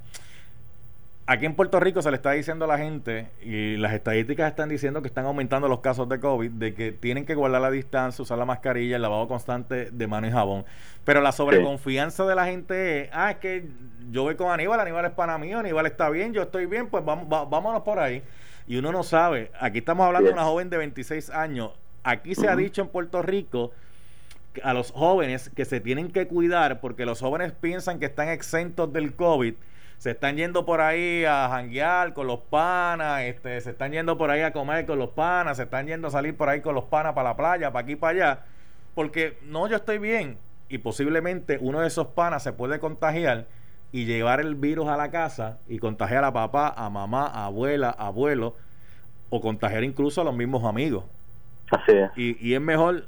aquí 1.30 1.46
en 1.46 1.54
Puerto 1.54 1.80
Rico 1.80 2.02
se 2.02 2.10
le 2.10 2.16
está 2.18 2.32
diciendo 2.32 2.66
a 2.66 2.68
la 2.68 2.80
gente, 2.80 3.28
y 3.44 3.78
las 3.78 3.94
estadísticas 3.94 4.50
están 4.50 4.68
diciendo 4.68 5.04
que 5.04 5.08
están 5.08 5.26
aumentando 5.26 5.68
los 5.68 5.80
casos 5.80 6.10
de 6.10 6.20
COVID, 6.20 6.50
de 6.50 6.74
que 6.74 6.92
tienen 6.92 7.24
que 7.24 7.36
guardar 7.36 7.62
la 7.62 7.70
distancia, 7.70 8.24
usar 8.24 8.40
la 8.40 8.46
mascarilla, 8.46 8.96
el 8.96 9.02
lavado 9.04 9.28
constante 9.28 9.92
de 9.92 10.08
mano 10.08 10.28
y 10.28 10.32
jabón. 10.32 10.66
Pero 11.06 11.22
la 11.22 11.32
sobreconfianza 11.32 12.26
de 12.26 12.34
la 12.34 12.46
gente 12.46 13.02
es, 13.02 13.10
ah, 13.14 13.30
es 13.30 13.38
que 13.38 13.68
yo 14.12 14.24
voy 14.24 14.36
con 14.36 14.52
Aníbal, 14.52 14.80
Aníbal 14.80 15.06
es 15.06 15.12
pana 15.12 15.38
mío, 15.38 15.60
Aníbal 15.60 15.86
está 15.86 16.10
bien, 16.10 16.34
yo 16.34 16.42
estoy 16.42 16.66
bien, 16.66 16.88
pues 16.88 17.06
vamos, 17.06 17.30
vámonos 17.30 17.84
por 17.84 18.00
ahí. 18.00 18.24
Y 18.68 18.78
uno 18.78 18.92
no 18.92 19.04
sabe, 19.04 19.52
aquí 19.60 19.78
estamos 19.80 20.08
hablando 20.08 20.30
de 20.30 20.34
una 20.34 20.46
joven 20.46 20.72
de 20.72 20.78
26 20.78 21.30
años, 21.30 21.74
aquí 22.04 22.36
se 22.36 22.48
ha 22.48 22.56
dicho 22.56 22.82
en 22.82 22.88
Puerto 22.88 23.22
Rico 23.22 23.72
a 24.64 24.74
los 24.74 24.92
jóvenes 24.92 25.50
que 25.56 25.66
se 25.66 25.80
tienen 25.80 26.12
que 26.12 26.28
cuidar 26.28 26.82
porque 26.82 27.06
los 27.06 27.20
jóvenes 27.20 27.54
piensan 27.54 28.00
que 28.00 28.06
están 28.08 28.30
exentos 28.30 28.92
del 28.92 29.16
COVID 29.16 29.54
se 30.00 30.12
están 30.12 30.38
yendo 30.38 30.66
por 30.66 30.80
ahí 30.80 31.26
a 31.26 31.50
janguear 31.50 32.14
con 32.14 32.26
los 32.26 32.40
panas, 32.40 33.24
este, 33.24 33.60
se 33.60 33.72
están 33.72 33.92
yendo 33.92 34.18
por 34.18 34.32
ahí 34.32 34.42
a 34.42 34.54
comer 34.54 34.86
con 34.86 34.98
los 34.98 35.10
panas, 35.10 35.58
se 35.58 35.64
están 35.64 35.88
yendo 35.88 36.08
a 36.08 36.12
salir 36.12 36.38
por 36.38 36.48
ahí 36.48 36.62
con 36.62 36.74
los 36.74 36.86
panas 36.86 37.14
para 37.14 37.30
la 37.32 37.36
playa, 37.36 37.72
para 37.74 37.84
aquí, 37.84 37.98
para 37.98 38.12
allá, 38.14 38.40
porque 38.96 39.38
no, 39.44 39.68
yo 39.68 39.76
estoy 39.76 39.98
bien 39.98 40.38
y 40.70 40.78
posiblemente 40.78 41.58
uno 41.60 41.82
de 41.82 41.88
esos 41.88 42.08
panas 42.08 42.44
se 42.44 42.54
puede 42.54 42.80
contagiar 42.80 43.48
y 43.92 44.06
llevar 44.06 44.40
el 44.40 44.56
virus 44.56 44.88
a 44.88 44.96
la 44.96 45.12
casa 45.12 45.58
y 45.68 45.80
contagiar 45.80 46.24
a 46.24 46.32
papá, 46.32 46.74
a 46.78 46.90
mamá, 46.90 47.28
a 47.28 47.48
abuela, 47.48 47.94
a 47.98 48.08
abuelo 48.08 48.56
o 49.30 49.42
contagiar 49.42 49.84
incluso 49.84 50.22
a 50.22 50.24
los 50.24 50.34
mismos 50.34 50.64
amigos. 50.64 51.04
Así 51.72 51.92
es. 51.92 52.12
Y, 52.16 52.48
y 52.48 52.54
es 52.54 52.62
mejor 52.62 53.06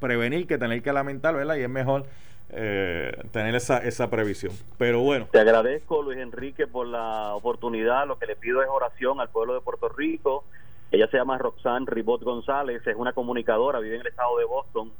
prevenir 0.00 0.46
que 0.46 0.58
tener 0.58 0.82
que 0.82 0.92
lamentar, 0.92 1.34
¿verdad? 1.34 1.56
Y 1.56 1.62
es 1.62 1.68
mejor 1.68 2.04
eh, 2.50 3.12
tener 3.30 3.54
esa, 3.54 3.78
esa 3.78 4.08
previsión. 4.08 4.52
Pero 4.78 5.00
bueno. 5.00 5.26
Te 5.30 5.40
agradezco, 5.40 6.02
Luis 6.02 6.18
Enrique, 6.18 6.66
por 6.66 6.86
la 6.86 7.34
oportunidad. 7.34 8.06
Lo 8.06 8.18
que 8.18 8.26
le 8.26 8.36
pido 8.36 8.62
es 8.62 8.68
oración 8.68 9.20
al 9.20 9.28
pueblo 9.28 9.54
de 9.54 9.60
Puerto 9.60 9.88
Rico. 9.88 10.44
Ella 10.90 11.06
se 11.08 11.18
llama 11.18 11.36
Roxanne 11.36 11.86
Ribot 11.86 12.22
González, 12.22 12.86
es 12.86 12.96
una 12.96 13.12
comunicadora, 13.12 13.78
vive 13.78 13.96
en 13.96 14.00
el 14.00 14.06
estado 14.06 14.38
de 14.38 14.46
Boston. 14.46 14.90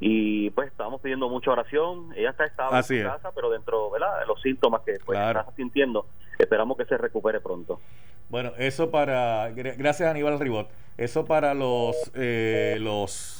Y 0.00 0.48
pues 0.50 0.68
estamos 0.68 1.00
pidiendo 1.02 1.28
mucha 1.28 1.50
oración. 1.50 2.12
Ella 2.16 2.30
está 2.30 2.46
estable 2.46 2.78
en 2.78 2.84
su 2.84 3.02
casa, 3.02 3.32
pero 3.34 3.50
dentro 3.50 3.90
¿verdad? 3.90 4.20
de 4.20 4.26
los 4.26 4.40
síntomas 4.40 4.82
que 4.82 4.96
pues, 5.04 5.18
está 5.18 5.44
sintiendo, 5.56 6.06
esperamos 6.38 6.78
que 6.78 6.86
se 6.86 6.96
recupere 6.96 7.40
pronto. 7.40 7.80
Bueno, 8.28 8.52
eso 8.58 8.90
para. 8.90 9.50
Gracias, 9.50 10.08
Aníbal 10.08 10.38
Ribot. 10.38 10.68
Eso 10.96 11.24
para 11.24 11.54
los. 11.54 11.96
Eh, 12.14 12.76
los 12.80 13.38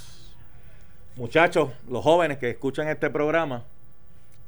muchachos, 1.16 1.70
los 1.88 2.02
jóvenes 2.02 2.38
que 2.38 2.50
escuchan 2.50 2.88
este 2.88 3.10
programa, 3.10 3.64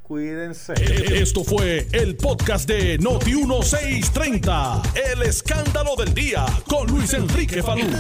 cuídense. 0.05 0.73
Esto 1.13 1.45
fue 1.45 1.87
el 1.93 2.17
podcast 2.17 2.69
de 2.69 2.97
Noti 2.99 3.35
1630, 3.35 4.83
El 5.13 5.23
escándalo 5.23 5.97
del 5.97 6.15
día 6.15 6.47
con 6.69 6.87
Luis 6.87 7.13
Enrique 7.13 7.63
Falú. 7.63 7.91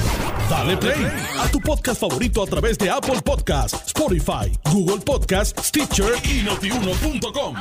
Dale 0.48 0.76
play 0.76 1.04
a 1.38 1.50
tu 1.50 1.60
podcast 1.60 2.00
favorito 2.00 2.42
a 2.42 2.46
través 2.46 2.78
de 2.78 2.88
Apple 2.88 3.20
Podcasts, 3.22 3.88
Spotify, 3.88 4.56
Google 4.72 5.04
Podcasts, 5.04 5.66
Stitcher 5.66 6.12
y 6.24 6.42
notiuno.com. 6.44 7.56